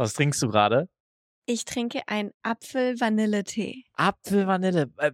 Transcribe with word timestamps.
Was 0.00 0.14
trinkst 0.14 0.40
du 0.40 0.48
gerade? 0.48 0.88
Ich 1.44 1.66
trinke 1.66 2.08
einen 2.08 2.30
Apfel-Vanille-Tee. 2.42 3.84
Apfel-Vanille. 3.92 4.90
Äh, 4.96 5.12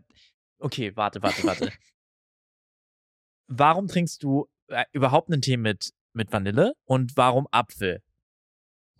okay, 0.60 0.92
warte, 0.94 1.20
warte, 1.24 1.42
warte. 1.42 1.72
warum 3.48 3.88
trinkst 3.88 4.22
du 4.22 4.46
äh, 4.68 4.84
überhaupt 4.92 5.28
einen 5.28 5.42
Tee 5.42 5.56
mit, 5.56 5.90
mit 6.12 6.32
Vanille 6.32 6.74
und 6.84 7.16
warum 7.16 7.48
Apfel? 7.50 8.00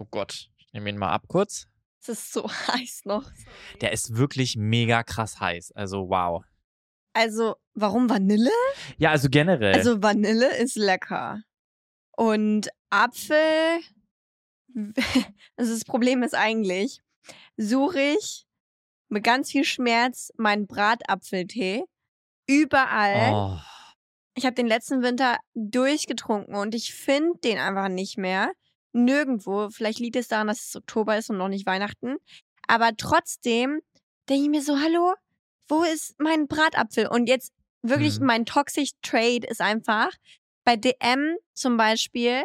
Oh 0.00 0.06
Gott, 0.10 0.50
ich 0.56 0.72
nehme 0.72 0.90
ihn 0.90 0.98
mal 0.98 1.10
ab 1.10 1.28
kurz. 1.28 1.68
Es 2.00 2.08
ist 2.08 2.32
so 2.32 2.50
heiß 2.66 3.02
noch. 3.04 3.30
Der 3.80 3.92
ist 3.92 4.16
wirklich 4.16 4.56
mega 4.56 5.04
krass 5.04 5.38
heiß. 5.38 5.70
Also 5.70 6.08
wow. 6.08 6.42
Also, 7.12 7.54
warum 7.74 8.10
Vanille? 8.10 8.50
Ja, 8.98 9.12
also 9.12 9.28
generell. 9.30 9.74
Also, 9.74 10.02
Vanille 10.02 10.56
ist 10.56 10.74
lecker. 10.74 11.42
Und 12.16 12.70
Apfel, 12.90 13.78
also 15.56 15.72
das 15.72 15.84
Problem 15.84 16.22
ist 16.22 16.34
eigentlich, 16.34 17.00
suche 17.56 18.00
ich 18.00 18.46
mit 19.08 19.24
ganz 19.24 19.50
viel 19.50 19.64
Schmerz 19.64 20.32
meinen 20.36 20.66
Bratapfeltee 20.66 21.84
überall. 22.46 23.32
oh. 23.34 23.58
Ich 24.38 24.44
habe 24.44 24.54
den 24.54 24.66
letzten 24.66 25.02
Winter 25.02 25.38
durchgetrunken 25.54 26.54
und 26.56 26.74
ich 26.74 26.92
finde 26.94 27.38
den 27.42 27.58
einfach 27.58 27.88
nicht 27.88 28.18
mehr. 28.18 28.52
Nirgendwo. 28.92 29.70
Vielleicht 29.70 29.98
liegt 29.98 30.16
es 30.16 30.28
daran, 30.28 30.46
dass 30.48 30.66
es 30.68 30.76
Oktober 30.76 31.16
ist 31.16 31.30
und 31.30 31.38
noch 31.38 31.48
nicht 31.48 31.64
Weihnachten. 31.66 32.16
Aber 32.68 32.90
trotzdem 32.96 33.80
denke 34.28 34.42
ich 34.44 34.50
mir 34.50 34.60
so, 34.62 34.78
hallo, 34.78 35.14
wo 35.68 35.84
ist 35.84 36.14
mein 36.18 36.48
Bratapfel? 36.48 37.06
Und 37.06 37.28
jetzt 37.28 37.52
wirklich 37.80 38.20
Mhm. 38.20 38.26
mein 38.26 38.44
Toxic 38.44 38.90
Trade 39.00 39.46
ist 39.46 39.62
einfach 39.62 40.10
bei 40.64 40.76
DM 40.76 41.36
zum 41.54 41.78
Beispiel 41.78 42.42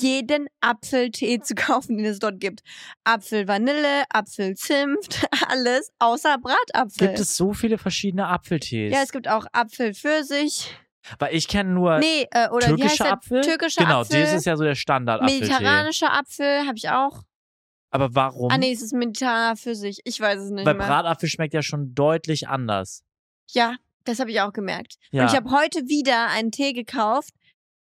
jeden 0.00 0.48
Apfeltee 0.60 1.40
zu 1.40 1.54
kaufen, 1.56 1.96
den 1.98 2.06
es 2.06 2.18
dort 2.18 2.40
gibt. 2.40 2.60
Apfel 3.04 3.46
Vanille, 3.48 4.04
Apfel 4.10 4.54
Zimt, 4.56 5.26
alles 5.48 5.92
außer 5.98 6.38
Bratapfel. 6.38 7.08
Gibt 7.08 7.18
es 7.20 7.36
so 7.36 7.52
viele 7.52 7.78
verschiedene 7.78 8.26
Apfeltees? 8.28 8.92
ja, 8.92 9.02
es 9.02 9.12
gibt 9.12 9.28
auch 9.28 9.46
Apfel 9.52 9.94
Pfirsich. 9.94 10.74
Weil 11.18 11.34
ich 11.34 11.48
kenne 11.48 11.70
nur 11.70 11.98
Nee, 11.98 12.28
äh, 12.30 12.48
oder 12.50 12.68
türkischer 12.68 13.04
der? 13.04 13.12
Apfel. 13.14 13.40
Türkischer 13.40 13.82
genau, 13.84 14.02
Apfel. 14.02 14.20
das 14.20 14.32
ist 14.34 14.46
ja 14.46 14.56
so 14.56 14.62
der 14.62 14.76
Standard-Apfeltee. 14.76 15.40
Mediterranischer 15.46 16.12
Apfel 16.12 16.60
habe 16.66 16.76
ich 16.76 16.88
auch. 16.90 17.22
Aber 17.90 18.14
warum? 18.14 18.50
Ah 18.52 18.56
nee, 18.56 18.72
es 18.72 18.80
ist 18.82 18.92
mediterraner 18.94 19.56
Pfirsich. 19.56 19.98
Ich 20.04 20.20
weiß 20.20 20.40
es 20.40 20.50
nicht 20.50 20.64
Weil 20.64 20.74
mehr. 20.74 20.86
Bratapfel 20.86 21.28
schmeckt 21.28 21.54
ja 21.54 21.62
schon 21.62 21.94
deutlich 21.94 22.48
anders. 22.48 23.02
ja, 23.50 23.74
das 24.04 24.18
habe 24.18 24.30
ich 24.32 24.40
auch 24.40 24.52
gemerkt. 24.52 24.96
Ja. 25.12 25.22
Und 25.22 25.30
ich 25.30 25.36
habe 25.36 25.50
heute 25.52 25.86
wieder 25.88 26.28
einen 26.28 26.50
Tee 26.50 26.72
gekauft, 26.72 27.34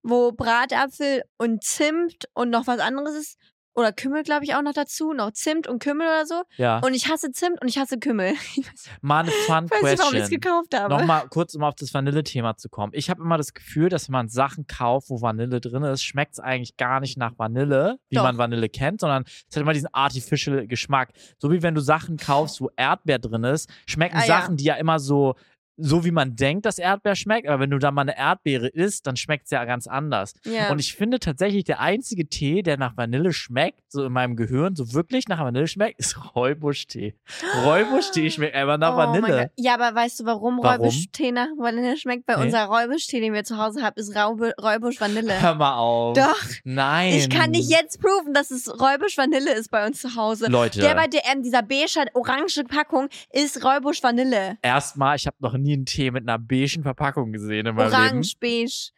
wo 0.08 0.32
Bratapfel 0.32 1.24
und 1.38 1.64
Zimt 1.64 2.26
und 2.34 2.50
noch 2.50 2.68
was 2.68 2.80
anderes 2.80 3.16
ist. 3.16 3.38
Oder 3.76 3.92
Kümmel, 3.94 4.24
glaube 4.24 4.44
ich, 4.44 4.56
auch 4.56 4.64
noch 4.64 4.74
dazu. 4.74 5.14
Noch 5.14 5.34
Zimt 5.34 5.68
und 5.68 5.78
Kümmel 5.78 6.08
oder 6.08 6.26
so. 6.26 6.42
ja. 6.56 6.80
Und 6.80 6.96
ich 6.96 7.10
hasse 7.10 7.30
Zimt 7.32 7.62
und 7.62 7.68
ich 7.68 7.78
hasse 7.78 8.00
Kümmel. 8.00 8.34
Ich 8.56 8.66
weiß 8.68 8.90
Mal 9.02 9.20
eine 9.20 9.30
fun 9.32 9.66
nicht, 9.66 9.72
warum 9.72 9.86
ich 9.86 9.92
es 9.94 10.00
question. 10.00 10.40
gekauft 10.42 10.74
habe. 10.76 10.96
Nochmal 10.96 11.28
kurz, 11.30 11.54
um 11.54 11.64
auf 11.64 11.76
das 11.76 11.94
Vanille-Thema 11.94 12.58
zu 12.58 12.70
kommen. 12.70 12.92
Ich 12.96 13.12
habe 13.12 13.22
immer 13.22 13.38
das 13.38 13.54
Gefühl, 13.54 13.90
dass 13.90 14.08
wenn 14.08 14.14
man 14.14 14.30
Sachen 14.30 14.66
kauft, 14.66 15.12
wo 15.12 15.22
Vanille 15.22 15.62
drin 15.62 15.84
ist, 15.84 16.04
schmeckt 16.04 16.34
es 16.34 16.40
eigentlich 16.40 16.76
gar 16.78 17.00
nicht 17.02 17.18
nach 17.20 17.38
Vanille, 17.38 18.00
wie 18.10 18.16
Doch. 18.16 18.24
man 18.24 18.40
Vanille 18.40 18.68
kennt, 18.68 19.02
sondern 19.02 19.26
es 19.28 19.56
hat 19.56 19.62
immer 19.62 19.74
diesen 19.74 19.94
artificial 19.94 20.66
Geschmack. 20.66 21.10
So 21.38 21.52
wie 21.52 21.62
wenn 21.62 21.76
du 21.76 21.82
Sachen 21.82 22.18
kaufst, 22.18 22.60
wo 22.62 22.72
Erdbeer 22.78 23.20
drin 23.20 23.44
ist, 23.44 23.70
schmecken 23.86 24.18
Ah, 24.18 24.22
ja. 24.22 24.26
Sachen, 24.42 24.58
die 24.58 24.64
ja 24.64 24.74
immer 24.74 24.98
so, 24.98 25.36
so 25.78 26.04
wie 26.06 26.12
man 26.12 26.36
denkt, 26.36 26.66
dass 26.66 26.80
Erdbeer 26.80 27.16
schmeckt, 27.16 27.48
aber 27.48 27.60
wenn 27.62 27.70
du 27.70 27.78
da 27.80 27.92
mal 27.92 28.02
eine 28.02 28.18
Erdbeere 28.18 28.68
isst, 28.68 29.08
dann 29.08 29.16
schmeckt 29.16 29.46
es 29.46 29.52
ja 29.52 29.64
ganz 29.66 29.88
anders. 29.88 30.34
ja. 30.46 30.72
Und 30.72 30.80
ich 30.80 30.94
finde 30.96 31.20
tatsächlich, 31.20 31.64
der 31.64 31.80
einzige 31.80 32.28
Tee, 32.28 32.64
der 32.64 32.78
nach 32.78 32.98
Vanille 32.98 33.32
schmeckt, 33.34 33.82
so 33.92 34.06
in 34.06 34.12
meinem 34.12 34.36
Gehirn, 34.36 34.76
so 34.76 34.94
wirklich 34.94 35.28
nach 35.28 35.40
Vanille 35.40 35.68
schmeckt, 35.68 36.00
ist 36.00 36.36
Räubusch-Tee. 36.36 37.16
Räubusch-Tee 37.64 38.30
schmeckt 38.32 38.56
einfach 38.56 38.78
nach 38.78 38.94
Oh 38.94 38.98
Vanille. 38.98 39.52
Ja, 39.56 39.76
aber 39.76 39.94
weißt 39.96 40.20
du, 40.22 40.26
warum, 40.26 40.60
Warum? 40.62 40.82
Räubusch-Tee 40.82 41.32
nach 41.32 41.48
Vanille 41.58 41.98
schmeckt? 41.98 42.28
Weil 42.28 42.38
Nee. 42.38 42.46
unser 42.46 42.66
Räubusch-Tee, 42.66 43.20
den 43.20 43.34
wir 43.34 43.44
zu 43.44 43.58
Hause 43.58 43.84
haben, 43.84 43.96
ist 43.98 44.16
Räubusch-Vanille. 44.16 45.42
Hör 45.42 45.56
mal 45.56 45.76
auf. 45.78 46.18
Doch. 46.18 46.42
Nein. 46.64 47.14
Ich 47.14 47.30
kann 47.30 47.52
nicht 47.52 47.70
jetzt 47.70 48.00
proven, 48.02 48.34
dass 48.34 48.52
es 48.52 48.68
Räubusch-Vanille 48.80 49.54
ist 49.54 49.70
bei 49.72 49.86
uns 49.86 50.02
zu 50.02 50.16
Hause. 50.16 50.48
Leute, 50.50 50.80
Der 50.80 50.96
bei 50.96 51.08
DM, 51.08 51.44
dieser 51.44 51.62
beige, 51.62 52.06
orange 52.14 52.64
Packung, 52.68 53.10
ist 53.32 53.64
Räubusch-Vanille. 53.64 54.58
erstmal, 54.62 55.16
ich 55.16 55.28
habe 55.28 55.36
noch 55.40 55.54
nie 55.58 55.67
einen 55.74 55.86
Tee 55.86 56.12
mit 56.12 56.24
einer 56.28 56.40
beigen 56.40 56.84
Verpackung 56.84 57.32
gesehen 57.32 57.66
in 57.66 57.76
meinem 57.76 57.92
Leben. 57.92 58.02
Orange, 58.04 58.34
beige. 58.40 58.92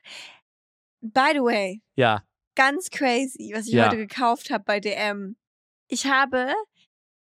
By 1.01 1.31
the 1.33 1.39
way, 1.39 1.81
Ja. 1.95 2.23
ganz 2.55 2.89
crazy, 2.89 3.51
was 3.55 3.67
ich 3.67 3.73
Ja. 3.73 3.85
heute 3.87 3.97
gekauft 3.97 4.49
habe 4.49 4.63
bei 4.65 4.79
DM. 4.79 5.35
Ich 5.87 6.05
habe 6.05 6.53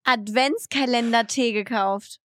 Adventskalender-Tee 0.05 1.53
gekauft. 1.53 2.21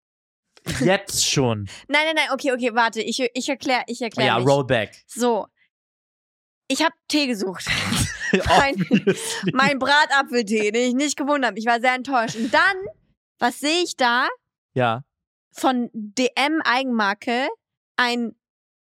Jetzt 0.80 1.26
schon. 1.30 1.70
Nein, 1.88 2.02
nein, 2.06 2.16
nein, 2.16 2.28
okay, 2.34 2.52
okay, 2.52 2.74
warte, 2.74 3.02
ich, 3.02 3.20
ich 3.34 3.50
erkläre 3.50 3.84
ich 3.88 4.02
erklär 4.02 4.26
ja, 4.26 4.40
mich. 4.40 4.48
Rollback. 4.48 5.04
So. 5.08 5.48
Ich 6.68 6.82
habe 6.84 6.96
Tee 7.08 7.28
gesucht. 7.28 7.66
Mein- 8.48 8.86
mein 9.54 9.78
Bratapfeltee, 9.80 10.72
den 10.72 10.90
ich 10.90 10.94
nicht 10.96 11.16
gewonnen 11.16 11.46
habe. 11.46 11.60
Ich 11.60 11.66
war 11.68 11.80
sehr 11.80 11.94
enttäuscht. 11.94 12.36
Und 12.36 12.52
dann, 12.52 12.76
was 13.40 13.60
sehe 13.60 13.84
ich 13.84 13.96
da? 13.96 14.28
ja. 14.74 15.04
Von 15.58 15.90
DM 15.94 16.62
Eigenmarke 16.64 17.48
ein 17.96 18.36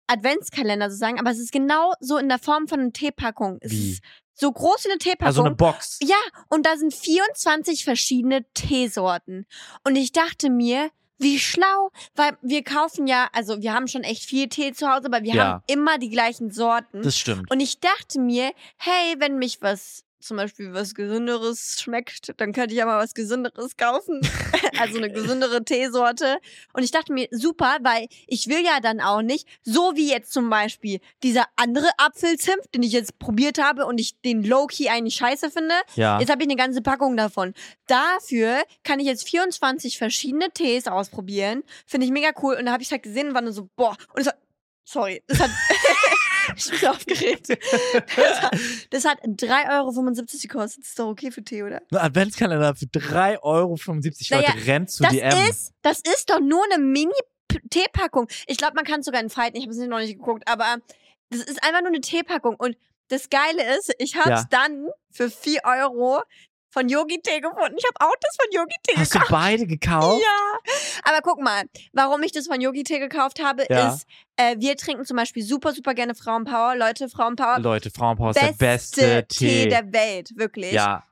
Adventskalender 0.06 0.90
sozusagen, 0.90 1.18
aber 1.18 1.30
es 1.30 1.38
ist 1.38 1.52
genau 1.52 1.92
so 2.00 2.16
in 2.18 2.28
der 2.28 2.38
Form 2.38 2.68
von 2.68 2.80
einer 2.80 2.92
Teepackung. 2.92 3.58
Es 3.60 3.72
Wie? 3.72 3.92
ist 3.92 4.02
so 4.34 4.50
groß 4.52 4.84
wie 4.84 4.90
eine 4.90 4.98
Teepackung. 4.98 5.26
Also 5.26 5.42
eine 5.44 5.54
Box. 5.54 5.98
ja, 6.02 6.16
und 6.48 6.66
da 6.66 6.76
sind 6.76 6.92
24 6.92 7.84
verschiedene 7.84 8.44
Teesorten. 8.52 9.46
Und 9.84 9.96
ich 9.96 10.12
dachte 10.12 10.50
mir, 10.50 10.90
wie 11.18 11.38
schlau, 11.38 11.90
weil 12.16 12.36
wir 12.42 12.64
kaufen 12.64 13.06
ja, 13.06 13.28
also 13.32 13.62
wir 13.62 13.72
haben 13.72 13.86
schon 13.86 14.02
echt 14.02 14.24
viel 14.24 14.48
Tee 14.48 14.72
zu 14.72 14.88
Hause, 14.88 15.06
aber 15.06 15.22
wir 15.22 15.34
Ja. 15.34 15.44
haben 15.44 15.62
immer 15.68 15.96
die 15.98 16.10
gleichen 16.10 16.50
Sorten. 16.50 17.02
Das 17.02 17.16
stimmt. 17.16 17.48
Und 17.50 17.60
ich 17.60 17.78
dachte 17.78 18.18
mir, 18.20 18.50
hey, 18.76 19.14
wenn 19.18 19.38
mich 19.38 19.62
was, 19.62 20.03
zum 20.24 20.36
Beispiel 20.36 20.72
was 20.72 20.94
Gesünderes 20.94 21.76
schmeckt, 21.80 22.32
dann 22.38 22.52
könnte 22.52 22.72
ich 22.72 22.78
ja 22.78 22.86
mal 22.86 23.02
was 23.02 23.14
Gesünderes 23.14 23.76
kaufen. 23.76 24.20
also 24.78 24.98
eine 24.98 25.10
gesündere 25.10 25.64
Teesorte. 25.64 26.38
Und 26.72 26.82
ich 26.82 26.90
dachte 26.90 27.12
mir, 27.12 27.28
super, 27.30 27.78
weil 27.82 28.08
ich 28.26 28.48
will 28.48 28.64
ja 28.64 28.80
dann 28.80 29.00
auch 29.00 29.22
nicht, 29.22 29.46
so 29.62 29.92
wie 29.94 30.10
jetzt 30.10 30.32
zum 30.32 30.50
Beispiel 30.50 31.00
dieser 31.22 31.44
andere 31.56 31.88
Apfelzimt, 31.98 32.74
den 32.74 32.82
ich 32.82 32.92
jetzt 32.92 33.18
probiert 33.18 33.62
habe 33.62 33.86
und 33.86 34.00
ich 34.00 34.20
den 34.22 34.42
Low-Key 34.42 34.88
eigentlich 34.88 35.16
scheiße 35.16 35.50
finde. 35.50 35.74
Ja. 35.94 36.18
Jetzt 36.18 36.30
habe 36.30 36.42
ich 36.42 36.48
eine 36.48 36.56
ganze 36.56 36.82
Packung 36.82 37.16
davon. 37.16 37.54
Dafür 37.86 38.62
kann 38.82 39.00
ich 39.00 39.06
jetzt 39.06 39.28
24 39.28 39.98
verschiedene 39.98 40.50
Tees 40.50 40.86
ausprobieren. 40.86 41.62
Finde 41.86 42.06
ich 42.06 42.12
mega 42.12 42.30
cool. 42.42 42.56
Und 42.56 42.66
da 42.66 42.72
habe 42.72 42.82
ich 42.82 42.90
halt 42.90 43.02
gesehen 43.02 43.28
und 43.28 43.34
war 43.34 43.42
nur 43.42 43.52
so, 43.52 43.68
boah. 43.76 43.96
Und 44.14 44.22
es 44.22 44.26
hat, 44.26 44.38
sorry, 44.84 45.22
das 45.26 45.40
hat, 45.40 45.50
ich 46.72 46.80
bin 46.80 46.88
aufgeregt. 46.88 47.48
Das 48.16 48.42
hat, 48.42 48.58
das 48.90 49.04
hat 49.04 49.22
3,75 49.24 49.70
Euro 49.70 49.92
gekostet. 50.42 50.82
Das 50.82 50.88
ist 50.88 50.98
doch 50.98 51.08
okay 51.08 51.30
für 51.30 51.42
Tee, 51.42 51.62
oder? 51.62 51.80
Ein 51.90 51.98
Adventskalender 51.98 52.74
für 52.74 52.86
3,75 52.86 53.38
Euro. 53.42 53.76
Naja, 54.30 54.54
Leute, 54.54 54.66
rennt 54.66 54.90
zu 54.90 55.02
Das 55.02 55.12
DM. 55.12 55.48
ist, 55.50 55.72
das 55.82 56.00
ist 56.00 56.30
doch 56.30 56.40
nur 56.40 56.62
eine 56.72 56.82
Mini-Teepackung. 56.82 58.28
Ich 58.46 58.56
glaube, 58.56 58.74
man 58.74 58.84
kann 58.84 59.00
es 59.00 59.06
sogar 59.06 59.20
in 59.20 59.30
Falten. 59.30 59.56
Ich 59.56 59.64
habe 59.64 59.72
es 59.72 59.78
noch 59.78 59.98
nicht 59.98 60.16
geguckt, 60.18 60.44
aber 60.46 60.76
das 61.30 61.40
ist 61.40 61.62
einfach 61.62 61.80
nur 61.80 61.88
eine 61.90 62.00
Teepackung. 62.00 62.56
Und 62.56 62.76
das 63.08 63.28
Geile 63.30 63.76
ist, 63.78 63.92
ich 63.98 64.16
habe 64.16 64.32
es 64.32 64.40
Ja. 64.42 64.46
dann 64.50 64.88
für 65.10 65.30
4 65.30 65.60
Euro 65.64 66.22
von 66.74 66.88
Yogi 66.90 67.20
Tee 67.22 67.40
gefunden. 67.40 67.76
Ich 67.78 67.84
habe 67.86 68.06
auch 68.12 68.14
das 68.20 68.36
von 68.36 68.52
Yogi 68.52 68.74
Tee 68.86 68.96
Hast 68.98 69.14
du 69.14 69.18
gekauft. 69.20 69.30
beide 69.32 69.66
gekauft? 69.66 70.20
Ja, 70.22 70.58
aber 71.04 71.20
guck 71.22 71.40
mal, 71.40 71.62
warum 71.94 72.22
ich 72.22 72.32
das 72.32 72.46
von 72.48 72.60
Yogi 72.60 72.82
Tee 72.82 72.98
gekauft 72.98 73.42
habe, 73.42 73.64
Ja. 73.70 73.88
ist, 73.94 74.06
äh, 74.36 74.56
wir 74.58 74.76
trinken 74.76 75.06
zum 75.06 75.16
Beispiel 75.16 75.42
super, 75.42 75.72
super 75.72 75.94
gerne 75.94 76.14
Frauenpower. 76.14 76.74
Leute, 76.76 77.08
Frauenpower, 77.08 77.60
Leute, 77.60 77.90
Frauenpower 77.90 78.30
ist 78.32 78.42
der 78.42 78.52
beste 78.52 79.26
Tee. 79.28 79.68
der 79.68 79.90
Welt, 79.92 80.30
wirklich. 80.36 80.72
ja. 80.72 81.04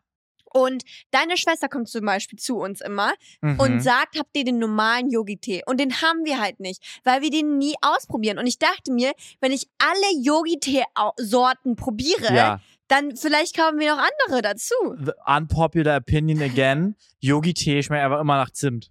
Und 0.55 0.83
deine 1.13 1.39
Schwester 1.39 1.67
kommt 1.71 1.89
zum 1.89 2.05
Beispiel 2.05 2.39
zu 2.39 2.59
uns 2.59 2.83
immer 2.83 3.13
Mhm. 3.41 3.59
und 3.59 3.81
sagt, 3.81 4.19
habt 4.19 4.37
ihr 4.37 4.45
den 4.45 4.59
normalen 4.59 5.09
Yogi-Tee? 5.11 5.63
Und 5.65 5.81
den 5.81 6.03
haben 6.03 6.27
wir 6.27 6.39
halt 6.43 6.61
nicht, 6.61 7.01
weil 7.05 7.23
wir 7.23 7.31
den 7.31 7.57
nie 7.57 7.75
ausprobieren. 7.81 8.39
Und 8.39 8.47
ich 8.47 8.59
dachte 8.59 8.93
mir, 8.93 9.13
wenn 9.41 9.51
ich 9.51 9.67
alle 9.79 10.23
Yogi-Tee-Sorten 10.23 11.77
probiere, 11.77 12.35
ja. 12.35 12.61
Dann 12.93 13.17
vielleicht 13.17 13.57
kaufen 13.57 13.79
wir 13.79 13.95
noch 13.95 14.03
andere 14.03 14.43
dazu. 14.43 14.75
The 15.03 15.13
unpopular 15.27 15.97
opinion 15.97 16.43
again. 16.43 16.95
Yogi-Tee 17.21 17.83
schmeckt 17.83 18.05
einfach 18.05 18.21
immer 18.21 18.37
nach 18.37 18.51
Zimt. 18.51 18.91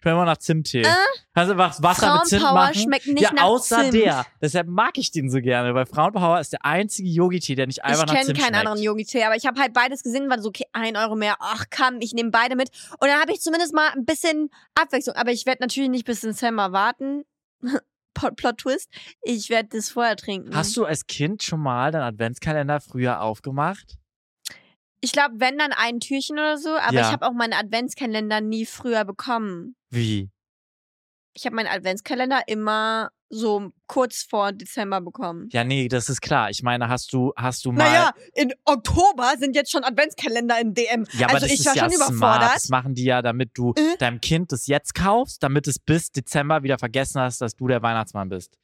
Schmeckt 0.00 0.14
immer 0.14 0.24
nach 0.24 0.36
Zimttee. 0.38 0.82
Äh? 0.82 0.94
Kannst 1.34 1.50
du 1.50 1.52
einfach 1.52 1.82
Wasser 1.82 2.14
mit 2.14 2.26
Zimt 2.26 2.42
Frauenpower 2.42 2.66
machen? 2.66 2.80
schmeckt 2.80 3.06
nicht 3.08 3.20
ja, 3.20 3.32
nach 3.32 3.42
außer 3.42 3.82
Zimt. 3.82 3.94
der. 3.94 4.26
Deshalb 4.40 4.68
mag 4.68 4.96
ich 4.96 5.10
den 5.10 5.28
so 5.30 5.40
gerne, 5.40 5.74
weil 5.74 5.86
Frauenpower 5.86 6.40
ist 6.40 6.52
der 6.52 6.64
einzige 6.64 7.08
Yogi-Tee, 7.08 7.56
der 7.56 7.66
nicht 7.66 7.84
einfach 7.84 8.02
ich 8.02 8.06
nach 8.06 8.14
kenne 8.14 8.26
Zimt 8.26 8.38
keinen 8.38 8.48
schmeckt. 8.48 8.66
anderen 8.66 8.82
Yogi-Tee, 8.82 9.24
aber 9.24 9.36
ich 9.36 9.46
habe 9.46 9.60
halt 9.60 9.72
beides 9.72 10.02
gesehen, 10.02 10.30
war 10.30 10.40
so, 10.40 10.48
okay, 10.48 10.66
ein 10.72 10.96
Euro 10.96 11.16
mehr, 11.16 11.36
ach 11.40 11.64
komm, 11.76 12.00
ich 12.00 12.12
nehme 12.12 12.30
beide 12.30 12.54
mit. 12.54 12.70
Und 13.00 13.08
dann 13.08 13.20
habe 13.20 13.32
ich 13.32 13.40
zumindest 13.40 13.74
mal 13.74 13.90
ein 13.90 14.04
bisschen 14.04 14.50
Abwechslung. 14.74 15.16
Aber 15.16 15.32
ich 15.32 15.46
werde 15.46 15.62
natürlich 15.62 15.90
nicht 15.90 16.04
bis 16.04 16.20
Dezember 16.20 16.72
warten. 16.72 17.24
Plot, 18.18 18.36
Plot 18.36 18.58
Twist, 18.58 18.88
ich 19.22 19.48
werde 19.50 19.70
das 19.72 19.90
vorher 19.90 20.16
trinken. 20.16 20.54
Hast 20.54 20.76
du 20.76 20.84
als 20.84 21.06
Kind 21.06 21.42
schon 21.42 21.60
mal 21.60 21.90
deinen 21.92 22.02
Adventskalender 22.02 22.80
früher 22.80 23.20
aufgemacht? 23.22 23.96
Ich 25.00 25.12
glaube, 25.12 25.34
wenn 25.38 25.56
dann 25.58 25.72
ein 25.72 26.00
Türchen 26.00 26.38
oder 26.38 26.58
so, 26.58 26.70
aber 26.70 26.94
Ja. 26.94 27.00
ich 27.02 27.12
habe 27.12 27.26
auch 27.26 27.32
meinen 27.32 27.52
Adventskalender 27.52 28.40
nie 28.40 28.66
früher 28.66 29.04
bekommen. 29.04 29.76
Wie? 29.90 30.28
Ich 31.34 31.46
habe 31.46 31.54
meinen 31.54 31.68
Adventskalender 31.68 32.42
immer 32.48 33.10
so 33.30 33.70
kurz 33.86 34.22
vor 34.28 34.52
Dezember 34.52 35.00
bekommen. 35.00 35.48
Ja, 35.52 35.62
nee, 35.64 35.88
das 35.88 36.08
ist 36.08 36.20
klar. 36.22 36.50
Ich 36.50 36.62
meine, 36.62 36.88
hast 36.88 37.12
du, 37.12 37.32
hast 37.36 37.64
du 37.64 37.72
mal. 37.72 37.84
Naja, 37.84 38.10
in 38.34 38.52
Oktober 38.64 39.34
sind 39.38 39.54
jetzt 39.54 39.70
schon 39.70 39.84
Adventskalender 39.84 40.58
in 40.60 40.72
DM. 40.74 41.06
Ja, 41.12 41.26
aber 41.26 41.34
also 41.34 41.46
das 41.46 41.52
ich 41.54 41.60
ist 41.60 41.66
war 41.66 41.76
ja 41.76 41.82
schon 41.84 41.92
smart. 41.92 42.10
überfordert. 42.10 42.56
Das 42.56 42.68
machen 42.70 42.94
die 42.94 43.04
ja, 43.04 43.20
damit 43.22 43.50
du 43.54 43.72
Äh? 43.76 43.96
deinem 43.98 44.20
Kind 44.20 44.50
das 44.52 44.66
jetzt 44.66 44.94
kaufst, 44.94 45.42
damit 45.42 45.66
es 45.68 45.78
bis 45.78 46.10
Dezember 46.10 46.62
wieder 46.62 46.78
vergessen 46.78 47.20
hast, 47.20 47.40
dass 47.40 47.54
du 47.54 47.66
der 47.68 47.82
Weihnachtsmann 47.82 48.28
bist. 48.28 48.56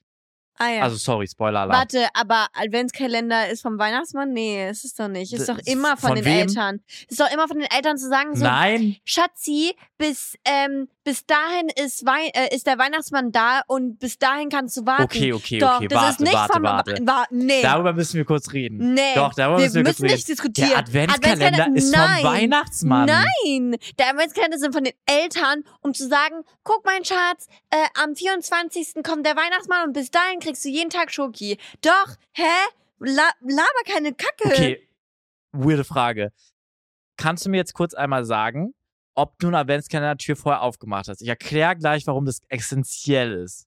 Ah 0.56 0.68
ja. 0.68 0.82
Also 0.82 0.96
sorry, 0.96 1.26
Spoiler-Alarm. 1.26 1.76
Warte, 1.76 2.06
aber 2.14 2.46
Adventskalender 2.52 3.48
ist 3.48 3.60
vom 3.62 3.76
Weihnachtsmann? 3.76 4.32
Nee, 4.32 4.70
ist 4.70 4.84
es 4.84 4.94
doch 4.94 5.08
nicht. 5.08 5.32
Ist 5.32 5.48
D- 5.48 5.52
doch 5.52 5.58
immer 5.66 5.96
von, 5.96 6.10
von 6.10 6.14
den 6.16 6.24
wem? 6.24 6.38
Eltern. 6.46 6.80
Ist 7.08 7.18
doch 7.18 7.28
immer 7.32 7.48
von 7.48 7.58
den 7.58 7.68
Eltern 7.68 7.98
zu 7.98 8.08
sagen, 8.08 8.36
so, 8.36 8.44
Nein, 8.44 8.96
Schatzi, 9.04 9.74
bis, 9.96 10.36
ähm, 10.44 10.88
bis 11.04 11.24
dahin 11.26 11.68
ist, 11.82 12.04
Wei 12.04 12.28
äh, 12.34 12.54
ist 12.54 12.66
der 12.66 12.78
Weihnachtsmann 12.78 13.30
da 13.32 13.62
und 13.66 13.98
bis 13.98 14.18
dahin 14.18 14.48
kannst 14.48 14.76
du 14.76 14.86
warten. 14.86 15.02
okay, 15.04 15.32
okay, 15.32 15.58
doch, 15.58 15.76
okay, 15.76 15.88
das 15.88 15.98
warte, 15.98 16.10
ist 16.12 16.20
nicht 16.20 16.34
warte, 16.34 16.52
vom 16.52 16.62
warte. 16.62 16.98
Wa 17.02 17.24
nee. 17.30 17.62
Darüber 17.62 17.92
müssen 17.92 18.16
wir 18.16 18.24
kurz 18.24 18.52
reden. 18.52 18.94
nee. 18.94 19.14
Doch, 19.14 19.34
darüber 19.34 19.58
wir 19.58 19.64
müssen 19.64 19.76
wir 19.76 19.84
kurz 19.84 19.98
müssen 19.98 20.04
reden. 20.04 20.14
nicht 20.14 20.28
diskutieren. 20.28 20.70
Der 20.70 20.78
Adventskalender 20.78 21.68
ist 21.74 21.92
nein. 21.92 22.22
vom 22.22 22.30
Weihnachtsmann. 22.30 23.06
Nein, 23.06 23.76
der 23.98 24.10
Adventskalender 24.10 24.58
sind 24.58 24.74
von 24.74 24.84
den 24.84 24.94
Eltern, 25.06 25.64
um 25.80 25.94
zu 25.94 26.08
sagen, 26.08 26.42
guck 26.64 26.84
mein 26.84 27.04
Schatz, 27.04 27.46
äh, 27.70 27.86
am 28.02 28.16
24. 28.16 29.02
kommt 29.04 29.24
der 29.24 29.36
Weihnachtsmann 29.36 29.86
und 29.86 29.92
bis 29.92 30.10
dahin 30.10 30.40
kriegst 30.40 30.64
du 30.64 30.68
jeden 30.68 30.90
Tag 30.90 31.12
Schoki. 31.12 31.58
Doch, 31.82 32.16
hä? 32.32 32.42
La 32.98 33.28
laber 33.40 33.84
keine 33.86 34.12
Kacke. 34.14 34.46
Okay, 34.46 34.88
weirde 35.52 35.84
Frage. 35.84 36.32
Kannst 37.16 37.46
du 37.46 37.50
mir 37.50 37.58
jetzt 37.58 37.74
kurz 37.74 37.94
einmal 37.94 38.24
sagen, 38.24 38.74
ob 39.14 39.38
du 39.38 39.48
eine 39.48 39.58
Adventskalender-Tür 39.58 40.36
vorher 40.36 40.62
aufgemacht 40.62 41.08
hast? 41.08 41.22
Ich 41.22 41.28
erkläre 41.28 41.76
gleich, 41.76 42.06
warum 42.06 42.24
das 42.24 42.40
essentiell 42.48 43.32
ist. 43.32 43.66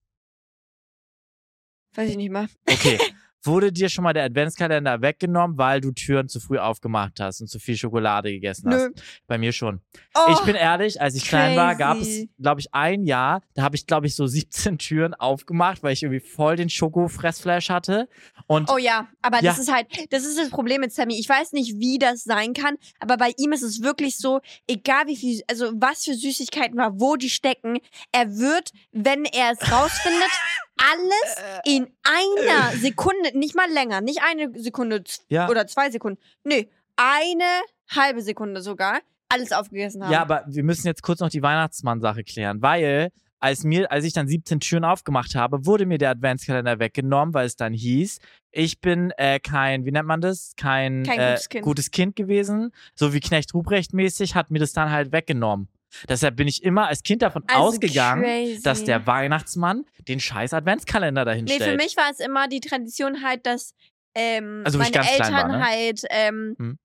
Weiß 1.95 2.09
ich 2.09 2.17
nicht 2.17 2.31
mal. 2.31 2.47
Okay. 2.69 2.99
Wurde 3.43 3.71
dir 3.71 3.87
schon 3.89 4.03
mal 4.03 4.13
der 4.13 4.23
Adventskalender 4.25 5.01
weggenommen, 5.01 5.57
weil 5.57 5.79
du 5.79 5.91
Türen 5.91 6.27
zu 6.27 6.39
früh 6.39 6.57
aufgemacht 6.57 7.19
hast 7.19 7.39
und 7.41 7.47
zu 7.47 7.59
viel 7.59 7.77
Schokolade 7.77 8.31
gegessen 8.31 8.69
Nö. 8.69 8.75
hast? 8.75 9.03
Bei 9.27 9.37
mir 9.37 9.51
schon. 9.53 9.79
Oh, 10.15 10.31
ich 10.31 10.39
bin 10.41 10.55
ehrlich, 10.55 10.99
als 11.01 11.15
ich 11.15 11.23
klein 11.25 11.55
war, 11.55 11.75
gab 11.75 11.97
es, 11.97 12.07
crazy. 12.07 12.29
glaube 12.39 12.59
ich, 12.61 12.73
ein 12.73 13.03
Jahr, 13.03 13.41
da 13.53 13.63
habe 13.63 13.75
ich, 13.75 13.85
glaube 13.87 14.07
ich, 14.07 14.15
so 14.15 14.25
17 14.27 14.77
Türen 14.79 15.13
aufgemacht, 15.13 15.83
weil 15.83 15.93
ich 15.93 16.03
irgendwie 16.03 16.19
voll 16.19 16.55
den 16.57 16.69
Schoko-Fressflash 16.69 17.69
hatte. 17.69 18.09
Und 18.47 18.69
Oh 18.71 18.77
ja, 18.77 19.07
aber 19.21 19.37
Ja. 19.37 19.51
das 19.51 19.59
ist 19.59 19.71
halt, 19.71 19.87
das 20.11 20.25
ist 20.25 20.37
das 20.37 20.49
Problem 20.49 20.81
mit 20.81 20.91
Sammy. 20.93 21.17
Ich 21.19 21.29
weiß 21.29 21.53
nicht, 21.53 21.75
wie 21.79 21.99
das 21.99 22.23
sein 22.23 22.53
kann, 22.53 22.75
aber 22.99 23.17
bei 23.17 23.31
ihm 23.37 23.51
ist 23.53 23.61
es 23.63 23.81
wirklich 23.81 24.17
so, 24.17 24.41
egal 24.67 25.07
wie 25.07 25.15
viel, 25.15 25.41
also 25.49 25.71
was 25.75 26.03
für 26.05 26.13
Süßigkeiten 26.15 26.77
war, 26.77 26.99
wo 26.99 27.15
die 27.15 27.29
stecken, 27.29 27.79
er 28.11 28.37
wird, 28.37 28.71
wenn 28.91 29.25
er 29.25 29.51
es 29.51 29.71
rausfindet, 29.71 30.29
alles 30.77 31.35
in 31.65 31.87
einer 32.03 32.77
Sekunde, 32.77 33.37
nicht 33.37 33.55
mal 33.55 33.69
länger, 33.69 34.01
nicht 34.01 34.21
eine 34.23 34.51
Sekunde 34.59 35.03
ja, 35.29 35.49
oder 35.49 35.67
zwei 35.67 35.89
Sekunden, 35.89 36.19
nee, 36.43 36.69
eine 36.95 37.61
halbe 37.89 38.21
Sekunde 38.21 38.61
sogar, 38.61 38.99
alles 39.29 39.51
aufgegessen 39.51 40.03
haben. 40.03 40.11
ja, 40.11 40.21
aber 40.21 40.43
wir 40.47 40.63
müssen 40.63 40.87
jetzt 40.87 41.03
kurz 41.03 41.19
noch 41.19 41.29
die 41.29 41.41
Weihnachtsmann-Sache 41.41 42.23
klären, 42.23 42.61
weil 42.61 43.11
als 43.39 43.63
mir, 43.63 43.91
als 43.91 44.05
ich 44.05 44.13
dann 44.13 44.27
17 44.27 44.59
Türen 44.59 44.83
aufgemacht 44.83 45.35
habe, 45.35 45.65
wurde 45.65 45.85
mir 45.85 45.97
der 45.97 46.09
Adventskalender 46.11 46.79
weggenommen, 46.79 47.33
weil 47.33 47.45
es 47.45 47.55
dann 47.55 47.73
hieß, 47.73 48.19
ich 48.51 48.81
bin 48.81 49.11
äh, 49.17 49.39
kein, 49.39 49.85
wie 49.85 49.91
nennt 49.91 50.07
man 50.07 50.21
das? 50.21 50.53
Kein, 50.57 51.03
Kein 51.03 51.19
äh, 51.19 51.31
gutes 51.33 51.49
Kind. 51.49 51.63
gutes 51.63 51.91
Kind 51.91 52.15
gewesen. 52.15 52.71
So 52.95 53.13
wie 53.13 53.19
Knecht 53.19 53.53
Ruprecht 53.53 53.93
mäßig 53.93 54.35
hat 54.35 54.49
mir 54.49 54.59
das 54.59 54.73
dann 54.73 54.89
halt 54.91 55.11
weggenommen. 55.11 55.67
Deshalb 56.09 56.35
bin 56.35 56.47
ich 56.47 56.63
immer 56.63 56.87
als 56.87 57.01
Kind 57.03 57.21
davon 57.21 57.43
Also 57.47 57.61
ausgegangen, 57.63 58.23
crazy. 58.23 58.61
dass 58.63 58.83
der 58.83 59.07
Weihnachtsmann 59.07 59.85
den 60.07 60.19
scheiß 60.19 60.53
Adventskalender 60.53 61.25
dahin 61.25 61.45
Nee, 61.45 61.55
stellt. 61.55 61.71
für 61.71 61.77
mich 61.77 61.95
war 61.97 62.09
es 62.11 62.19
immer 62.19 62.47
die 62.47 62.59
Tradition 62.59 63.23
halt, 63.23 63.45
dass 63.45 63.73
ähm, 64.15 64.63
Also, 64.65 64.79
meine 64.79 64.95
Eltern 64.95 65.33
war, 65.33 65.47
ne? 65.47 65.65
halt, 65.65 66.01
ähm, 66.09 66.55
Hm. 66.57 66.79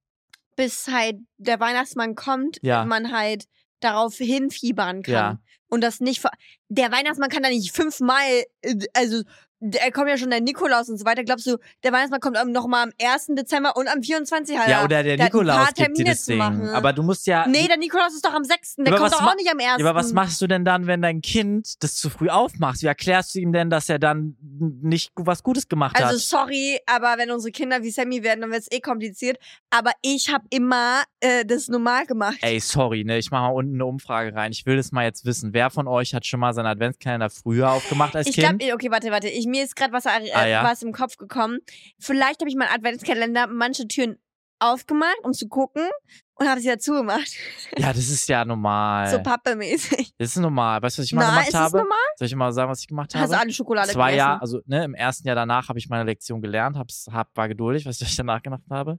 bis 0.56 0.86
halt 0.88 1.16
der 1.38 1.58
Weihnachtsmann 1.60 2.14
kommt, 2.14 2.58
Ja. 2.62 2.84
man 2.84 3.10
halt 3.10 3.44
darauf 3.80 4.16
hinfiebern 4.16 5.02
kann. 5.02 5.12
Ja. 5.14 5.38
Und 5.68 5.80
das 5.80 6.00
nicht, 6.00 6.22
der 6.68 6.92
Weihnachtsmann 6.92 7.30
kann 7.30 7.42
da 7.42 7.48
nicht 7.48 7.74
fünfmal, 7.74 8.44
äh, 8.60 8.76
also 8.94 9.22
da 9.64 9.90
kommt 9.92 10.08
ja 10.08 10.16
schon 10.18 10.30
der 10.30 10.40
Nikolaus 10.40 10.88
und 10.88 10.98
so 10.98 11.04
weiter. 11.04 11.22
Glaubst 11.24 11.46
du, 11.46 11.56
der 11.84 11.92
Weihnachtsmann 11.92 12.20
kommt 12.20 12.36
noch 12.52 12.66
mal 12.66 12.82
am 12.82 12.90
1. 13.00 13.26
Dezember 13.30 13.76
und 13.76 13.88
am 13.88 14.02
24. 14.02 14.58
halt. 14.58 14.68
ja, 14.68 14.84
oder 14.84 15.02
der 15.02 15.16
der 15.16 15.26
hat 15.26 15.32
ein 15.32 15.38
Nikolaus 15.38 15.56
paar 15.56 15.66
gibt 15.66 15.78
dir 15.78 15.84
Termine 15.84 16.10
das 16.10 16.24
zu 16.24 16.30
Ding. 16.32 16.38
machen. 16.38 16.68
Aber 16.70 16.92
du 16.92 17.02
musst 17.02 17.26
ja. 17.26 17.46
Nee, 17.46 17.68
der 17.68 17.76
Nikolaus 17.76 18.12
ist 18.14 18.24
doch 18.24 18.34
am 18.34 18.44
6. 18.44 18.76
Der 18.76 18.94
kommt 18.96 19.12
doch 19.12 19.22
auch 19.22 19.36
nicht 19.36 19.50
am 19.50 19.58
1. 19.58 19.80
Ja, 19.80 19.86
aber 19.88 19.94
was 19.98 20.12
machst 20.12 20.40
du 20.42 20.46
denn 20.46 20.64
dann, 20.64 20.86
wenn 20.86 21.00
dein 21.00 21.20
Kind 21.22 21.82
das 21.82 21.94
zu 21.96 22.10
früh 22.10 22.28
aufmacht? 22.28 22.82
Wie 22.82 22.86
erklärst 22.86 23.34
du 23.34 23.38
ihm 23.38 23.52
denn, 23.52 23.70
dass 23.70 23.88
er 23.88 23.98
dann 23.98 24.36
nicht 24.82 25.10
was 25.14 25.42
Gutes 25.42 25.68
gemacht 25.68 25.96
Also 25.96 26.14
hat? 26.14 26.20
sorry, 26.20 26.80
aber 26.86 27.14
wenn 27.18 27.30
unsere 27.30 27.52
Kinder 27.52 27.82
wie 27.82 27.90
Sammy 27.90 28.22
werden, 28.22 28.40
dann 28.40 28.50
wird 28.50 28.62
es 28.62 28.72
eh 28.72 28.80
kompliziert. 28.80 29.38
Aber 29.70 29.92
ich 30.02 30.32
habe 30.32 30.44
immer 30.50 31.02
äh, 31.20 31.44
das 31.44 31.68
normal 31.68 32.06
gemacht. 32.06 32.38
Ey, 32.42 32.58
sorry, 32.60 33.04
ne? 33.04 33.18
Ich 33.18 33.30
mache 33.30 33.42
mal 33.42 33.48
unten 33.54 33.74
eine 33.74 33.86
Umfrage 33.86 34.34
rein. 34.34 34.52
Ich 34.52 34.66
will 34.66 34.76
das 34.76 34.92
mal 34.92 35.04
jetzt 35.04 35.24
wissen. 35.24 35.52
Wer 35.52 35.70
von 35.70 35.86
euch 35.86 36.14
hat 36.14 36.26
schon 36.26 36.40
mal 36.40 36.52
seinen 36.52 36.66
Adventskalender 36.66 37.30
früher 37.30 37.70
aufgemacht 37.70 38.16
als 38.16 38.26
ich 38.26 38.34
Kind? 38.34 38.58
glaube, 38.60 38.74
okay, 38.74 38.90
warte, 38.90 39.10
warte. 39.10 39.28
Ich, 39.28 39.46
mir 39.52 39.62
ist 39.64 39.76
gerade 39.76 39.92
was, 39.92 40.06
äh, 40.06 40.10
Ah, 40.34 40.46
ja? 40.46 40.64
was 40.64 40.82
im 40.82 40.92
Kopf 40.92 41.16
gekommen. 41.16 41.60
Vielleicht 41.98 42.40
habe 42.40 42.48
ich 42.50 42.56
meinen 42.56 42.70
Adventskalender 42.74 43.46
manche 43.46 43.86
Türen 43.86 44.16
aufgemacht, 44.58 45.18
um 45.24 45.32
zu 45.32 45.48
gucken 45.48 45.88
und 46.34 46.48
habe 46.48 46.60
sie 46.60 46.68
ja 46.68 46.78
zugemacht. 46.78 47.28
ja, 47.76 47.88
das 47.92 48.08
ist 48.08 48.28
ja 48.28 48.44
normal. 48.44 49.08
So 49.10 49.20
pappemäßig. 49.22 50.12
das 50.18 50.28
ist 50.30 50.36
normal. 50.36 50.80
Weißt 50.82 50.98
du, 50.98 51.02
was 51.02 51.06
ich 51.06 51.12
mal 51.14 51.22
Na, 51.22 51.30
gemacht 51.30 51.46
ist 51.48 51.54
das 51.54 51.60
habe? 51.60 51.78
normal? 51.78 51.98
Soll 52.16 52.26
ich 52.26 52.34
mal 52.36 52.52
sagen, 52.52 52.70
was 52.70 52.80
ich 52.80 52.86
gemacht 52.88 53.14
Hast 53.14 53.28
du 53.30 53.34
habe? 53.34 53.42
alle 53.42 53.52
Schokolade 53.52 53.90
Zwei 53.90 54.10
gegessen? 54.12 54.18
Jahre, 54.18 54.40
also 54.40 54.60
ne, 54.66 54.84
im 54.84 54.94
ersten 54.94 55.26
Jahr 55.26 55.36
danach 55.36 55.68
habe 55.68 55.78
ich 55.78 55.88
meine 55.88 56.04
Lektion 56.04 56.40
gelernt, 56.40 56.76
hab's, 56.78 57.06
hab, 57.12 57.36
war 57.36 57.48
geduldig, 57.48 57.86
was 57.86 58.00
ich 58.00 58.14
danach 58.16 58.42
gemacht 58.42 58.62
habe. 58.70 58.98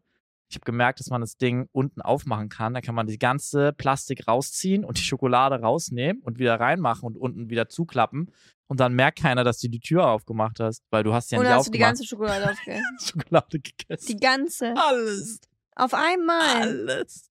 Ich 0.49 0.55
habe 0.55 0.65
gemerkt, 0.65 0.99
dass 0.99 1.09
man 1.09 1.21
das 1.21 1.37
Ding 1.37 1.67
unten 1.71 2.01
aufmachen 2.01 2.49
kann. 2.49 2.73
Da 2.73 2.81
kann 2.81 2.93
man 2.95 3.07
die 3.07 3.17
ganze 3.17 3.73
Plastik 3.73 4.27
rausziehen 4.27 4.85
und 4.85 4.97
die 4.99 5.03
Schokolade 5.03 5.59
rausnehmen 5.61 6.21
und 6.21 6.37
wieder 6.37 6.59
reinmachen 6.59 7.07
und 7.07 7.17
unten 7.17 7.49
wieder 7.49 7.69
zuklappen. 7.69 8.31
Und 8.67 8.79
dann 8.79 8.93
merkt 8.93 9.19
keiner, 9.19 9.43
dass 9.43 9.59
du 9.59 9.67
die 9.67 9.79
Tür 9.79 10.07
aufgemacht 10.07 10.59
hast, 10.59 10.83
weil 10.91 11.03
du 11.03 11.13
hast 11.13 11.31
ja 11.31 11.39
Oder 11.39 11.49
nicht 11.49 11.57
hast 11.57 11.67
du 11.67 11.71
die 11.71 11.77
aufgemacht. 11.77 11.89
ganze 11.89 12.05
Schokolade 12.07 12.45
aufgegessen? 12.51 12.97
Schokolade 13.01 13.59
gegessen. 13.59 14.05
Die 14.07 14.17
ganze. 14.17 14.73
Alles. 14.77 15.39
Auf 15.75 15.93
einmal. 15.93 16.61
Alles. 16.61 17.29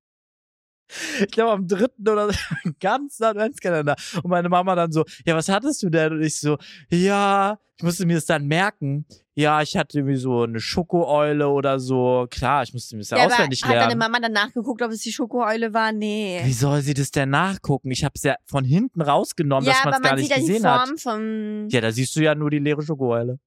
Ich 1.20 1.30
glaube, 1.30 1.52
am 1.52 1.66
dritten 1.66 2.08
oder 2.08 2.30
ganz 2.80 3.20
Adventskalender. 3.20 3.96
Und 4.22 4.30
meine 4.30 4.48
Mama 4.48 4.74
dann 4.74 4.92
so, 4.92 5.04
ja, 5.26 5.34
was 5.34 5.48
hattest 5.48 5.82
du 5.82 5.90
denn? 5.90 6.12
Und 6.12 6.22
ich 6.22 6.38
so, 6.40 6.58
ja, 6.90 7.58
ich 7.76 7.84
musste 7.84 8.06
mir 8.06 8.14
das 8.14 8.26
dann 8.26 8.46
merken. 8.46 9.06
Ja, 9.34 9.62
ich 9.62 9.76
hatte 9.76 9.98
irgendwie 9.98 10.16
so 10.16 10.42
eine 10.42 10.60
Schokooeule 10.60 11.48
oder 11.48 11.80
so. 11.80 12.26
Klar, 12.30 12.62
ich 12.62 12.72
musste 12.72 12.94
mir 12.96 13.00
das 13.00 13.10
ja, 13.10 13.16
Ja, 13.16 13.24
aber 13.24 13.34
auswendig 13.34 13.62
hat 13.62 13.70
deine 13.70 13.80
lernen. 13.80 13.98
Mama 13.98 14.20
dann 14.20 14.32
nachgeguckt, 14.32 14.82
ob 14.82 14.90
es 14.92 15.00
die 15.00 15.12
Schokoeule 15.12 15.72
war? 15.72 15.90
Nee. 15.90 16.42
Wie 16.44 16.52
soll 16.52 16.82
sie 16.82 16.94
das 16.94 17.10
denn 17.10 17.30
nachgucken? 17.30 17.90
Ich 17.90 18.04
habe 18.04 18.12
es 18.14 18.22
ja 18.22 18.36
von 18.44 18.64
hinten 18.64 19.00
rausgenommen, 19.00 19.66
ja, 19.66 19.72
dass 19.72 19.84
man 19.84 19.94
aber 19.94 19.96
es 19.96 20.02
gar 20.02 20.10
man 20.12 20.20
nicht 20.20 20.28
sieht 20.28 20.36
ja 20.36 20.42
die 20.42 20.46
gesehen 20.46 21.66
hat. 21.66 21.72
Ja, 21.72 21.80
da 21.80 21.92
siehst 21.92 22.14
du 22.14 22.20
ja 22.20 22.34
nur 22.34 22.50
die 22.50 22.58
leere 22.58 22.82
Schokooeule. 22.82 23.38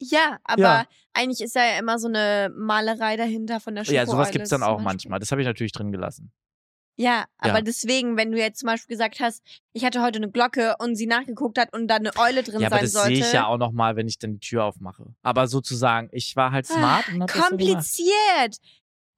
Ja, 0.00 0.38
aber 0.44 0.62
Ja. 0.62 0.84
eigentlich 1.12 1.40
ist 1.42 1.54
da 1.54 1.64
ja 1.64 1.78
immer 1.78 1.98
so 1.98 2.08
eine 2.08 2.50
Malerei 2.56 3.16
dahinter 3.16 3.60
von 3.60 3.74
der 3.74 3.84
Schokoeule. 3.84 4.04
Ja, 4.04 4.10
sowas 4.10 4.30
gibt's 4.30 4.48
dann 4.50 4.62
zum 4.62 4.68
auch 4.68 4.80
manchmal. 4.80 5.18
Das 5.20 5.30
habe 5.30 5.42
ich 5.42 5.46
natürlich 5.46 5.72
drin 5.72 5.92
gelassen. 5.92 6.32
Ja, 6.96 7.24
aber 7.38 7.58
Ja. 7.58 7.62
deswegen, 7.62 8.18
wenn 8.18 8.30
du 8.30 8.36
jetzt 8.38 8.60
zum 8.60 8.66
Beispiel 8.66 8.94
gesagt 8.94 9.20
hast, 9.20 9.42
ich 9.72 9.84
hatte 9.86 10.02
heute 10.02 10.18
eine 10.18 10.30
Glocke 10.30 10.76
und 10.80 10.96
sie 10.96 11.06
nachgeguckt 11.06 11.58
hat 11.58 11.72
und 11.72 11.88
da 11.88 11.96
eine 11.96 12.10
Eule 12.18 12.42
drin 12.42 12.60
Ja, 12.60 12.66
aber 12.66 12.76
sein 12.76 12.84
das 12.84 12.92
sollte. 12.92 13.14
sehe 13.14 13.24
ich 13.26 13.32
ja 13.32 13.46
auch 13.46 13.56
noch 13.56 13.72
mal, 13.72 13.96
wenn 13.96 14.06
ich 14.06 14.18
dann 14.18 14.32
die 14.34 14.40
Tür 14.40 14.64
aufmache. 14.64 15.14
Aber 15.22 15.46
sozusagen, 15.46 16.10
ich 16.12 16.36
war 16.36 16.52
halt 16.52 16.66
smart 16.66 17.08
und 17.08 17.22
hab 17.22 17.28
das 17.28 17.48
so 17.48 17.56
gemacht. 17.56 17.86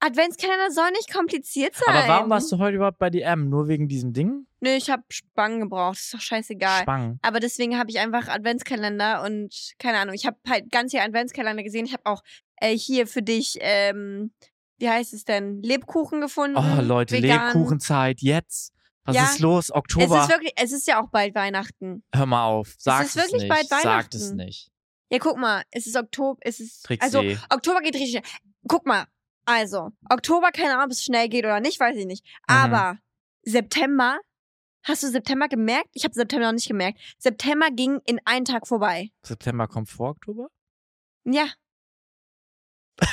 Adventskalender 0.05 0.69
soll 0.71 0.91
nicht 0.91 1.11
kompliziert 1.13 1.75
sein. 1.75 1.95
Aber 1.95 2.07
warum 2.07 2.29
warst 2.29 2.51
du 2.51 2.57
heute 2.57 2.75
überhaupt 2.75 2.97
bei 2.99 3.09
DM? 3.09 3.49
Nur 3.49 3.67
wegen 3.69 3.87
diesem 3.87 4.11
Ding? 4.13 4.45
Nö, 4.59 4.69
ich 4.71 4.89
habe 4.89 5.03
Spangen 5.09 5.61
gebraucht. 5.61 5.97
Ist 5.97 6.13
doch 6.13 6.19
scheißegal. 6.21 6.81
Spang. 6.81 7.19
Aber 7.21 7.39
deswegen 7.39 7.77
habe 7.77 7.89
ich 7.89 7.99
einfach 7.99 8.27
Adventskalender 8.27 9.23
und 9.23 9.73
keine 9.79 9.99
Ahnung, 9.99 10.13
ich 10.13 10.25
habe 10.25 10.37
halt 10.47 10.71
ganz 10.71 10.91
hier 10.91 11.03
Adventskalender 11.03 11.63
gesehen. 11.63 11.85
Ich 11.85 11.93
habe 11.93 12.05
auch 12.05 12.21
äh, 12.57 12.75
hier 12.77 13.07
für 13.07 13.21
dich, 13.21 13.57
ähm, 13.61 14.33
wie 14.77 14.89
heißt 14.89 15.13
es 15.13 15.23
denn, 15.23 15.61
Lebkuchen 15.61 16.19
gefunden. 16.21 16.57
Oh, 16.57 16.81
Leute, 16.81 17.15
vegan. 17.21 17.45
Lebkuchenzeit 17.53 18.21
jetzt. 18.21 18.73
Was 19.05 19.15
Ja. 19.15 19.23
ist 19.25 19.39
los? 19.39 19.65
Es 19.65 19.71
Oktober. 19.75 20.21
ist 20.23 20.29
wirklich, 20.29 20.53
es 20.55 20.71
ist 20.71 20.87
ja 20.87 21.01
auch 21.01 21.09
bald 21.09 21.35
Weihnachten. 21.35 22.03
Hör 22.13 22.25
mal 22.25 22.45
auf. 22.45 22.73
Sag 22.77 23.03
ist 23.05 23.15
es 23.15 23.23
wirklich 23.23 23.43
nicht. 23.43 23.49
bald 23.49 23.67
Sag 23.69 23.79
es 24.13 24.21
Weihnachten. 24.21 24.35
nicht. 24.37 24.69
Ja, 25.11 25.19
guck 25.19 25.37
mal, 25.37 25.63
es 25.71 25.87
ist 25.87 25.95
Oktober, 25.95 26.39
es 26.41 26.59
ist, 26.59 26.83
Trixie. 26.83 27.03
also 27.03 27.21
Oktober 27.49 27.81
geht 27.81 27.93
richtig 27.95 28.11
schnell. 28.11 28.23
Guck 28.67 28.85
mal, 28.87 29.05
also, 29.45 29.91
Oktober, 30.09 30.51
keine 30.51 30.73
Ahnung, 30.73 30.85
ob 30.85 30.91
es 30.91 31.03
schnell 31.03 31.29
geht 31.29 31.45
oder 31.45 31.59
nicht, 31.59 31.79
weiß 31.79 31.97
ich 31.97 32.05
nicht. 32.05 32.25
Mhm. 32.25 32.55
Aber 32.55 32.97
September, 33.43 34.19
hast 34.83 35.03
du 35.03 35.09
September 35.09 35.47
gemerkt? 35.47 35.89
Ich 35.93 36.03
habe 36.03 36.13
September 36.13 36.47
noch 36.47 36.53
nicht 36.53 36.67
gemerkt. 36.67 36.99
September 37.17 37.69
ging 37.71 37.99
in 38.05 38.19
einen 38.25 38.45
Tag 38.45 38.67
vorbei. 38.67 39.11
September 39.23 39.67
kommt 39.67 39.89
vor 39.89 40.11
Oktober? 40.11 40.47
Ja. 41.25 41.47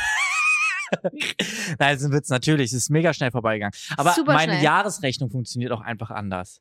Nein, 1.78 1.94
es 1.94 2.02
ist 2.02 2.06
ein 2.08 2.12
Witz, 2.12 2.28
natürlich. 2.28 2.72
Es 2.72 2.76
ist 2.76 2.90
mega 2.90 3.14
schnell 3.14 3.30
vorbeigegangen. 3.30 3.72
Aber 3.96 4.12
Super 4.12 4.34
meine 4.34 4.52
schnell. 4.52 4.64
Jahresrechnung 4.64 5.30
funktioniert 5.30 5.72
auch 5.72 5.80
einfach 5.80 6.10
anders. 6.10 6.60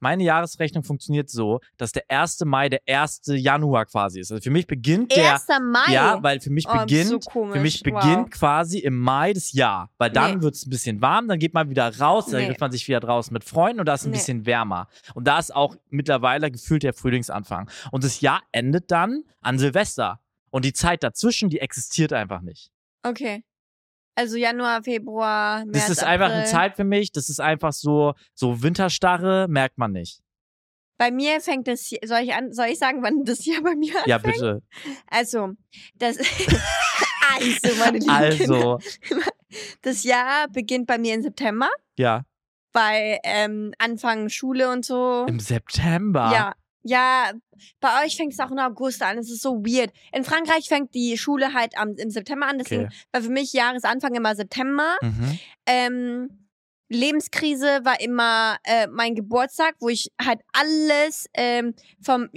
Meine 0.00 0.24
Jahresrechnung 0.24 0.82
funktioniert 0.82 1.30
so, 1.30 1.60
dass 1.76 1.92
der 1.92 2.04
1. 2.08 2.40
Mai 2.46 2.68
der 2.68 2.80
1. 2.86 3.20
Januar 3.26 3.86
quasi 3.86 4.20
ist. 4.20 4.32
Also 4.32 4.42
für 4.42 4.50
mich 4.50 4.66
beginnt 4.66 5.14
der. 5.14 5.34
1. 5.34 5.46
Mai. 5.60 5.92
Ja, 5.92 6.22
weil 6.22 6.40
für 6.40 6.50
mich 6.50 6.66
Oh, 6.68 6.78
beginnt, 6.78 7.22
so 7.24 7.30
für 7.30 7.60
mich 7.60 7.82
Wow. 7.84 8.02
beginnt 8.02 8.30
quasi 8.30 8.78
im 8.78 8.98
Mai 8.98 9.32
das 9.32 9.52
Jahr. 9.52 9.90
Weil 9.98 10.10
dann 10.10 10.36
Nee. 10.38 10.42
wird 10.42 10.54
es 10.54 10.66
ein 10.66 10.70
bisschen 10.70 11.00
warm, 11.00 11.28
dann 11.28 11.38
geht 11.38 11.54
man 11.54 11.70
wieder 11.70 11.96
raus, 11.98 12.26
dann 12.26 12.40
Nee. 12.40 12.46
trifft 12.48 12.60
man 12.60 12.72
sich 12.72 12.88
wieder 12.88 13.00
draußen 13.00 13.32
mit 13.32 13.44
Freunden 13.44 13.80
und 13.80 13.86
da 13.86 13.94
ist 13.94 14.04
ein 14.06 14.10
Nee. 14.10 14.16
bisschen 14.16 14.46
wärmer. 14.46 14.88
Und 15.14 15.24
da 15.26 15.38
ist 15.38 15.54
auch 15.54 15.76
mittlerweile 15.90 16.50
gefühlt 16.50 16.82
der 16.82 16.94
Frühlingsanfang. 16.94 17.70
Und 17.92 18.02
das 18.04 18.20
Jahr 18.20 18.42
endet 18.52 18.90
dann 18.90 19.24
an 19.40 19.58
Silvester. 19.58 20.20
Und 20.50 20.64
die 20.64 20.72
Zeit 20.72 21.02
dazwischen, 21.02 21.48
die 21.48 21.60
existiert 21.60 22.12
einfach 22.12 22.40
nicht. 22.40 22.70
Okay. 23.02 23.44
Also 24.20 24.36
Januar, 24.36 24.82
Februar, 24.82 25.64
März, 25.64 25.72
Das 25.86 25.88
ist 25.90 26.04
einfach 26.04 26.26
eine 26.26 26.40
April. 26.40 26.50
Zeit 26.52 26.76
für 26.76 26.84
mich, 26.84 27.10
das 27.10 27.30
ist 27.30 27.40
einfach 27.40 27.72
so, 27.72 28.12
so 28.34 28.62
Winterstarre, 28.62 29.46
merkt 29.48 29.78
man 29.78 29.92
nicht. 29.92 30.20
Bei 30.98 31.10
mir 31.10 31.40
fängt 31.40 31.66
das, 31.68 31.88
soll 32.04 32.18
ich, 32.20 32.34
an, 32.34 32.52
soll 32.52 32.66
ich 32.66 32.78
sagen, 32.78 33.02
wann 33.02 33.24
das 33.24 33.46
Jahr 33.46 33.62
bei 33.62 33.74
mir 33.74 33.94
Ja, 34.04 34.16
anfängt? 34.16 34.34
bitte. 34.34 34.62
Also, 35.06 35.52
das, 35.94 36.18
also, 37.34 37.76
meine 37.78 37.98
lieben 37.98 38.38
Kinder. 38.38 38.78
Also, 38.78 38.78
Das 39.82 40.04
Jahr 40.04 40.48
beginnt 40.48 40.86
bei 40.86 40.98
mir 40.98 41.14
im 41.14 41.22
September, 41.22 41.70
ja, 41.98 42.24
weil 42.74 43.18
ähm, 43.24 43.72
Anfang 43.78 44.28
Schule 44.28 44.70
und 44.70 44.84
so. 44.84 45.24
im 45.28 45.40
September. 45.40 46.30
Ja, 46.32 46.52
ja, 46.82 47.32
bei 47.80 48.04
euch 48.04 48.16
fängt 48.16 48.32
es 48.32 48.38
auch 48.40 48.50
im 48.50 48.58
August 48.58 49.02
an. 49.02 49.18
Es 49.18 49.30
ist 49.30 49.42
so 49.42 49.56
weird. 49.64 49.92
In 50.12 50.24
Frankreich 50.24 50.68
fängt 50.68 50.94
die 50.94 51.18
Schule 51.18 51.52
halt 51.54 51.76
am, 51.76 51.94
im 51.96 52.10
September 52.10 52.46
an. 52.46 52.58
Deswegen 52.58 52.84
Okay. 52.86 52.94
war 53.12 53.22
für 53.22 53.30
mich 53.30 53.52
Jahresanfang 53.52 54.14
immer 54.14 54.34
September. 54.34 54.96
Mhm. 55.02 55.38
Ähm, 55.66 56.46
Lebenskrise 56.88 57.80
war 57.84 58.00
immer 58.00 58.56
äh, 58.64 58.86
mein 58.88 59.14
Geburtstag, 59.14 59.76
wo 59.80 59.88
ich 59.88 60.10
halt 60.20 60.40
alles 60.52 61.26
ähm, 61.34 61.74
vom 62.02 62.28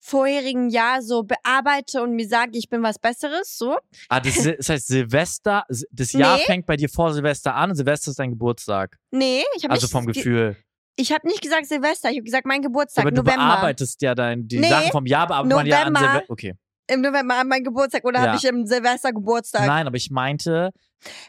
vorherigen 0.00 0.70
Jahr 0.70 1.02
so 1.02 1.24
bearbeite 1.24 2.00
und 2.02 2.12
mir 2.12 2.28
sage, 2.28 2.52
ich 2.54 2.68
bin 2.68 2.82
was 2.82 2.98
Besseres. 2.98 3.58
So. 3.58 3.76
Ah, 4.08 4.20
das, 4.20 4.34
das 4.58 4.68
heißt, 4.68 4.86
Silvester, 4.86 5.64
das 5.90 6.12
Jahr 6.12 6.36
Nee. 6.36 6.44
fängt 6.44 6.66
bei 6.66 6.76
dir 6.76 6.88
vor 6.88 7.12
Silvester 7.12 7.54
an 7.54 7.70
und 7.70 7.76
Silvester 7.76 8.10
ist 8.10 8.18
dein 8.18 8.30
Geburtstag. 8.30 8.96
Nee, 9.10 9.42
ich 9.56 9.64
habe 9.64 9.74
Also 9.74 9.88
vom 9.88 10.06
ge- 10.06 10.14
Gefühl. 10.14 10.56
Ich 10.96 11.12
habe 11.12 11.26
nicht 11.26 11.42
gesagt 11.42 11.66
Silvester, 11.66 12.08
ich 12.10 12.16
habe 12.16 12.24
gesagt 12.24 12.46
mein 12.46 12.62
Geburtstag, 12.62 13.02
Aber 13.04 13.10
du 13.10 13.22
November. 13.22 13.44
bearbeitest 13.44 14.00
ja 14.02 14.14
dein, 14.14 14.48
die 14.48 14.58
Nee, 14.58 14.68
Sachen 14.70 14.90
vom 14.92 15.06
Jahr, 15.06 15.26
bearbeitet 15.26 15.56
man 15.56 15.66
ja 15.66 15.82
an. 15.82 15.94
Silvester. 15.94 16.24
Okay. 16.28 16.54
Im 16.88 17.00
November 17.00 17.34
an 17.40 17.48
mein 17.48 17.64
Geburtstag 17.64 18.04
oder 18.04 18.20
Ja. 18.20 18.26
habe 18.28 18.36
ich 18.36 18.44
im 18.44 18.64
Silvester 18.66 19.12
Geburtstag? 19.12 19.66
Nein, 19.66 19.86
aber 19.86 19.96
ich 19.96 20.10
meinte, 20.10 20.70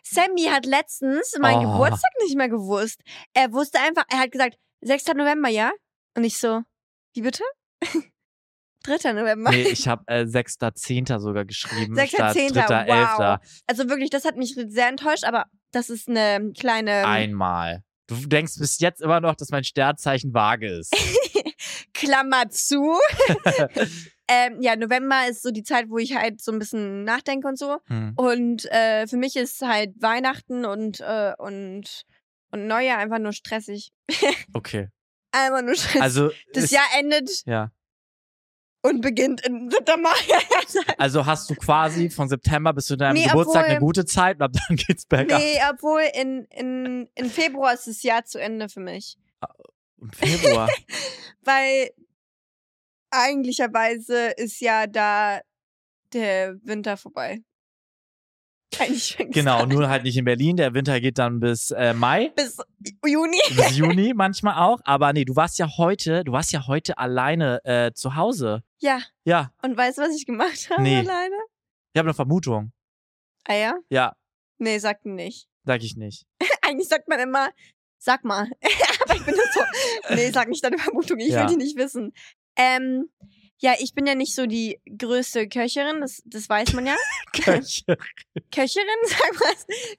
Sammy 0.03 0.43
hat 0.45 0.65
letztens 0.65 1.35
meinen 1.39 1.65
Oh. 1.65 1.71
Geburtstag 1.71 2.11
nicht 2.23 2.37
mehr 2.37 2.47
gewusst. 2.49 3.01
Er 3.33 3.51
wusste 3.51 3.79
einfach, 3.79 4.03
er 4.09 4.19
hat 4.19 4.31
gesagt, 4.31 4.55
6. 4.81 5.07
November, 5.15 5.49
ja? 5.49 5.71
Und 6.15 6.23
ich 6.23 6.37
so, 6.39 6.61
wie 7.13 7.21
bitte? 7.21 7.43
3. 8.83 9.13
November. 9.13 9.51
nee, 9.51 9.63
ich 9.71 9.87
habe 9.87 10.03
äh, 10.07 10.21
6.10. 10.23 11.19
sogar 11.19 11.43
geschrieben. 11.45 11.95
6.10., 11.97 12.49
statt 12.51 12.69
3.11. 12.87 13.17
wow. 13.17 13.37
Also 13.67 13.89
wirklich, 13.89 14.09
das 14.11 14.23
hat 14.23 14.37
mich 14.37 14.53
sehr 14.55 14.87
enttäuscht, 14.87 15.25
aber 15.25 15.45
das 15.71 15.89
ist 15.89 16.07
eine 16.07 16.53
kleine 16.57 17.05
Einmal. 17.05 17.83
Du 18.07 18.15
denkst 18.15 18.53
bis 18.57 18.79
jetzt 18.79 19.01
immer 19.01 19.19
noch, 19.19 19.35
dass 19.35 19.49
mein 19.49 19.63
Sternzeichen 19.63 20.33
vage 20.33 20.67
ist. 20.67 20.95
Klammer 21.93 22.49
zu. 22.49 22.97
ähm, 24.29 24.61
ja, 24.61 24.75
November 24.75 25.27
ist 25.29 25.43
so 25.43 25.51
die 25.51 25.63
Zeit, 25.63 25.89
wo 25.89 25.97
ich 25.97 26.15
halt 26.15 26.41
so 26.41 26.51
ein 26.51 26.59
bisschen 26.59 27.03
nachdenke 27.03 27.47
und 27.47 27.59
so. 27.59 27.77
Hm. 27.87 28.13
Und 28.15 28.65
äh, 28.71 29.07
für 29.07 29.17
mich 29.17 29.35
ist 29.35 29.61
halt 29.61 30.01
Weihnachten 30.01 30.65
und, 30.65 31.01
äh, 31.01 31.33
und, 31.37 32.05
und 32.51 32.67
Neujahr 32.67 32.97
einfach 32.97 33.19
nur 33.19 33.33
stressig. 33.33 33.91
Okay. 34.53 34.89
Einfach 35.31 35.61
nur 35.61 35.75
stressig. 35.75 36.01
Also, 36.01 36.31
das 36.53 36.71
Jahr 36.71 36.85
endet 36.97 37.45
ja. 37.45 37.71
Und 38.83 39.01
beginnt 39.01 39.45
in 39.45 39.69
September. 39.69 40.11
also 40.97 41.25
hast 41.25 41.49
du 41.49 41.55
quasi 41.55 42.09
von 42.09 42.29
September 42.29 42.73
bis 42.73 42.85
zu 42.85 42.95
deinem 42.95 43.15
Nee, 43.15 43.25
Geburtstag 43.25 43.63
obwohl- 43.63 43.71
eine 43.71 43.79
gute 43.79 44.05
Zeit 44.05 44.37
und 44.37 44.43
ab 44.43 44.51
dann 44.67 44.77
geht's 44.77 45.05
bergab. 45.05 45.39
nee, 45.39 45.59
obwohl 45.71 46.01
in, 46.13 46.45
in, 46.51 47.09
in 47.15 47.29
Februar 47.29 47.73
ist 47.73 47.87
das 47.87 48.03
Jahr 48.03 48.23
zu 48.25 48.39
Ende 48.39 48.69
für 48.69 48.79
mich. 48.79 49.17
Im 49.99 50.11
Februar. 50.11 50.69
Weil 51.41 51.89
eigentlicherweise 53.09 54.27
ist 54.37 54.59
ja 54.61 54.87
da 54.87 55.41
der 56.13 56.55
Winter 56.63 56.97
vorbei. 56.97 57.39
Genau, 59.31 59.65
nur 59.65 59.89
halt 59.89 60.03
nicht 60.03 60.17
in 60.17 60.25
Berlin. 60.25 60.57
Der 60.57 60.73
Winter 60.73 60.99
geht 61.01 61.17
dann 61.17 61.39
bis 61.39 61.71
äh, 61.71 61.93
Mai. 61.93 62.31
bis 62.35 62.57
Juni. 63.05 63.39
bis 63.55 63.77
Juni 63.77 64.13
manchmal 64.15 64.55
auch. 64.61 64.79
Aber 64.83 65.13
nee, 65.13 65.25
du 65.25 65.35
warst 65.35 65.57
ja 65.57 65.67
heute, 65.77 66.23
du 66.23 66.31
warst 66.31 66.51
ja 66.51 66.67
heute 66.67 66.97
alleine 66.97 67.63
äh, 67.65 67.91
zu 67.93 68.15
Hause. 68.15 68.63
Ja, 68.79 68.99
Ja, 69.23 69.51
und 69.63 69.75
weißt 69.77 69.97
du, 69.97 70.01
was 70.03 70.15
ich 70.15 70.25
gemacht 70.25 70.69
habe 70.69 70.81
Nee. 70.83 70.97
alleine? 70.99 71.35
ich 71.93 71.99
habe 71.99 72.07
eine 72.09 72.13
Vermutung. 72.13 72.71
Ah 73.47 73.55
ja? 73.55 73.73
Ja, 73.89 74.13
Nee, 74.59 74.77
sagt 74.79 75.05
nicht. 75.05 75.47
sag 75.63 75.81
ich 75.83 75.95
nicht. 75.95 76.25
Eigentlich 76.61 76.87
sagt 76.89 77.07
man 77.07 77.19
immer, 77.19 77.49
sag 77.97 78.23
mal. 78.25 78.49
Aber 79.03 79.15
ich 79.15 79.23
bin 79.25 79.35
nur 79.35 79.45
so, 79.53 79.61
nee, 80.15 80.29
sag 80.31 80.47
nicht 80.49 80.63
deine 80.63 80.77
Vermutung, 80.77 81.19
ich 81.19 81.29
Ja. 81.29 81.41
will 81.41 81.47
die 81.55 81.63
nicht 81.63 81.77
wissen. 81.77 82.11
Ähm, 82.55 83.09
ja, 83.59 83.73
ich 83.79 83.93
bin 83.93 84.05
ja 84.05 84.13
nicht 84.15 84.35
so 84.35 84.45
die 84.45 84.79
größte 84.97 85.47
Köcherin, 85.47 86.01
das, 86.01 86.21
das 86.25 86.47
weiß 86.47 86.73
man 86.73 86.85
ja. 86.85 86.95
Köche. 87.33 87.83
Köcherin, 88.51 88.87
sag 89.05 89.39
mal. 89.39 89.53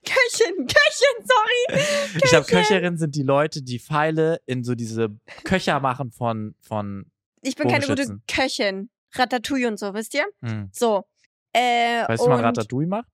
Köchin, 0.05 0.67
Köchin, 0.67 1.27
sorry. 1.27 1.81
Ich 2.17 2.23
glaube, 2.31 2.47
Köcherinnen 2.47 2.99
sind 2.99 3.15
die 3.17 3.23
Leute, 3.23 3.63
die 3.63 3.79
Pfeile 3.79 4.41
in 4.47 4.63
so 4.65 4.75
diese 4.75 5.09
Köcher 5.45 5.81
machen 5.81 6.13
von, 6.13 6.55
von 6.61 7.11
Ich 7.43 7.57
bin 7.57 7.69
keine 7.69 7.87
gute. 7.87 8.21
Köchin. 8.29 8.91
Ratatouille 9.15 9.69
und 9.69 9.79
so, 9.79 9.95
wisst 9.95 10.15
ihr? 10.15 10.27
hm. 10.43 10.71
So. 10.73 11.05
Äh, 11.53 12.07
Weißt 12.07 12.23
du, 12.23 12.27
wie 12.27 12.31
man 12.31 12.41
Ratatouille 12.41 12.87
macht? 12.87 13.09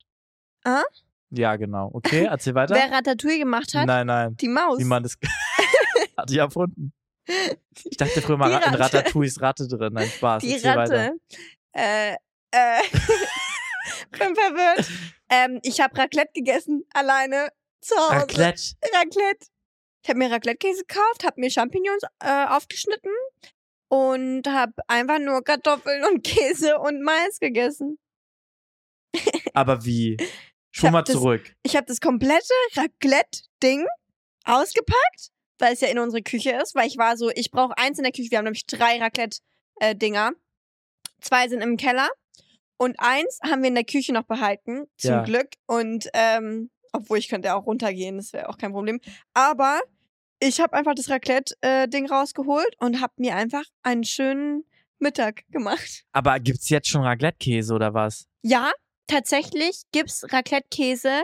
Ah? 0.64 0.82
Ja, 1.30 1.56
genau. 1.56 1.90
Okay, 1.92 2.24
erzähl 2.24 2.54
weiter. 2.54 2.74
Wer 2.74 2.90
Ratatouille 2.90 3.38
gemacht 3.38 3.72
hat? 3.74 3.86
Nein, 3.86 4.06
nein. 4.06 4.36
Die 4.36 4.48
Maus. 4.48 4.78
Wie 4.78 4.84
man 4.84 5.02
das 5.02 5.16
hat 6.16 6.28
die 6.28 6.38
erfunden. 6.38 6.92
Ich 7.26 7.96
dachte 7.96 8.20
früher 8.22 8.36
mal, 8.36 8.50
in 8.50 8.56
Ratte. 8.56 8.78
Ratatouille 8.98 9.28
ist 9.28 9.40
Ratte 9.40 9.66
drin. 9.66 9.92
Nein, 9.92 10.08
Spaß. 10.08 10.42
Die 10.42 10.52
Erzähl 10.52 10.76
Weiter. 10.76 11.04
Ratte. 11.06 11.20
Äh, 11.72 12.12
äh. 12.50 12.82
bin 14.18 14.34
verwirrt. 14.34 14.88
Ähm, 15.30 15.60
ich 15.62 15.80
habe 15.80 15.96
Raclette 15.96 16.32
gegessen, 16.34 16.84
alleine 16.92 17.48
zu 17.80 17.94
Hause. 17.96 18.16
Raclette. 18.16 18.62
Raclette. 18.92 19.46
Ich 20.02 20.10
habe 20.10 20.18
mir 20.18 20.30
Raclette-Käse 20.30 20.84
gekauft, 20.86 21.24
habe 21.24 21.40
mir 21.40 21.50
Champignons 21.50 22.02
äh, 22.20 22.46
aufgeschnitten 22.48 23.10
und 23.88 24.46
habe 24.46 24.74
einfach 24.86 25.18
nur 25.18 25.42
Kartoffeln 25.42 26.04
und 26.04 26.22
Käse 26.24 26.78
und 26.78 27.02
Mais 27.02 27.40
gegessen. 27.40 27.98
Aber 29.54 29.84
wie? 29.84 30.16
Schon 30.70 30.92
mal 30.92 31.02
das- 31.02 31.14
zurück. 31.14 31.54
Ich 31.62 31.76
habe 31.76 31.86
das 31.86 32.00
komplette 32.00 32.52
Raclette-Ding 32.74 33.86
ausgepackt, 34.44 35.30
weil 35.58 35.72
es 35.74 35.80
ja 35.80 35.88
in 35.88 35.98
unsere 35.98 36.22
Küche 36.22 36.50
ist, 36.52 36.74
weil 36.74 36.86
ich 36.86 36.96
war 36.98 37.16
so, 37.16 37.30
ich 37.34 37.50
brauche 37.50 37.76
eins 37.78 37.98
in 37.98 38.04
der 38.04 38.12
Küche. 38.12 38.30
Wir 38.30 38.38
haben 38.38 38.44
nämlich 38.44 38.66
drei 38.66 38.98
Raclette-Dinger. 38.98 40.32
Zwei 41.20 41.48
sind 41.48 41.62
im 41.62 41.76
Keller 41.76 42.08
und 42.76 42.96
eins 42.98 43.38
haben 43.42 43.62
wir 43.62 43.68
in 43.68 43.74
der 43.74 43.84
Küche 43.84 44.12
noch 44.12 44.24
behalten, 44.24 44.86
zum 44.98 45.10
Ja. 45.10 45.22
Glück. 45.22 45.48
Und 45.66 46.08
ähm, 46.12 46.70
obwohl 46.92 47.18
ich 47.18 47.28
könnte 47.28 47.54
auch 47.54 47.66
runtergehen, 47.66 48.16
das 48.18 48.32
wäre 48.32 48.48
auch 48.48 48.58
kein 48.58 48.72
Problem. 48.72 49.00
Aber 49.32 49.80
ich 50.40 50.60
habe 50.60 50.74
einfach 50.74 50.94
das 50.94 51.08
Raclette-Ding 51.08 52.08
rausgeholt 52.10 52.74
und 52.78 53.00
habe 53.00 53.14
mir 53.16 53.36
einfach 53.36 53.64
einen 53.82 54.04
schönen 54.04 54.64
Mittag 54.98 55.44
gemacht. 55.50 56.04
Aber 56.12 56.38
gibt's 56.40 56.68
jetzt 56.68 56.88
schon 56.88 57.02
Raclette-Käse 57.02 57.72
oder 57.74 57.94
was? 57.94 58.26
Ja, 58.42 58.72
tatsächlich 59.06 59.82
gibt's 59.92 60.24
Raclette-Käse 60.30 61.22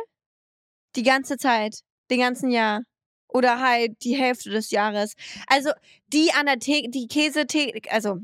die 0.96 1.02
ganze 1.02 1.36
Zeit, 1.36 1.80
den 2.10 2.20
ganzen 2.20 2.50
Jahr. 2.50 2.82
Oder 3.32 3.60
halt 3.60 4.02
die 4.04 4.16
Hälfte 4.16 4.50
des 4.50 4.70
Jahres. 4.70 5.14
Also 5.46 5.70
die 6.08 6.32
an 6.32 6.46
der 6.46 6.58
Theke, 6.58 6.88
die 6.90 7.06
Käse, 7.06 7.46
also 7.90 8.18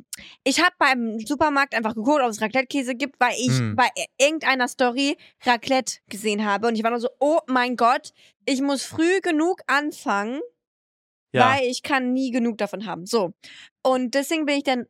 ich 0.44 0.60
habe 0.60 0.74
beim 0.78 1.20
Supermarkt 1.20 1.74
einfach 1.74 1.94
geguckt, 1.94 2.20
ob 2.22 2.30
es 2.30 2.40
Raclette-Käse 2.40 2.94
gibt, 2.96 3.20
weil 3.20 3.34
ich 3.38 3.56
Hm. 3.58 3.76
bei 3.76 3.88
irgendeiner 4.18 4.66
Story 4.68 5.16
Raclette 5.44 5.98
gesehen 6.08 6.44
habe. 6.44 6.66
Und 6.68 6.74
ich 6.76 6.82
war 6.82 6.90
nur 6.90 7.00
so, 7.00 7.08
oh 7.20 7.38
mein 7.46 7.76
Gott, 7.76 8.12
ich 8.44 8.60
muss 8.62 8.82
früh 8.82 9.20
genug 9.20 9.60
anfangen, 9.68 10.40
Ja. 11.32 11.50
weil 11.54 11.64
ich 11.66 11.82
kann 11.82 12.12
nie 12.12 12.30
genug 12.30 12.58
davon 12.58 12.86
haben. 12.86 13.06
So. 13.06 13.32
Und 13.82 14.14
deswegen 14.14 14.46
bin 14.46 14.56
ich 14.58 14.64
dann 14.64 14.86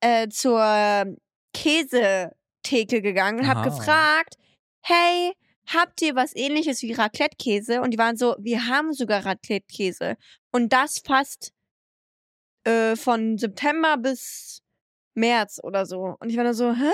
äh, 0.00 0.28
zur 0.28 1.16
Käsetheke 1.54 3.02
gegangen 3.02 3.40
und 3.40 3.46
habe 3.48 3.68
gefragt, 3.68 4.36
hey, 4.82 5.32
habt 5.66 6.02
ihr 6.02 6.14
was 6.14 6.34
ähnliches 6.34 6.82
wie 6.82 6.92
Raclette-Käse? 6.92 7.80
Und 7.80 7.90
die 7.92 7.98
waren 7.98 8.16
so, 8.16 8.36
wir 8.38 8.66
haben 8.66 8.92
sogar 8.92 9.24
Raclette-Käse. 9.24 10.16
Und 10.52 10.72
das 10.72 10.98
fast 10.98 11.52
äh, 12.64 12.96
von 12.96 13.38
September 13.38 13.96
bis 13.96 14.62
März 15.14 15.60
oder 15.62 15.86
so. 15.86 16.16
Und 16.20 16.30
ich 16.30 16.36
war 16.36 16.44
nur 16.44 16.54
so, 16.54 16.72
hä? 16.72 16.92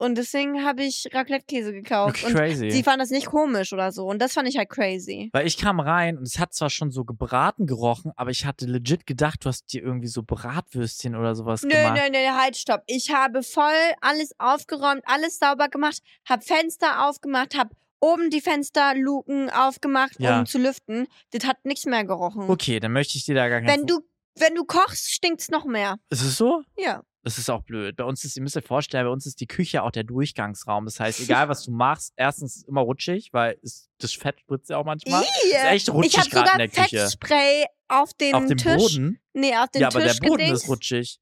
Und 0.00 0.16
deswegen 0.16 0.64
habe 0.64 0.84
ich 0.84 1.08
Raclette-Käse 1.12 1.72
gekauft. 1.72 2.22
Und 2.22 2.32
Crazy. 2.32 2.70
sie 2.70 2.82
fanden 2.84 3.00
das 3.00 3.10
nicht 3.10 3.26
komisch 3.26 3.72
oder 3.72 3.90
so. 3.90 4.06
Und 4.06 4.20
das 4.22 4.32
fand 4.32 4.48
ich 4.48 4.56
halt 4.56 4.68
crazy. 4.70 5.28
Weil 5.32 5.44
ich 5.46 5.56
kam 5.58 5.80
rein 5.80 6.16
und 6.16 6.22
es 6.22 6.38
hat 6.38 6.54
zwar 6.54 6.70
schon 6.70 6.92
so 6.92 7.04
gebraten 7.04 7.66
gerochen, 7.66 8.12
aber 8.14 8.30
ich 8.30 8.46
hatte 8.46 8.66
legit 8.66 9.06
gedacht, 9.06 9.44
du 9.44 9.48
hast 9.48 9.72
dir 9.72 9.82
irgendwie 9.82 10.06
so 10.06 10.22
Bratwürstchen 10.22 11.16
oder 11.16 11.34
sowas 11.34 11.62
Nö, 11.62 11.70
gemacht. 11.70 12.00
nö, 12.00 12.10
nö, 12.12 12.26
halt, 12.28 12.56
stopp. 12.56 12.84
Ich 12.86 13.12
habe 13.12 13.42
voll 13.42 13.74
alles 14.00 14.30
aufgeräumt, 14.38 15.02
alles 15.04 15.40
sauber 15.40 15.68
gemacht, 15.68 16.00
hab 16.28 16.44
Fenster 16.44 17.08
aufgemacht, 17.08 17.56
hab 17.56 17.72
oben 18.00 18.30
die 18.30 18.40
Fensterluken 18.40 19.50
aufgemacht, 19.50 20.18
Ja. 20.18 20.38
um 20.40 20.46
zu 20.46 20.58
lüften. 20.58 21.06
Das 21.32 21.44
hat 21.44 21.64
nichts 21.64 21.84
mehr 21.86 22.04
gerochen. 22.04 22.48
Okay, 22.48 22.80
dann 22.80 22.92
möchte 22.92 23.18
ich 23.18 23.24
dir 23.24 23.34
da 23.34 23.48
gar 23.48 23.60
keinen 23.60 23.68
Wenn 23.80 23.86
du, 23.86 24.00
wenn 24.36 24.54
du 24.54 24.64
kochst, 24.64 25.10
stinkt's 25.12 25.48
noch 25.50 25.64
mehr. 25.64 25.96
Ist 26.10 26.22
es 26.22 26.36
so? 26.36 26.62
Ja. 26.76 27.02
Das 27.24 27.36
ist 27.36 27.50
auch 27.50 27.62
blöd. 27.62 27.96
Bei 27.96 28.04
uns 28.04 28.24
ist, 28.24 28.36
ihr 28.36 28.42
müsst 28.42 28.56
euch 28.56 28.64
vorstellen, 28.64 29.04
bei 29.04 29.10
uns 29.12 29.26
ist 29.26 29.40
die 29.40 29.48
Küche 29.48 29.82
auch 29.82 29.90
der 29.90 30.04
Durchgangsraum. 30.04 30.84
Das 30.86 31.00
heißt, 31.00 31.20
egal 31.20 31.48
was 31.48 31.64
du 31.64 31.72
machst, 31.72 32.12
erstens 32.16 32.56
es 32.58 32.62
immer 32.64 32.80
rutschig, 32.80 33.30
weil 33.32 33.58
es, 33.62 33.90
das 33.98 34.14
Fett 34.14 34.40
spritzt 34.40 34.70
ja 34.70 34.78
auch 34.78 34.84
manchmal. 34.84 35.22
Ih, 35.24 35.48
ist 35.48 35.64
echt 35.64 35.90
rutschig 35.90 36.12
ich 36.12 36.18
habe 36.20 36.30
sogar 36.30 36.52
in 36.52 36.58
der 36.58 36.68
Küche. 36.68 36.98
Fettspray 37.00 37.66
auf 37.88 38.14
den 38.14 38.34
Auf 38.34 38.46
dem 38.46 38.56
Tisch. 38.56 38.76
Boden? 38.76 39.20
Nee, 39.34 39.56
auf 39.56 39.68
den 39.70 39.82
Ja, 39.82 39.88
aber 39.88 40.00
Tisch 40.00 40.20
der 40.20 40.28
Boden 40.28 40.38
gedingst. 40.38 40.62
ist 40.62 40.68
rutschig. 40.70 41.18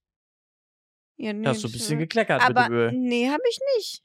Ja, 1.16 1.33
nee, 1.33 1.45
Da 1.45 1.50
hast 1.50 1.64
du 1.64 1.68
ein 1.68 1.73
bisschen 1.73 1.99
gekleckert 1.99 2.42
aber 2.42 2.61
mit 2.68 2.71
dem 2.71 2.75
Öl. 2.76 2.92
nee, 2.92 3.28
habe 3.30 3.42
ich 3.49 3.59
nicht. 3.76 4.02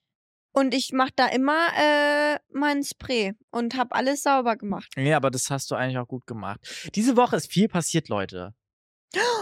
Und 0.54 0.74
ich 0.74 0.92
mach 0.94 1.10
da 1.16 1.28
immer 1.28 1.68
äh, 1.78 2.38
mein 2.52 2.84
Spray 2.84 3.34
und 3.52 3.78
hab 3.78 3.96
alles 3.96 4.24
sauber 4.24 4.58
gemacht. 4.58 4.92
Nee, 4.98 5.14
aber 5.14 5.32
das 5.32 5.50
hast 5.50 5.72
du 5.72 5.76
eigentlich 5.76 5.98
auch 5.98 6.08
gut 6.08 6.28
gemacht. 6.28 6.60
Diese 6.94 7.16
Woche 7.16 7.38
ist 7.38 7.52
viel 7.52 7.70
passiert, 7.70 8.10
Leute. 8.10 8.54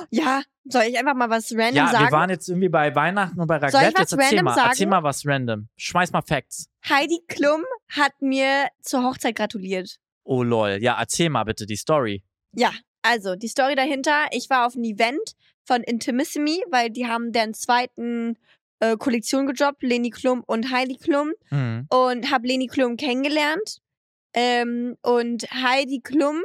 Ja, 0.09 0.41
soll 0.65 0.83
ich 0.83 0.97
einfach 0.97 1.13
mal 1.13 1.29
was 1.29 1.51
random 1.51 1.75
ja, 1.75 1.87
sagen? 1.91 2.05
wir 2.05 2.11
waren 2.11 2.29
jetzt 2.29 2.47
irgendwie 2.49 2.69
bei 2.69 2.93
Weihnachten 2.95 3.39
und 3.39 3.47
bei 3.47 3.59
Soll 3.59 3.67
ich 3.67 3.73
Raclette. 3.75 3.93
was 3.93 4.11
Jetzt 4.11 4.13
erzähl 4.13 4.25
random 4.25 4.45
mal, 4.45 4.55
sagen? 4.55 4.69
erzähl 4.69 4.87
mal 4.87 5.03
was 5.03 5.25
random. 5.25 5.67
Schmeiß 5.77 6.11
mal 6.11 6.21
Facts. 6.21 6.69
Heidi 6.87 7.19
Klum 7.27 7.63
hat 7.89 8.13
mir 8.19 8.67
zur 8.81 9.03
Hochzeit 9.03 9.35
gratuliert. 9.35 9.99
Oh 10.23 10.43
lol. 10.43 10.79
Ja, 10.81 10.99
erzähl 10.99 11.29
mal 11.29 11.43
bitte 11.43 11.65
die 11.65 11.75
Story. 11.75 12.23
Ja, 12.53 12.71
also 13.03 13.35
die 13.35 13.47
Story 13.47 13.75
dahinter. 13.75 14.27
Ich 14.31 14.49
war 14.49 14.65
auf 14.65 14.75
einem 14.75 14.85
Event 14.85 15.35
von 15.65 15.83
Intimissimi, 15.83 16.63
weil 16.71 16.89
die 16.89 17.07
haben 17.07 17.31
deren 17.31 17.53
zweiten 17.53 18.37
äh, 18.79 18.95
Kollektion 18.97 19.45
gejobbt, 19.47 19.83
Leni 19.83 20.09
Klum 20.09 20.43
und 20.45 20.71
Heidi 20.71 20.97
Klum. 20.97 21.33
Mhm. 21.51 21.87
und 21.89 22.31
habe 22.31 22.47
Leni 22.47 22.67
Klum 22.67 22.97
kennengelernt. 22.97 23.79
Ähm, 24.33 24.95
und 25.01 25.43
Heidi 25.51 26.01
Klum 26.01 26.41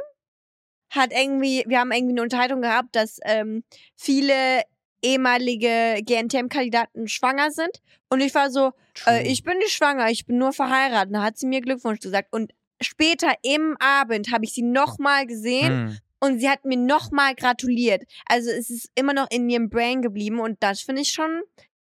hat 0.89 1.11
irgendwie, 1.11 1.63
wir 1.67 1.79
haben 1.79 1.91
irgendwie 1.91 2.13
eine 2.13 2.21
Unterhaltung 2.23 2.61
gehabt, 2.61 2.95
dass 2.95 3.19
ähm, 3.25 3.63
viele 3.95 4.61
ehemalige 5.03 6.01
GNTM-Kandidaten 6.03 7.07
schwanger 7.07 7.51
sind. 7.51 7.81
Und 8.09 8.21
ich 8.21 8.33
war 8.33 8.49
so, 8.49 8.71
äh, 9.05 9.27
ich 9.27 9.43
bin 9.43 9.57
nicht 9.59 9.71
schwanger, 9.71 10.09
ich 10.09 10.25
bin 10.25 10.37
nur 10.37 10.51
verheiratet. 10.53 11.13
Da 11.13 11.23
hat 11.23 11.37
sie 11.37 11.45
mir 11.47 11.61
Glückwunsch 11.61 11.99
gesagt. 11.99 12.29
Und 12.31 12.53
später 12.81 13.33
im 13.43 13.75
Abend 13.79 14.31
habe 14.31 14.45
ich 14.45 14.53
sie 14.53 14.61
nochmal 14.63 15.25
gesehen 15.27 15.85
Mhm. 15.85 15.97
und 16.19 16.39
sie 16.39 16.49
hat 16.49 16.65
mir 16.65 16.77
nochmal 16.77 17.35
gratuliert. 17.35 18.03
Also 18.25 18.49
es 18.49 18.69
ist 18.69 18.89
immer 18.95 19.13
noch 19.13 19.27
in 19.29 19.49
ihrem 19.49 19.69
Brain 19.69 20.01
geblieben 20.01 20.39
und 20.39 20.57
das 20.61 20.81
finde 20.81 21.01
ich 21.03 21.09
schon, 21.09 21.41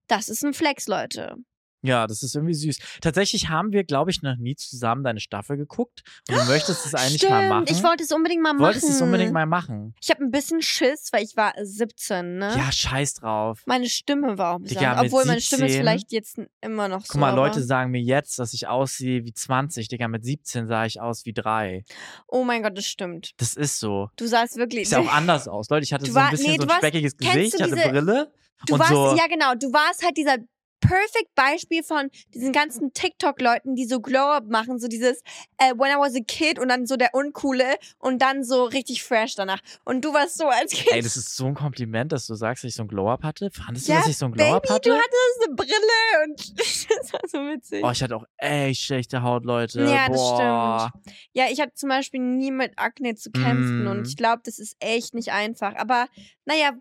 das 0.10 0.28
ist 0.30 0.44
ein 0.44 0.54
Flex, 0.54 0.88
Leute. 0.88 1.36
Ja, 1.82 2.08
das 2.08 2.24
ist 2.24 2.36
irgendwie 2.36 2.56
süß. 2.56 2.78
Tatsächlich 3.00 3.48
haben 3.48 3.72
wir, 3.72 3.86
glaube 3.86 4.12
ich, 4.12 4.22
noch 4.22 4.36
nie 4.36 4.54
zusammen 4.58 5.02
deine 5.02 5.22
Staffel 5.22 5.56
geguckt. 5.56 6.02
Und 6.30 6.38
du 6.38 6.44
möchtest 6.44 6.86
es 6.86 6.94
eigentlich 6.94 7.24
mal 7.30 7.48
machen. 7.48 7.68
Ich 7.70 7.82
wollte 7.82 8.04
es 8.04 8.12
unbedingt 8.12 8.44
mal 8.44 8.52
machen. 8.52 8.66
Wolltest 8.66 8.90
es 8.90 9.02
unbedingt 9.02 9.32
mal 9.32 9.46
machen. 9.46 9.96
Ich 10.04 10.10
habe 10.10 10.22
ein 10.26 10.30
bisschen 10.30 10.62
Schiss, 10.62 11.08
weil 11.14 11.24
ich 11.24 11.38
war 11.38 11.54
17, 11.58 12.38
ne? 12.38 12.54
Ja, 12.58 12.70
scheiß 12.70 13.14
drauf. 13.14 13.62
Meine 13.66 13.88
Stimme 13.88 14.38
war 14.38 14.52
auch 14.52 14.56
ein 14.58 14.64
bisschen. 14.64 14.80
Digga, 14.80 15.02
obwohl 15.02 15.24
meine 15.24 15.40
Stimme 15.40 15.68
ist 15.68 15.72
17 15.72 15.82
vielleicht 15.82 16.12
jetzt 16.12 16.38
immer 16.60 16.90
noch 16.90 17.00
so. 17.06 17.14
Guck 17.14 17.22
mal, 17.22 17.34
Leute 17.34 17.64
sagen 17.64 17.92
mir 17.92 18.02
jetzt, 18.02 18.38
dass 18.40 18.52
ich 18.54 18.68
aussehe 18.68 19.24
wie 19.24 19.32
20. 19.32 19.88
Digga, 19.88 20.10
mit 20.10 20.26
17 20.26 20.68
sah 20.68 20.84
ich 20.86 21.00
aus 21.00 21.26
wie 21.26 21.32
3. 21.32 21.86
Oh 22.28 22.44
mein 22.44 22.62
Gott, 22.62 22.78
das 22.78 22.88
stimmt. 22.88 23.32
Das 23.38 23.54
ist 23.54 23.80
so. 23.80 24.10
Du 24.18 24.28
sahst 24.28 24.58
wirklich. 24.58 24.82
Ist 24.82 24.92
ja 24.92 25.00
auch 25.00 25.08
anders 25.14 25.48
aus. 25.48 25.70
Leute, 25.70 25.86
ich 25.86 25.94
hatte 25.94 26.04
Du 26.04 26.12
so 26.12 26.18
ein 26.20 26.26
war- 26.26 26.32
bisschen 26.32 26.52
nee, 26.52 26.58
so 26.58 26.64
ein 26.64 26.68
warst- 26.68 26.80
speckiges 26.80 27.16
kennst 27.16 27.34
Gesicht, 27.36 27.56
ich 27.56 27.62
hatte 27.62 27.76
diese- 27.76 27.90
Brille. 27.90 28.34
Du 28.68 28.74
und 28.74 28.80
warst, 28.80 28.92
so, 28.92 29.16
ja 29.18 29.28
genau, 29.28 29.54
du 29.56 29.72
warst 29.74 30.04
halt 30.04 30.18
dieser 30.18 30.38
perfect 30.82 31.36
Beispiel 31.36 31.84
von 31.84 32.10
diesen 32.34 32.54
ganzen 32.54 32.94
TikTok-Leuten, 32.94 33.76
die 33.76 33.86
so 33.86 34.00
Glow-Up 34.00 34.46
machen, 34.48 34.80
so 34.80 34.88
dieses 34.88 35.22
äh, 35.58 35.74
When 35.76 35.92
I 35.92 36.00
was 36.00 36.16
a 36.16 36.24
kid 36.26 36.58
und 36.58 36.70
dann 36.70 36.88
so 36.88 36.96
der 36.96 37.14
Uncoole 37.14 37.76
und 38.00 38.22
dann 38.22 38.46
so 38.46 38.64
richtig 38.64 39.04
fresh 39.04 39.36
danach. 39.36 39.60
Und 39.84 40.06
du 40.06 40.14
warst 40.14 40.38
so 40.38 40.48
als 40.48 40.72
Kind. 40.72 40.94
Ey, 40.96 41.02
das 41.02 41.18
ist 41.18 41.36
so 41.36 41.48
ein 41.48 41.54
Kompliment, 41.54 42.14
dass 42.14 42.26
du 42.28 42.34
sagst, 42.36 42.64
dass 42.64 42.70
ich 42.70 42.76
so 42.76 42.84
ein 42.84 42.88
Glow-Up 42.88 43.24
hatte. 43.24 43.52
Fandest 43.52 43.90
du, 43.90 43.92
Ja, 43.92 44.00
dass 44.00 44.08
ich 44.08 44.18
so 44.18 44.28
ein 44.28 44.32
Glow-Up 44.32 44.70
hatte? 44.70 44.90
du 44.90 44.96
hattest 44.96 45.46
eine 45.48 45.56
Brille 45.56 46.24
und 46.26 46.60
das 46.60 47.14
war 47.14 47.20
so 47.28 47.38
witzig. 47.40 47.84
Oh, 47.84 47.92
ich 47.92 48.02
hatte 48.02 48.16
auch 48.16 48.26
echt 48.38 48.82
schlechte 48.82 49.22
Haut, 49.22 49.44
Leute. 49.44 49.82
Ja, 49.84 50.08
das 50.08 50.16
Boah. 50.18 50.94
Ja, 51.34 51.46
ich 51.52 51.60
hatte 51.60 51.74
zum 51.74 51.90
Beispiel 51.90 52.22
nie 52.22 52.52
mit 52.52 52.72
Akne 52.78 53.16
zu 53.16 53.32
kämpfen 53.32 53.84
Mm. 53.84 53.88
und 53.88 54.08
ich 54.08 54.16
glaube, 54.16 54.42
das 54.46 54.58
ist 54.60 54.78
echt 54.80 55.14
nicht 55.14 55.34
einfach. 55.34 55.76
Aber 55.76 56.08
naja, 56.46 56.72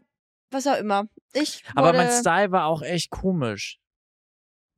was 0.50 0.66
auch 0.66 0.78
immer. 0.78 1.08
Ich 1.32 1.62
Aber 1.74 1.92
mein 1.92 2.10
Style 2.10 2.50
war 2.52 2.66
auch 2.66 2.82
echt 2.82 3.10
komisch. 3.10 3.78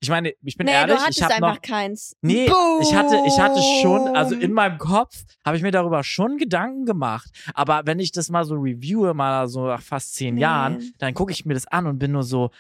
Ich 0.03 0.09
meine, 0.09 0.33
ich 0.43 0.57
bin 0.57 0.65
nee, 0.65 0.73
ehrlich, 0.73 0.99
du 0.99 1.11
ich 1.11 1.23
habe 1.23 1.35
einfach 1.35 1.55
noch 1.57 1.61
keins. 1.63 2.17
Nee, 2.23 2.47
ich 2.81 2.95
hatte, 2.95 3.21
ich 3.27 3.39
hatte 3.39 3.61
schon, 3.83 4.17
also 4.17 4.35
Boom. 4.35 4.41
in 4.45 4.53
meinem 4.55 4.79
Kopf 4.79 5.25
habe 5.45 5.59
ich 5.59 5.63
mir 5.63 5.73
darüber 5.73 6.03
schon 6.03 6.39
Gedanken 6.39 6.87
gemacht. 6.87 7.29
Aber 7.53 7.83
wenn 7.85 7.99
ich 7.99 8.11
das 8.11 8.31
mal 8.31 8.45
so 8.47 8.55
reviewe, 8.55 9.13
mal 9.13 9.47
so 9.47 9.67
nach 9.67 9.83
fast 9.83 10.15
zehn 10.15 10.37
Nee. 10.37 10.41
Jahren, 10.41 10.95
dann 10.99 11.13
gucke 11.13 11.33
ich 11.33 11.45
mir 11.45 11.53
das 11.53 11.67
an 11.67 11.87
und 11.87 11.99
bin 11.99 12.13
nur 12.13 12.23
so, 12.23 12.51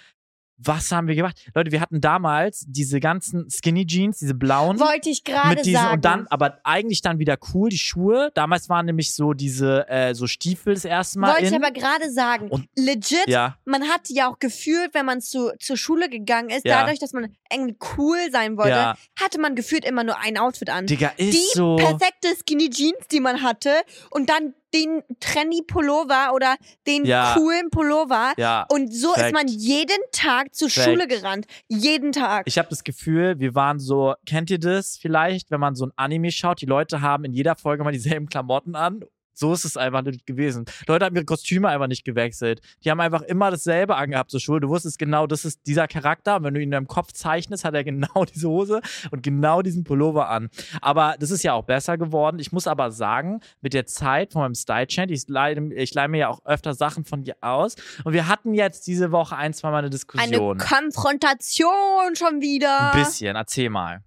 was 0.62 0.92
haben 0.92 1.08
wir 1.08 1.14
gemacht? 1.14 1.40
Leute, 1.54 1.72
wir 1.72 1.80
hatten 1.80 2.00
damals 2.00 2.64
diese 2.68 3.00
ganzen 3.00 3.48
Skinny 3.50 3.86
Jeans, 3.86 4.18
diese 4.18 4.34
blauen. 4.34 4.78
Wollte 4.78 5.08
ich 5.10 5.24
gerade 5.24 5.64
sagen. 5.64 5.94
und 5.94 6.04
dann, 6.04 6.26
aber 6.28 6.58
eigentlich 6.64 7.00
dann 7.02 7.18
wieder 7.18 7.38
cool, 7.54 7.70
die 7.70 7.78
Schuhe. 7.78 8.30
Damals 8.34 8.68
waren 8.68 8.86
nämlich 8.86 9.14
so 9.14 9.32
diese, 9.32 9.88
äh, 9.88 10.14
so 10.14 10.26
Stiefel 10.26 10.74
das 10.74 10.84
erste 10.84 11.18
Mal 11.18 11.32
Wollte 11.32 11.46
ich 11.46 11.52
in. 11.52 11.62
aber 11.62 11.72
gerade 11.72 12.10
sagen. 12.10 12.48
Und- 12.48 12.66
Legit, 12.76 13.26
ja, 13.26 13.56
man 13.64 13.84
hat 13.88 14.08
ja 14.08 14.28
auch 14.30 14.38
gefühlt, 14.38 14.92
wenn 14.92 15.06
man 15.06 15.20
zu, 15.20 15.50
zur 15.58 15.76
Schule 15.76 16.08
gegangen 16.08 16.50
ist, 16.50 16.64
Ja. 16.66 16.80
dadurch, 16.80 16.98
dass 16.98 17.12
man 17.12 17.34
irgendwie 17.52 17.76
cool 17.96 18.18
sein 18.30 18.56
wollte, 18.56 18.70
ja. 18.70 18.96
hatte 19.18 19.40
man 19.40 19.54
gefühlt 19.54 19.84
immer 19.84 20.04
nur 20.04 20.18
ein 20.20 20.36
Outfit 20.38 20.70
an. 20.70 20.86
Digga, 20.86 21.12
ist 21.16 21.32
die 21.34 21.46
so. 21.54 21.76
perfekte 21.76 22.28
Skinny 22.38 22.68
Jeans, 22.70 23.08
die 23.10 23.20
man 23.20 23.42
hatte 23.42 23.70
und 24.10 24.28
dann 24.30 24.54
den 24.74 25.02
trendy 25.20 25.62
Pullover 25.66 26.32
oder 26.34 26.56
den 26.86 27.04
Ja. 27.04 27.34
coolen 27.34 27.70
Pullover. 27.70 28.32
Ja. 28.36 28.66
Und 28.70 28.94
so 28.94 29.12
Fact. 29.14 29.26
ist 29.26 29.32
man 29.32 29.48
jeden 29.48 29.98
Tag 30.12 30.54
zur 30.54 30.70
Fact. 30.70 30.86
Schule 30.88 31.06
gerannt. 31.08 31.46
Jeden 31.68 32.12
Tag. 32.12 32.44
Ich 32.46 32.58
habe 32.58 32.68
das 32.68 32.84
Gefühl, 32.84 33.38
wir 33.38 33.54
waren 33.54 33.78
so, 33.78 34.14
kennt 34.26 34.50
ihr 34.50 34.58
das 34.58 34.96
vielleicht, 34.96 35.50
wenn 35.50 35.60
man 35.60 35.74
so 35.74 35.86
ein 35.86 35.92
Anime 35.96 36.30
schaut, 36.30 36.60
die 36.60 36.66
Leute 36.66 37.00
haben 37.00 37.24
in 37.24 37.32
jeder 37.32 37.56
Folge 37.56 37.84
mal 37.84 37.92
dieselben 37.92 38.28
Klamotten 38.28 38.74
an. 38.74 39.00
So 39.40 39.54
ist 39.54 39.64
es 39.64 39.78
einfach 39.78 40.02
nicht 40.02 40.26
gewesen. 40.26 40.66
Leute 40.86 41.06
haben 41.06 41.16
ihre 41.16 41.24
Kostüme 41.24 41.68
einfach 41.68 41.86
nicht 41.86 42.04
gewechselt. 42.04 42.60
Die 42.84 42.90
haben 42.90 43.00
einfach 43.00 43.22
immer 43.22 43.50
dasselbe 43.50 43.96
angehabt 43.96 44.30
zur 44.30 44.38
Schule. 44.38 44.60
Du 44.60 44.68
wusstest 44.68 44.98
genau, 44.98 45.26
das 45.26 45.46
ist 45.46 45.66
dieser 45.66 45.88
Charakter. 45.88 46.36
Und 46.36 46.44
wenn 46.44 46.52
du 46.52 46.60
ihn 46.60 46.64
in 46.64 46.70
deinem 46.72 46.88
Kopf 46.88 47.12
zeichnest, 47.12 47.64
hat 47.64 47.72
er 47.74 47.82
genau 47.82 48.24
diese 48.34 48.50
Hose 48.50 48.82
und 49.10 49.22
genau 49.22 49.62
diesen 49.62 49.82
Pullover 49.84 50.28
an. 50.28 50.50
Aber 50.82 51.16
das 51.18 51.30
ist 51.30 51.42
ja 51.42 51.54
auch 51.54 51.64
besser 51.64 51.96
geworden. 51.96 52.38
Ich 52.38 52.52
muss 52.52 52.66
aber 52.66 52.90
sagen, 52.90 53.40
mit 53.62 53.72
der 53.72 53.86
Zeit 53.86 54.34
von 54.34 54.42
meinem 54.42 54.54
Style 54.54 54.86
Change, 54.86 55.14
ich 55.14 55.26
leih, 55.26 55.56
ich 55.74 55.94
leih 55.94 56.08
mir 56.08 56.18
ja 56.18 56.28
auch 56.28 56.44
öfter 56.44 56.74
Sachen 56.74 57.06
von 57.06 57.22
dir 57.22 57.36
aus. 57.40 57.76
Und 58.04 58.12
wir 58.12 58.28
hatten 58.28 58.52
jetzt 58.52 58.86
diese 58.86 59.10
Woche 59.10 59.36
ein, 59.36 59.54
zwei 59.54 59.70
Mal 59.70 59.78
eine 59.78 59.86
Eine 59.86 59.90
Diskussion. 59.90 60.58
Konfrontation 60.58 62.14
schon 62.14 62.42
wieder. 62.42 62.92
ein 62.92 63.02
bisschen, 63.02 63.36
erzähl 63.36 63.70
mal. 63.70 64.04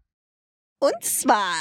Und 0.80 0.94
zwar 1.02 1.56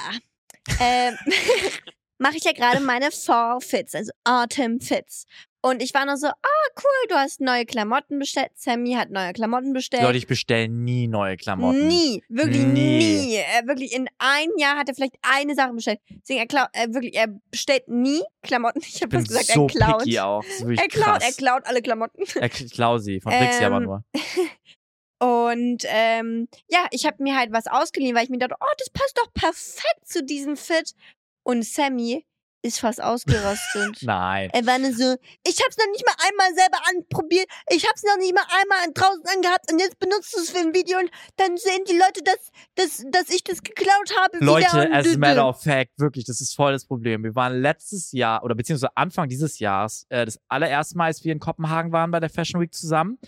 ähm, 0.78 1.16
mache 2.22 2.36
ich 2.36 2.44
ja 2.44 2.52
gerade 2.52 2.80
meine 2.80 3.10
Fall 3.10 3.60
Fits, 3.60 3.94
also 3.94 4.12
Autumn 4.24 4.80
Fits. 4.80 5.26
Und 5.64 5.80
ich 5.80 5.94
war 5.94 6.04
nur 6.04 6.16
so, 6.16 6.26
ah, 6.26 6.68
cool, 6.76 7.08
du 7.08 7.14
hast 7.14 7.40
neue 7.40 7.64
Klamotten 7.64 8.18
bestellt. 8.18 8.50
Sammy 8.56 8.94
hat 8.94 9.10
neue 9.10 9.32
Klamotten 9.32 9.72
bestellt. 9.72 10.02
Leute, 10.02 10.18
ich 10.18 10.26
bestelle 10.26 10.68
nie 10.68 11.06
neue 11.06 11.36
Klamotten. 11.36 11.86
Nie, 11.86 12.24
wirklich 12.28 12.64
Nie. 12.64 12.98
nie. 12.98 13.34
Er 13.36 13.66
wirklich 13.68 13.92
in 13.92 14.08
ein 14.18 14.48
Jahr 14.56 14.76
hat 14.76 14.88
er 14.88 14.96
vielleicht 14.96 15.14
eine 15.22 15.54
Sache 15.54 15.72
bestellt. 15.72 16.00
Deswegen 16.10 16.40
er 16.40 16.46
klaut, 16.46 16.68
er 16.72 16.92
wirklich, 16.92 17.14
er 17.14 17.28
bestellt 17.50 17.86
nie 17.86 18.22
Klamotten. 18.42 18.80
Ich 18.94 19.02
habe 19.02 19.16
fast 19.16 19.28
gesagt, 19.28 19.46
so 19.46 19.66
er 19.66 19.68
klaut. 19.68 20.02
picky 20.02 20.18
auch. 20.18 20.44
Er 20.44 20.88
klaut, 20.88 20.90
krass. 20.90 21.24
er 21.24 21.32
klaut 21.32 21.66
alle 21.66 21.80
Klamotten. 21.80 22.24
Er 22.34 22.48
klaut 22.48 23.02
sie, 23.04 23.20
von 23.20 23.32
aber 23.32 23.76
Ähm, 23.76 23.82
nur. 23.84 24.04
Und 25.22 25.84
ähm, 25.86 26.48
ja, 26.68 26.86
ich 26.90 27.06
habe 27.06 27.22
mir 27.22 27.36
halt 27.36 27.52
was 27.52 27.68
ausgeliehen, 27.68 28.16
weil 28.16 28.24
ich 28.24 28.30
mir 28.30 28.38
dachte, 28.38 28.56
oh, 28.58 28.74
das 28.78 28.90
passt 28.90 29.16
doch 29.16 29.32
perfekt 29.32 30.08
zu 30.08 30.24
diesem 30.24 30.56
Fit. 30.56 30.94
Und 31.44 31.64
Sammy, 31.64 32.24
ist 32.62 32.80
fast 32.80 33.02
ausgerastet. 33.02 33.98
Nein. 34.02 34.48
Er 34.52 34.66
war 34.66 34.78
nur 34.78 34.92
so, 34.92 35.16
ich 35.46 35.60
hab's 35.62 35.76
noch 35.76 35.90
nicht 35.90 36.06
mal 36.06 36.14
einmal 36.28 36.54
selber 36.54 36.78
anprobiert, 36.90 37.46
ich 37.70 37.86
hab's 37.86 38.02
noch 38.04 38.16
nicht 38.18 38.34
mal 38.34 38.44
einmal 38.60 38.92
draußen 38.94 39.24
angehabt 39.36 39.70
und 39.70 39.80
jetzt 39.80 39.98
benutzt 39.98 40.34
du 40.34 40.40
es 40.40 40.50
für 40.50 40.58
ein 40.58 40.72
Video 40.72 40.98
und 40.98 41.10
dann 41.36 41.56
sehen 41.56 41.84
die 41.88 41.98
Leute, 41.98 42.22
dass, 42.24 42.50
dass, 42.76 43.04
dass 43.10 43.34
ich 43.34 43.42
das 43.44 43.62
geklaut 43.62 44.12
habe. 44.22 44.44
Leute, 44.44 44.92
as 44.92 45.14
a 45.14 45.18
matter 45.18 45.48
of 45.48 45.60
fact, 45.60 45.90
wirklich, 45.98 46.24
das 46.24 46.40
ist 46.40 46.54
voll 46.54 46.72
das 46.72 46.86
Problem. 46.86 47.24
Wir 47.24 47.34
waren 47.34 47.60
letztes 47.60 48.12
Jahr 48.12 48.44
oder 48.44 48.54
beziehungsweise 48.54 48.96
Anfang 48.96 49.28
dieses 49.28 49.58
Jahres 49.58 50.06
äh, 50.08 50.24
das 50.24 50.38
allererste 50.48 50.96
Mal, 50.96 51.06
als 51.06 51.24
wir 51.24 51.32
in 51.32 51.40
Kopenhagen 51.40 51.92
waren 51.92 52.10
bei 52.10 52.20
der 52.20 52.30
Fashion 52.30 52.60
Week 52.60 52.72
zusammen. 52.72 53.18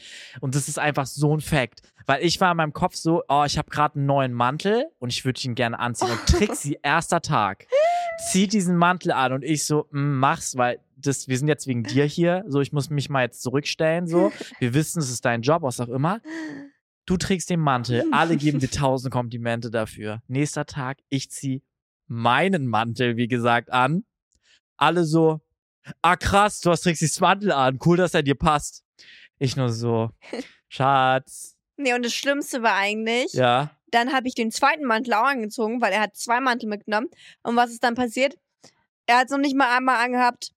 Und 0.41 0.55
das 0.55 0.69
ist 0.69 0.79
einfach 0.79 1.07
so 1.07 1.37
ein 1.37 1.41
Fact. 1.41 1.83
Weil 2.07 2.23
ich 2.23 2.41
war 2.41 2.51
in 2.51 2.59
meinem 2.59 2.73
Kopf 2.73 2.95
so, 2.97 3.23
oh, 3.29 3.45
ich 3.47 3.57
habe 3.57 3.71
gerade 3.71 3.97
einen 3.97 4.07
neuen 4.07 4.33
Mantel 4.35 4.91
und 4.99 5.11
ich 5.11 5.25
würde 5.25 5.41
ihn 5.43 5.55
gerne 5.55 5.79
anziehen. 5.79 6.11
Und 6.11 6.27
Trixie, 6.27 6.79
erster 6.83 7.23
Tag, 7.23 7.67
zieht 8.19 8.53
diesen 8.53 8.77
Mantel 8.77 9.13
an 9.13 9.33
und 9.33 9.45
ich 9.45 9.65
so, 9.67 9.87
mm, 9.91 10.19
mach's, 10.19 10.57
weil 10.57 10.81
das, 10.97 11.29
wir 11.29 11.39
sind 11.39 11.49
jetzt 11.49 11.67
wegen 11.67 11.83
dir 11.83 12.05
hier. 12.05 12.45
So, 12.49 12.61
ich 12.61 12.73
muss 12.73 12.91
mich 12.91 13.11
mal 13.11 13.23
jetzt 13.23 13.43
zurückstellen. 13.43 14.07
So, 14.07 14.33
wir 14.59 14.75
wissen, 14.75 15.01
es 15.01 15.11
ist 15.11 15.25
dein 15.25 15.43
Job, 15.43 15.63
was 15.63 15.81
auch 15.81 15.89
immer. 15.89 16.21
Du 17.07 17.17
trägst 17.17 17.51
den 17.51 17.61
Mantel, 17.61 18.05
alle 18.13 18.37
geben 18.37 18.61
dir 18.61 18.71
tausend 18.71 19.13
Komplimente 19.13 19.71
dafür. 19.71 20.23
Nächster 20.27 20.65
Tag, 20.65 20.99
ich 21.11 21.31
zieh 21.31 21.63
meinen 22.07 22.67
Mantel, 22.67 23.17
wie 23.17 23.29
gesagt, 23.29 23.71
an. 23.71 24.05
Alle 24.77 25.05
so, 25.05 25.41
ah 26.01 26.17
krass, 26.17 26.61
du 26.61 26.71
hast 26.71 26.83
Trixis 26.83 27.21
Mantel 27.21 27.53
an, 27.53 27.79
cool, 27.85 27.97
dass 27.97 28.15
er 28.15 28.23
dir 28.23 28.35
passt. 28.35 28.85
Ich 29.39 29.57
nur 29.57 29.69
so, 29.69 30.11
Schatz, 30.69 31.55
Nee, 31.77 31.95
und 31.95 32.05
das 32.05 32.15
Schlimmste 32.15 32.63
war 32.63 32.77
eigentlich, 32.77 33.33
ja. 33.33 33.71
Dann 33.95 34.13
habe 34.13 34.27
ich 34.27 34.35
den 34.35 34.51
zweiten 34.51 34.85
Mantel 34.85 35.15
auch 35.15 35.25
angezogen, 35.25 35.81
weil 35.81 35.93
er 35.93 36.01
hat 36.01 36.17
zwei 36.17 36.41
Mantel 36.41 36.69
mitgenommen. 36.69 37.09
Und 37.43 37.57
was 37.57 37.71
ist 37.71 37.85
dann 37.85 37.95
passiert? 37.95 38.37
Er 39.07 39.19
hat 39.19 39.27
es 39.27 39.31
noch 39.31 39.39
nicht 39.39 39.57
mal 39.57 39.77
einmal 39.77 40.05
angehabt 40.05 40.51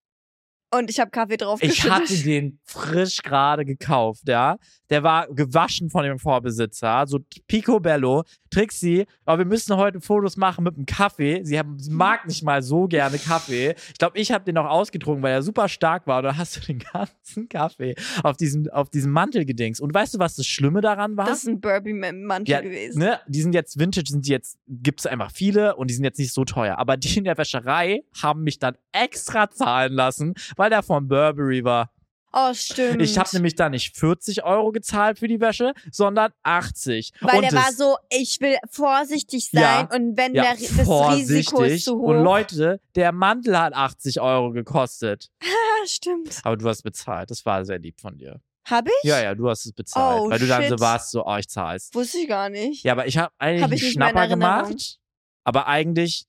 und 0.74 0.90
ich 0.90 1.00
habe 1.00 1.12
Kaffee 1.12 1.38
drauf 1.38 1.62
Ich 1.62 1.90
hatte 1.90 2.18
den 2.24 2.60
frisch 2.66 3.22
gerade 3.22 3.64
gekauft, 3.64 4.24
ja. 4.28 4.58
Der 4.90 5.04
war 5.04 5.28
gewaschen 5.28 5.90
von 5.90 6.04
dem 6.04 6.20
Vorbesitzer, 6.20 7.06
so 7.08 7.20
picobello. 7.48 8.24
Trixie, 8.50 9.06
aber 9.26 9.40
wir 9.40 9.46
müssen 9.46 9.76
heute 9.76 10.00
Fotos 10.00 10.38
machen 10.38 10.64
mit 10.64 10.78
dem 10.78 10.86
Kaffee. 10.86 11.42
Sie, 11.44 11.60
haben, 11.60 11.78
sie 11.78 11.92
mag 11.92 12.26
nicht 12.28 12.44
mal 12.44 12.62
so 12.62 12.88
gerne 12.88 13.18
Kaffee. 13.18 13.76
Ich 13.92 13.98
glaube, 13.98 14.18
ich 14.18 14.32
habe 14.32 14.46
den 14.46 14.58
auch 14.58 14.70
ausgetrunken, 14.70 15.22
weil 15.22 15.34
er 15.34 15.42
super 15.42 15.68
stark 15.68 16.08
war. 16.08 16.20
Und 16.20 16.24
dann 16.24 16.38
hast 16.38 16.56
du 16.56 16.62
den 16.62 16.80
ganzen 16.94 17.50
Kaffee 17.50 17.96
auf 18.24 18.38
diesem, 18.38 18.70
auf 18.70 18.90
diesem 18.90 19.12
Mantel 19.12 19.44
gedingst. 19.46 19.82
Und 19.82 19.94
weißt 19.94 20.14
du, 20.16 20.20
was 20.20 20.36
das 20.38 20.46
Schlimme 20.46 20.80
daran 20.80 21.18
war? 21.18 21.26
Das 21.26 21.40
ist 21.40 21.50
ein 21.50 21.60
Burpee-Mantel 21.60 22.50
Ja, 22.50 22.62
gewesen. 22.62 23.00
ne, 23.00 23.20
die 23.28 23.42
sind 23.42 23.54
jetzt 23.54 23.78
Vintage, 23.78 24.10
sind 24.12 24.26
die 24.26 24.32
jetzt, 24.32 24.58
gibt's 24.68 25.06
einfach 25.06 25.32
viele 25.32 25.76
und 25.76 25.90
die 25.90 25.94
sind 25.94 26.06
jetzt 26.06 26.20
nicht 26.20 26.34
so 26.34 26.46
teuer. 26.46 26.78
Aber 26.80 26.96
die 26.96 27.18
in 27.18 27.26
der 27.26 27.38
Wäscherei 27.38 28.04
haben 28.22 28.44
mich 28.44 28.60
dann 28.60 28.76
extra 28.94 29.50
zahlen 29.52 29.92
lassen, 29.94 30.36
weil 30.56 30.70
der 30.70 30.84
von 30.84 31.08
Burberry 31.08 31.64
war. 31.66 31.92
Oh, 32.34 32.54
stimmt. 32.54 33.02
Ich 33.02 33.18
habe 33.18 33.30
nämlich 33.34 33.56
da 33.56 33.70
nicht 33.70 33.96
40 33.98 34.44
Euro 34.44 34.72
gezahlt 34.72 35.20
für 35.20 35.28
die 35.28 35.40
Wäsche, 35.40 35.74
sondern 35.92 36.32
80. 36.44 37.14
Weil 37.22 37.38
und 37.38 37.42
der 37.44 37.54
war 37.54 37.72
so, 37.72 37.98
ich 38.10 38.40
will 38.42 38.58
vorsichtig 38.70 39.50
sein 39.50 39.62
Ja, 39.62 39.96
und 39.96 40.18
wenn 40.18 40.36
ja, 40.36 40.44
der, 40.44 40.54
das 40.54 40.88
Risiko 40.88 41.64
ist 41.64 41.86
zu 41.86 41.98
hoch. 41.98 42.10
Und 42.10 42.24
Leute, 42.24 42.82
der 42.96 43.12
Mantel 43.12 43.58
hat 43.58 43.74
80 43.74 44.20
Euro 44.22 44.52
gekostet. 44.52 45.30
stimmt. 45.86 46.40
Aber 46.44 46.58
du 46.58 46.68
hast 46.68 46.84
bezahlt. 46.84 47.32
Das 47.32 47.46
war 47.46 47.64
sehr 47.66 47.80
lieb 47.80 48.00
von 48.00 48.18
dir. 48.18 48.42
Hab 48.66 48.88
ich? 48.88 49.04
Ja, 49.04 49.22
ja, 49.22 49.34
du 49.34 49.50
hast 49.50 49.66
es 49.66 49.72
bezahlt. 49.72 50.22
Oh, 50.22 50.30
weil 50.30 50.40
du 50.40 50.48
dann 50.48 50.64
so 50.64 50.70
shit. 50.70 50.80
warst, 50.82 51.12
so, 51.12 51.26
oh, 51.26 51.38
ich 51.38 51.48
zahl's. 51.48 51.90
Wusste 51.94 52.18
ich 52.18 52.28
gar 52.28 52.50
nicht. 52.50 52.84
Ja, 52.84 52.92
aber 52.92 53.08
ich 53.08 53.18
habe 53.18 53.34
eigentlich 53.38 53.64
Hab 53.64 53.72
ich 53.72 53.84
einen 53.84 53.92
Schnapper 53.92 54.28
gemacht. 54.28 55.00
Aber 55.46 55.68
eigentlich 55.68 56.26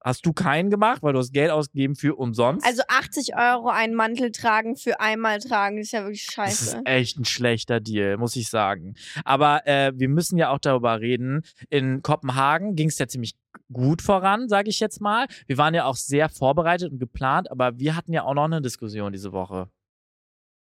hast 0.00 0.24
du 0.26 0.32
keinen 0.32 0.70
gemacht, 0.70 1.02
weil 1.02 1.12
du 1.12 1.18
hast 1.18 1.32
Geld 1.32 1.50
ausgegeben 1.50 1.96
für 1.96 2.14
umsonst. 2.16 2.64
Also 2.64 2.82
80 2.88 3.36
Euro 3.36 3.68
einen 3.68 3.94
Mantel 3.94 4.30
tragen 4.32 4.76
für 4.76 5.00
einmal 5.00 5.38
tragen, 5.40 5.78
ist 5.78 5.92
ja 5.92 6.02
wirklich 6.02 6.26
das 6.26 6.60
ist 6.62 6.70
scheiße. 6.72 6.82
echt 6.84 7.18
ein 7.18 7.24
schlechter 7.24 7.80
Deal, 7.80 8.16
muss 8.16 8.36
ich 8.36 8.48
sagen. 8.48 8.94
Aber 9.24 9.66
äh, 9.66 9.92
wir 9.96 10.08
müssen 10.08 10.38
ja 10.38 10.50
auch 10.50 10.58
darüber 10.58 11.00
reden. 11.00 11.42
In 11.68 12.02
Kopenhagen 12.02 12.74
ging 12.76 12.88
es 12.88 12.98
ja 12.98 13.08
ziemlich 13.08 13.34
gut 13.72 14.00
voran, 14.02 14.48
sage 14.48 14.70
ich 14.70 14.80
jetzt 14.80 15.00
mal. 15.00 15.26
Wir 15.46 15.58
waren 15.58 15.74
ja 15.74 15.84
auch 15.84 15.96
sehr 15.96 16.28
vorbereitet 16.28 16.92
und 16.92 16.98
geplant, 16.98 17.50
aber 17.50 17.78
wir 17.78 17.96
hatten 17.96 18.12
ja 18.12 18.22
auch 18.22 18.34
noch 18.34 18.44
eine 18.44 18.62
Diskussion 18.62 19.12
diese 19.12 19.32
Woche. 19.32 19.68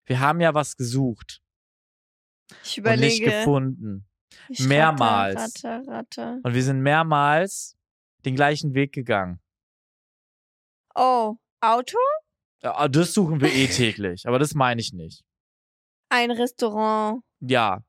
Wir 0.06 0.20
haben 0.20 0.40
ja 0.40 0.54
was 0.54 0.78
gesucht 0.78 1.42
Ich 2.64 2.78
und 2.78 2.86
nicht 2.86 3.20
überlege. 3.20 3.26
gefunden. 3.26 4.06
Ich 4.50 4.60
mehrmals. 4.66 5.64
Ratte, 5.64 5.68
ratte, 5.68 5.92
ratte. 5.92 6.40
Und 6.44 6.54
wir 6.54 6.64
sind 6.64 6.82
mehrmals 6.82 7.77
den 8.26 8.36
gleichen 8.36 8.74
Weg 8.74 8.92
gegangen. 8.94 9.40
Oh, 10.96 11.36
Auto? 11.62 11.98
Ja, 12.64 12.88
das 12.88 13.14
suchen 13.14 13.42
wir 13.42 13.54
eh 13.54 13.68
täglich, 13.68 14.24
aber 14.28 14.40
das 14.40 14.54
meine 14.54 14.82
ich 14.82 14.94
nicht. 14.94 15.24
Ein 16.10 16.32
Restaurant. 16.32 17.22
Ja, 17.42 17.84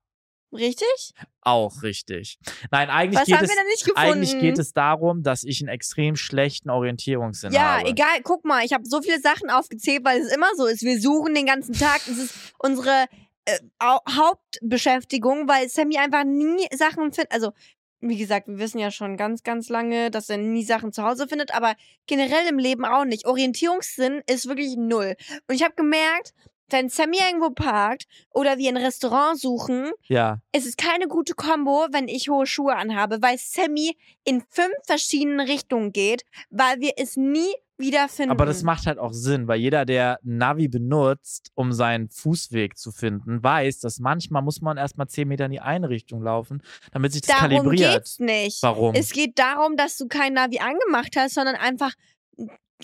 Richtig? 0.52 1.12
auch 1.42 1.82
richtig. 1.82 2.38
Nein, 2.70 2.88
eigentlich 2.90 3.20
Was 3.20 3.26
geht 3.26 3.42
es 3.42 3.96
eigentlich 3.96 4.38
geht 4.40 4.58
es 4.58 4.72
darum, 4.72 5.22
dass 5.22 5.44
ich 5.44 5.60
einen 5.60 5.68
extrem 5.68 6.16
schlechten 6.16 6.70
Orientierungssinn 6.70 7.52
ja, 7.52 7.78
habe. 7.78 7.88
egal. 7.88 8.22
Guck 8.22 8.44
mal, 8.46 8.64
ich 8.64 8.72
habe 8.72 8.84
so 8.86 9.02
viele 9.02 9.20
Sachen 9.20 9.50
aufgezählt, 9.50 10.04
weil 10.04 10.20
es 10.20 10.32
immer 10.32 10.48
so 10.56 10.64
ist. 10.66 10.82
Wir 10.82 11.00
suchen 11.00 11.34
den 11.34 11.44
ganzen 11.46 11.74
Tag. 11.74 12.00
Das 12.06 12.16
ist 12.16 12.34
unsere 12.58 13.06
äh, 13.44 13.58
Au- 13.78 14.00
Hauptbeschäftigung, 14.10 15.48
weil 15.48 15.68
Sammy 15.68 15.98
einfach 15.98 16.24
nie 16.24 16.66
Sachen 16.74 17.12
findet. 17.12 17.30
Also, 17.32 17.52
wie 18.00 18.16
gesagt, 18.16 18.48
wir 18.48 18.58
wissen 18.58 18.78
ja 18.78 18.90
schon 18.90 19.16
ganz, 19.16 19.42
ganz 19.42 19.68
lange, 19.68 20.10
dass 20.10 20.30
er 20.30 20.38
nie 20.38 20.64
Sachen 20.64 20.92
zu 20.92 21.02
Hause 21.02 21.26
findet, 21.28 21.54
aber 21.54 21.74
generell 22.06 22.46
im 22.48 22.58
Leben 22.58 22.84
auch 22.84 23.04
nicht. 23.04 23.26
Orientierungssinn 23.26 24.22
ist 24.26 24.48
wirklich 24.48 24.76
null. 24.76 25.16
Und 25.48 25.54
ich 25.54 25.62
habe 25.62 25.74
gemerkt, 25.74 26.32
wenn 26.70 26.88
Sammy 26.88 27.18
irgendwo 27.18 27.50
parkt 27.50 28.06
oder 28.30 28.58
wir 28.58 28.68
ein 28.68 28.76
Restaurant 28.76 29.40
suchen, 29.40 29.90
Ja, 30.06 30.38
es 30.52 30.66
ist 30.66 30.76
keine 30.76 31.08
gute 31.08 31.34
Kombo, 31.34 31.86
wenn 31.92 32.08
ich 32.08 32.28
hohe 32.28 32.46
Schuhe 32.46 32.76
anhabe, 32.76 33.22
weil 33.22 33.38
Sammy 33.38 33.96
in 34.24 34.42
fünf 34.50 34.74
verschiedenen 34.84 35.40
Richtungen 35.40 35.92
geht, 35.92 36.24
weil 36.50 36.80
wir 36.80 36.92
es 36.96 37.16
nie 37.16 37.54
wiederfinden. 37.78 38.30
aber 38.30 38.46
das 38.46 38.62
macht 38.62 38.86
halt 38.86 38.98
auch 38.98 39.12
Sinn, 39.12 39.48
weil 39.48 39.60
jeder, 39.60 39.84
der 39.84 40.18
Navi 40.22 40.68
benutzt, 40.68 41.50
um 41.54 41.72
seinen 41.72 42.08
Fußweg 42.08 42.76
zu 42.76 42.92
finden, 42.92 43.42
weiß, 43.42 43.80
dass 43.80 43.98
manchmal 43.98 44.42
muss 44.42 44.60
man 44.60 44.76
erstmal 44.76 45.08
10 45.08 45.28
Meter 45.28 45.46
in 45.46 45.52
die 45.52 45.60
eine 45.60 45.88
Richtung 45.88 46.22
laufen, 46.22 46.62
damit 46.92 47.12
sich 47.12 47.22
das 47.22 47.36
Darum 47.36 47.56
kalibriert. 47.56 47.94
geht's 47.94 48.18
nicht. 48.18 48.62
Warum? 48.62 48.94
Es 48.94 49.10
geht 49.10 49.38
darum, 49.38 49.76
dass 49.76 49.96
du 49.96 50.08
kein 50.08 50.34
Navi 50.34 50.58
angemacht 50.58 51.14
hast, 51.16 51.34
sondern 51.34 51.56
einfach 51.56 51.94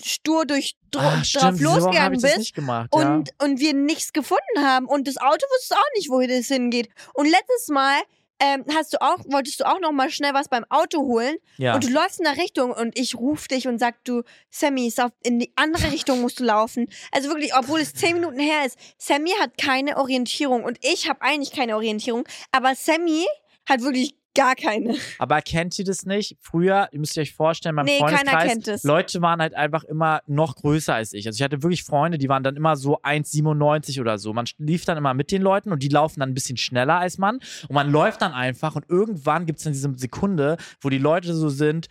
stur 0.01 0.45
durch 0.45 0.75
ah, 0.95 0.99
drauf 0.99 1.25
stimmt, 1.25 1.61
losgegangen 1.61 2.21
bist. 2.21 2.53
gemacht. 2.53 2.89
Und, 2.91 3.31
und 3.41 3.59
wir 3.59 3.73
nichts 3.73 4.13
gefunden 4.13 4.59
haben. 4.59 4.87
Und 4.87 5.07
das 5.07 5.17
Auto 5.17 5.45
wusste 5.57 5.75
auch 5.75 5.89
nicht, 5.95 6.09
wohin 6.09 6.29
es 6.29 6.47
hingeht. 6.47 6.89
Und 7.13 7.29
letztes 7.29 7.69
Mal 7.69 8.01
ähm, 8.39 8.65
hast 8.73 8.93
du 8.93 9.01
auch, 9.01 9.19
wolltest 9.25 9.61
du 9.61 9.65
auch 9.65 9.79
noch 9.79 9.91
mal 9.91 10.09
schnell 10.09 10.33
was 10.33 10.49
beim 10.49 10.65
Auto 10.69 10.99
holen. 10.99 11.37
ja. 11.57 11.75
Und 11.75 11.83
du 11.85 11.89
läufst 11.89 12.19
in 12.19 12.25
der 12.25 12.37
Richtung 12.37 12.71
und 12.71 12.97
ich 12.97 13.15
ruf 13.15 13.47
dich 13.47 13.67
und 13.67 13.79
sag 13.79 14.03
du, 14.03 14.23
Sammy, 14.49 14.87
ist 14.87 15.01
auf, 15.01 15.11
in 15.23 15.39
die 15.39 15.53
andere 15.55 15.91
Richtung 15.91 16.21
musst 16.21 16.39
du 16.39 16.43
laufen. 16.43 16.87
Also 17.11 17.29
wirklich, 17.29 17.55
obwohl 17.55 17.79
es 17.79 17.93
zehn 17.93 18.13
Minuten 18.13 18.39
her 18.39 18.65
ist. 18.65 18.77
Sammy 18.97 19.31
hat 19.39 19.57
keine 19.57 19.97
Orientierung 19.97 20.63
und 20.63 20.77
ich 20.81 21.07
habe 21.07 21.21
eigentlich 21.21 21.51
keine 21.51 21.75
Orientierung. 21.75 22.27
Aber 22.51 22.75
Sammy 22.75 23.25
hat 23.67 23.81
wirklich 23.81 24.15
gar 24.35 24.55
keine. 24.55 24.95
Aber 25.17 25.41
kennt 25.41 25.77
ihr 25.79 25.85
das 25.85 26.05
nicht? 26.05 26.37
Früher, 26.39 26.89
ihr 26.91 26.99
müsst 26.99 27.17
euch 27.17 27.33
vorstellen, 27.33 27.75
mein 27.75 27.85
Nee, 27.85 27.99
keiner 27.99 28.17
Freundeskreis, 28.17 28.47
kennt 28.51 28.67
es. 28.67 28.83
Leute 28.83 29.21
waren 29.21 29.41
halt 29.41 29.55
einfach 29.55 29.83
immer 29.83 30.21
noch 30.27 30.55
größer 30.55 30.93
als 30.93 31.13
ich. 31.13 31.25
Also 31.25 31.37
ich 31.37 31.43
hatte 31.43 31.63
wirklich 31.63 31.83
Freunde, 31.83 32.17
die 32.17 32.29
waren 32.29 32.43
dann 32.43 32.55
immer 32.55 32.75
so 32.75 33.01
1,97 33.01 33.99
oder 34.01 34.17
so. 34.17 34.33
Man 34.33 34.45
lief 34.57 34.85
dann 34.85 34.97
immer 34.97 35.13
mit 35.13 35.31
den 35.31 35.41
Leuten 35.41 35.71
und 35.71 35.81
die 35.81 35.89
laufen 35.89 36.19
dann 36.19 36.29
ein 36.29 36.33
bisschen 36.33 36.57
schneller 36.57 36.99
als 36.99 37.17
man. 37.17 37.39
Und 37.67 37.73
man 37.73 37.89
läuft 37.91 38.21
dann 38.21 38.33
einfach 38.33 38.75
und 38.75 38.85
irgendwann 38.89 39.45
gibt 39.45 39.59
es 39.59 39.63
dann 39.63 39.73
diese 39.73 39.91
Sekunde, 39.95 40.57
wo 40.81 40.89
die 40.89 40.97
Leute 40.97 41.33
so 41.33 41.49
sind, 41.49 41.87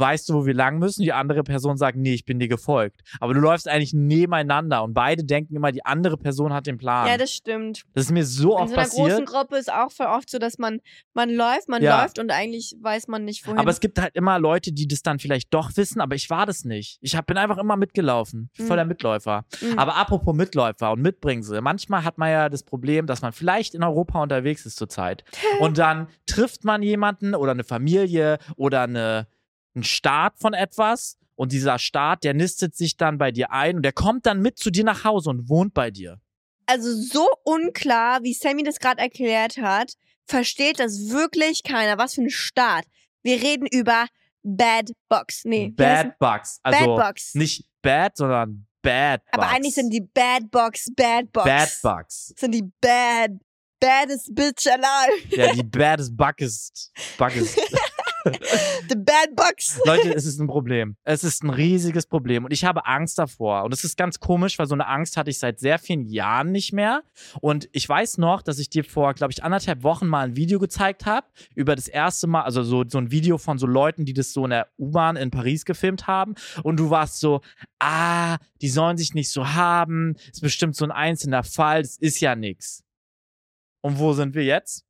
weißt 0.00 0.28
du, 0.28 0.34
wo 0.34 0.46
wir 0.46 0.54
lang 0.54 0.78
müssen? 0.78 1.02
Die 1.02 1.12
andere 1.12 1.44
Person 1.44 1.76
sagt, 1.76 1.96
nee, 1.96 2.14
ich 2.14 2.24
bin 2.24 2.38
dir 2.38 2.48
gefolgt. 2.48 3.02
Aber 3.20 3.34
du 3.34 3.40
läufst 3.40 3.68
eigentlich 3.68 3.92
nebeneinander 3.92 4.82
und 4.82 4.94
beide 4.94 5.24
denken 5.24 5.54
immer, 5.56 5.72
die 5.72 5.84
andere 5.84 6.16
Person 6.16 6.52
hat 6.52 6.66
den 6.66 6.78
Plan. 6.78 7.06
Ja, 7.06 7.16
das 7.16 7.30
stimmt. 7.32 7.82
das 7.94 8.04
ist 8.06 8.10
mir 8.12 8.24
so 8.24 8.56
In 8.56 8.62
oft 8.64 8.70
so 8.70 8.76
einer 8.76 8.88
großen 8.88 9.04
passiert. 9.24 9.28
Gruppe 9.28 9.56
ist 9.56 9.72
auch 9.72 9.92
voll 9.92 10.06
oft 10.06 10.30
so, 10.30 10.38
dass 10.38 10.58
man, 10.58 10.80
man 11.14 11.30
läuft, 11.30 11.68
man 11.68 11.82
Ja. 11.82 12.02
läuft 12.02 12.18
und 12.18 12.30
eigentlich 12.30 12.74
weiß 12.80 13.08
man 13.08 13.24
nicht, 13.24 13.46
wohin. 13.46 13.58
Aber 13.58 13.70
es 13.70 13.80
gibt 13.80 14.00
halt 14.00 14.14
immer 14.16 14.38
Leute, 14.38 14.72
die 14.72 14.88
das 14.88 15.02
dann 15.02 15.18
vielleicht 15.18 15.52
doch 15.54 15.70
wissen, 15.76 16.00
aber 16.00 16.14
ich 16.14 16.30
war 16.30 16.46
das 16.46 16.64
nicht. 16.64 16.98
Ich 17.00 17.16
hab, 17.16 17.26
bin 17.26 17.36
einfach 17.36 17.58
immer 17.58 17.76
mitgelaufen. 17.76 18.50
Mhm. 18.58 18.66
Voller 18.66 18.84
Mitläufer. 18.84 19.44
Mhm. 19.60 19.78
Aber 19.78 19.96
apropos 19.96 20.34
Mitläufer 20.34 20.92
und 20.92 21.02
Mitbringsel. 21.02 21.60
Manchmal 21.60 22.04
hat 22.04 22.18
man 22.18 22.30
ja 22.30 22.48
das 22.48 22.62
Problem, 22.62 23.06
dass 23.06 23.22
man 23.22 23.32
vielleicht 23.32 23.74
in 23.74 23.82
Europa 23.82 24.22
unterwegs 24.22 24.64
ist 24.66 24.76
zurzeit. 24.76 25.24
Und 25.60 25.78
dann 25.78 26.08
trifft 26.26 26.64
man 26.64 26.82
jemanden 26.82 27.34
oder 27.34 27.50
eine 27.52 27.64
Familie 27.64 28.38
oder 28.56 28.82
eine, 28.82 29.26
einen 29.74 29.84
Staat 29.84 30.38
von 30.38 30.52
etwas. 30.54 31.16
Und 31.34 31.52
dieser 31.52 31.78
Staat, 31.78 32.22
der 32.24 32.34
nistet 32.34 32.76
sich 32.76 32.96
dann 32.98 33.16
bei 33.16 33.30
dir 33.30 33.50
ein 33.50 33.76
und 33.76 33.82
der 33.82 33.92
kommt 33.92 34.26
dann 34.26 34.40
mit 34.42 34.58
zu 34.58 34.70
dir 34.70 34.84
nach 34.84 35.04
Hause 35.04 35.30
und 35.30 35.48
wohnt 35.48 35.72
bei 35.72 35.90
dir. 35.90 36.20
also 36.66 36.92
so 36.92 37.26
unklar, 37.44 38.22
wie 38.22 38.34
Sammy 38.34 38.62
das 38.62 38.78
gerade 38.78 39.00
erklärt 39.00 39.56
hat, 39.56 39.94
versteht 40.26 40.78
das 40.78 41.08
wirklich 41.08 41.62
keiner. 41.64 41.98
Was 41.98 42.14
für 42.14 42.22
ein 42.22 42.30
Staat. 42.30 42.84
Wir 43.22 43.42
reden 43.42 43.66
über 43.66 44.06
Bad 44.42 44.92
Box. 45.08 45.42
Nee. 45.44 45.68
Bad 45.70 46.18
Bugs. 46.18 46.60
Also 46.62 46.78
Bad 46.96 47.08
Box. 47.08 47.34
nicht 47.34 47.64
bad, 47.82 48.16
sondern 48.16 48.66
Bad 48.82 49.22
Bugs. 49.24 49.32
Aber 49.32 49.48
eigentlich 49.48 49.74
sind 49.74 49.90
die 49.90 50.00
Bad 50.00 50.50
Box 50.50 50.88
Bad 50.94 51.32
Box. 51.32 51.46
Bad 51.46 51.78
Bugs. 51.82 52.34
Sind 52.36 52.52
die 52.52 52.64
bad, 52.80 53.30
baddest 53.80 54.34
bitch 54.34 54.66
alive. 54.66 55.36
Ja, 55.36 55.52
die 55.52 55.62
baddest 55.62 56.16
Buggest. 56.16 56.92
Buggest. 57.18 57.58
The 58.24 58.96
Bad 58.96 59.34
Box. 59.34 59.80
Leute, 59.86 60.14
es 60.14 60.26
ist 60.26 60.40
ein 60.40 60.46
Problem. 60.46 60.96
Es 61.04 61.24
ist 61.24 61.42
ein 61.42 61.50
riesiges 61.50 62.06
Problem 62.06 62.44
und 62.44 62.52
ich 62.52 62.64
habe 62.64 62.86
Angst 62.86 63.18
davor. 63.18 63.64
Und 63.64 63.72
es 63.72 63.84
ist 63.84 63.96
ganz 63.96 64.20
komisch, 64.20 64.58
weil 64.58 64.66
so 64.66 64.74
eine 64.74 64.86
Angst 64.86 65.16
hatte 65.16 65.30
ich 65.30 65.38
seit 65.38 65.58
sehr 65.58 65.78
vielen 65.78 66.06
Jahren 66.06 66.52
nicht 66.52 66.72
mehr. 66.72 67.02
Und 67.40 67.68
ich 67.72 67.88
weiß 67.88 68.18
noch, 68.18 68.42
dass 68.42 68.58
ich 68.58 68.68
dir 68.68 68.84
vor, 68.84 69.14
glaube 69.14 69.32
ich, 69.32 69.42
anderthalb 69.42 69.82
Wochen 69.82 70.06
mal 70.06 70.26
ein 70.26 70.36
Video 70.36 70.58
gezeigt 70.58 71.06
habe 71.06 71.26
über 71.54 71.74
das 71.76 71.88
erste 71.88 72.26
Mal, 72.26 72.42
also 72.42 72.62
so, 72.62 72.84
so 72.86 72.98
ein 72.98 73.10
Video 73.10 73.38
von 73.38 73.58
so 73.58 73.66
Leuten, 73.66 74.04
die 74.04 74.14
das 74.14 74.32
so 74.32 74.44
in 74.44 74.50
der 74.50 74.68
U-Bahn 74.78 75.16
in 75.16 75.30
Paris 75.30 75.64
gefilmt 75.64 76.06
haben. 76.06 76.34
Und 76.62 76.76
du 76.76 76.90
warst 76.90 77.20
so, 77.20 77.40
ah, 77.78 78.36
die 78.60 78.68
sollen 78.68 78.96
sich 78.96 79.14
nicht 79.14 79.30
so 79.30 79.54
haben. 79.54 80.16
Ist 80.30 80.42
bestimmt 80.42 80.76
so 80.76 80.84
ein 80.84 80.90
einzelner 80.90 81.42
Fall. 81.42 81.82
Das 81.82 81.96
ist 81.96 82.20
ja 82.20 82.34
nix. 82.36 82.84
Und 83.82 83.98
wo 83.98 84.12
sind 84.12 84.34
wir 84.34 84.44
jetzt? 84.44 84.84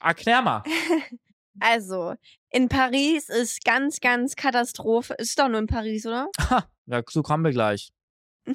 Erklär 0.00 0.42
mal. 0.42 0.62
Also, 1.60 2.14
in 2.50 2.68
Paris 2.68 3.28
ist 3.28 3.64
ganz, 3.64 4.00
ganz 4.00 4.36
Katastrophe. 4.36 5.14
Ist 5.18 5.38
doch 5.38 5.48
nur 5.48 5.58
in 5.58 5.66
Paris, 5.66 6.06
oder? 6.06 6.28
Ja, 6.86 7.02
so 7.08 7.22
kommen 7.22 7.44
wir 7.44 7.52
gleich. 7.52 7.90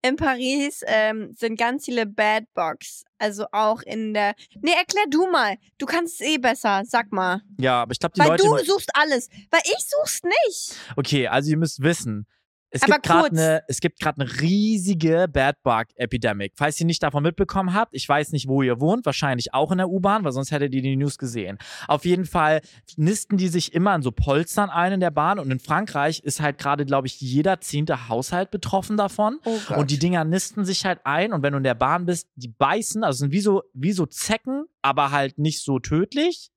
In 0.00 0.16
Paris 0.16 0.82
ähm, 0.86 1.32
sind 1.36 1.58
ganz 1.58 1.84
viele 1.84 2.06
Bad 2.06 2.44
Box. 2.54 3.04
Also 3.18 3.44
auch 3.52 3.82
in 3.82 4.14
der. 4.14 4.34
Nee, 4.60 4.72
erklär 4.72 5.04
du 5.10 5.30
mal. 5.30 5.56
Du 5.78 5.86
kannst 5.86 6.20
es 6.20 6.26
eh 6.26 6.38
besser. 6.38 6.82
Sag 6.86 7.12
mal. 7.12 7.42
Ja, 7.60 7.82
aber 7.82 7.92
ich 7.92 7.98
glaube, 7.98 8.14
die 8.14 8.20
Weil 8.20 8.30
Leute. 8.30 8.42
du 8.44 8.64
suchst 8.64 8.90
alles. 8.94 9.28
Weil 9.50 9.60
ich 9.64 9.84
such's 9.86 10.22
nicht. 10.22 10.74
Okay, 10.96 11.28
also 11.28 11.50
ihr 11.50 11.58
müsst 11.58 11.82
wissen, 11.82 12.26
es 12.72 12.82
Aber 12.82 12.94
gibt 12.94 13.06
gerade 13.06 13.30
eine, 13.30 13.62
es 13.68 13.80
gibt 13.80 14.00
gerade 14.00 14.22
eine 14.22 14.40
riesige 14.40 15.28
Bad 15.30 15.62
Bug 15.62 15.86
Epidemic. 15.96 16.54
Falls 16.56 16.80
ihr 16.80 16.86
nicht 16.86 17.02
davon 17.02 17.22
mitbekommen 17.22 17.74
habt, 17.74 17.94
ich 17.94 18.08
weiß 18.08 18.32
nicht, 18.32 18.48
wo 18.48 18.62
ihr 18.62 18.80
wohnt, 18.80 19.04
wahrscheinlich 19.04 19.52
auch 19.52 19.70
in 19.72 19.78
der 19.78 19.90
U-Bahn, 19.90 20.24
weil 20.24 20.32
sonst 20.32 20.52
hättet 20.52 20.74
ihr 20.74 20.80
die 20.80 20.96
News 20.96 21.18
gesehen. 21.18 21.58
Auf 21.86 22.06
jeden 22.06 22.24
Fall 22.24 22.62
nisten 22.96 23.36
die 23.36 23.48
sich 23.48 23.74
immer 23.74 23.90
an 23.90 24.02
so 24.02 24.10
Polstern 24.10 24.70
ein 24.70 24.94
in 24.94 25.00
der 25.00 25.10
Bahn 25.10 25.38
und 25.38 25.50
in 25.50 25.60
Frankreich 25.60 26.20
ist 26.20 26.40
halt 26.40 26.56
gerade, 26.56 26.86
glaube 26.86 27.06
ich, 27.06 27.20
jeder 27.20 27.60
zehnte 27.60 28.08
Haushalt 28.08 28.50
betroffen 28.50 28.96
davon. 28.96 29.38
Oh. 29.44 29.76
Und 29.76 29.90
die 29.90 29.98
Dinger 29.98 30.24
nisten 30.24 30.64
sich 30.64 30.86
halt 30.86 31.00
ein 31.04 31.34
und 31.34 31.42
wenn 31.42 31.52
du 31.52 31.58
in 31.58 31.64
der 31.64 31.74
Bahn 31.74 32.06
bist, 32.06 32.28
die 32.36 32.48
beißen, 32.48 33.04
also 33.04 33.18
sind 33.18 33.32
wie 33.32 33.40
so, 33.40 33.62
wie 33.74 33.92
so 33.92 34.06
Zecken, 34.06 34.64
aber 34.80 35.10
halt 35.10 35.38
nicht 35.38 35.62
so 35.62 35.78
tödlich. 35.78 36.51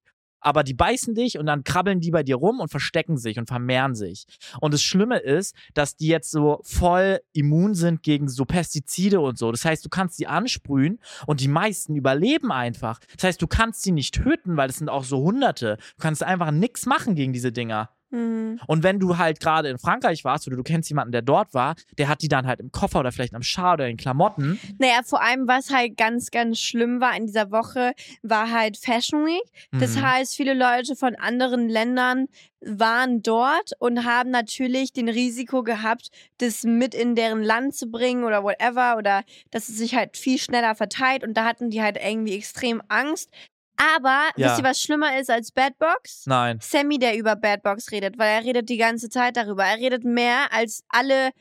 Aber 0.46 0.64
die 0.64 0.76
beißen 0.76 1.16
dich 1.16 1.40
und 1.40 1.48
dann 1.48 1.64
krabbeln 1.64 2.02
die 2.02 2.12
bei 2.12 2.22
dir 2.22 2.36
rum 2.36 2.60
und 2.60 2.70
verstecken 2.70 3.18
sich 3.18 3.40
und 3.40 3.48
vermehren 3.48 3.96
sich. 3.96 4.28
Und 4.62 4.76
das 4.76 4.84
Schlimme 4.84 5.18
ist, 5.18 5.56
dass 5.74 5.96
die 5.96 6.08
jetzt 6.08 6.30
so 6.30 6.60
voll 6.64 7.20
immun 7.34 7.74
sind 7.74 8.04
gegen 8.04 8.30
so 8.30 8.46
Pestizide 8.46 9.22
und 9.22 9.40
so. 9.40 9.52
Das 9.52 9.66
heißt, 9.66 9.84
du 9.84 9.90
kannst 9.90 10.18
sie 10.18 10.28
ansprühen 10.28 11.00
und 11.26 11.42
die 11.42 11.48
meisten 11.48 11.96
überleben 11.96 12.52
einfach. 12.52 13.00
Das 13.16 13.24
heißt, 13.24 13.42
du 13.42 13.48
kannst 13.48 13.82
sie 13.82 13.92
nicht 13.92 14.14
töten, 14.14 14.56
weil 14.56 14.70
es 14.70 14.78
sind 14.78 14.90
auch 14.90 15.04
so 15.04 15.18
Hunderte. 15.18 15.78
Du 15.98 16.04
kannst 16.04 16.22
einfach 16.22 16.52
nichts 16.52 16.86
machen 16.86 17.16
gegen 17.16 17.34
diese 17.34 17.52
Dinger. 17.52 17.90
Mhm. 18.16 18.60
Und 18.68 18.84
wenn 18.84 19.00
du 19.00 19.18
halt 19.18 19.40
gerade 19.40 19.70
in 19.70 19.78
Frankreich 19.78 20.24
warst 20.24 20.48
oder 20.48 20.56
du 20.56 20.64
kennst 20.64 20.90
jemanden, 20.90 21.12
der 21.12 21.22
dort 21.22 21.54
war, 21.54 21.76
der 21.98 22.08
hat 22.08 22.22
die 22.22 22.28
dann 22.28 22.48
halt 22.48 22.60
im 22.60 22.72
Koffer 22.72 23.00
oder 23.02 23.12
vielleicht 23.12 23.34
am 23.36 23.44
Schal 23.44 23.76
oder 23.76 23.88
in 23.88 23.98
Klamotten. 23.98 24.60
Naja, 24.80 25.02
vor 25.04 25.22
allem, 25.22 25.48
was 25.48 25.70
halt 25.72 25.98
ganz, 25.98 26.32
ganz 26.32 26.60
schlimm 26.60 27.02
war 27.02 27.16
in 27.16 27.26
dieser 27.28 27.52
Woche, 27.52 27.94
war 28.24 28.52
halt 28.52 28.78
Fashion 28.78 29.26
Week. 29.26 29.44
Das 29.72 29.96
Mhm. 29.96 30.02
heißt, 30.06 30.36
viele 30.36 30.54
Leute 30.54 30.96
von 30.96 31.16
anderen 31.16 31.68
Ländern 31.70 32.28
waren 32.62 33.22
dort 33.22 33.74
und 33.80 34.06
haben 34.06 34.32
natürlich 34.32 34.92
den 34.94 35.10
Risiko 35.10 35.62
gehabt, 35.64 36.10
das 36.40 36.64
mit 36.64 36.96
in 36.96 37.16
deren 37.16 37.44
Land 37.44 37.76
zu 37.76 37.88
bringen 37.88 38.24
oder 38.24 38.44
whatever 38.44 38.98
oder 38.98 39.24
dass 39.52 39.70
es 39.70 39.78
sich 39.78 39.94
halt 39.96 40.18
viel 40.18 40.40
schneller 40.40 40.74
verteilt 40.74 41.24
und 41.24 41.36
da 41.36 41.46
hatten 41.46 41.70
die 41.70 41.82
halt 41.84 41.98
irgendwie 42.04 42.36
extrem 42.36 42.82
Angst. 42.88 43.30
Aber 43.78 44.30
Ja. 44.36 44.50
wisst 44.50 44.60
ihr, 44.60 44.64
was 44.64 44.82
schlimmer 44.82 45.20
ist 45.20 45.30
als 45.30 45.52
Bad 45.52 45.78
Box? 45.78 46.24
Nein. 46.26 46.60
Sammy, 46.62 46.98
der 47.00 47.18
über 47.18 47.36
Bad 47.36 47.64
Box 47.64 47.92
redet, 47.92 48.18
weil 48.18 48.30
er 48.40 48.44
redet 48.44 48.70
die 48.70 48.78
ganze 48.78 49.10
Zeit 49.10 49.38
darüber. 49.38 49.64
Er 49.66 49.78
redet 49.78 50.04
mehr 50.04 50.52
als 50.52 50.84
alle 50.90 51.32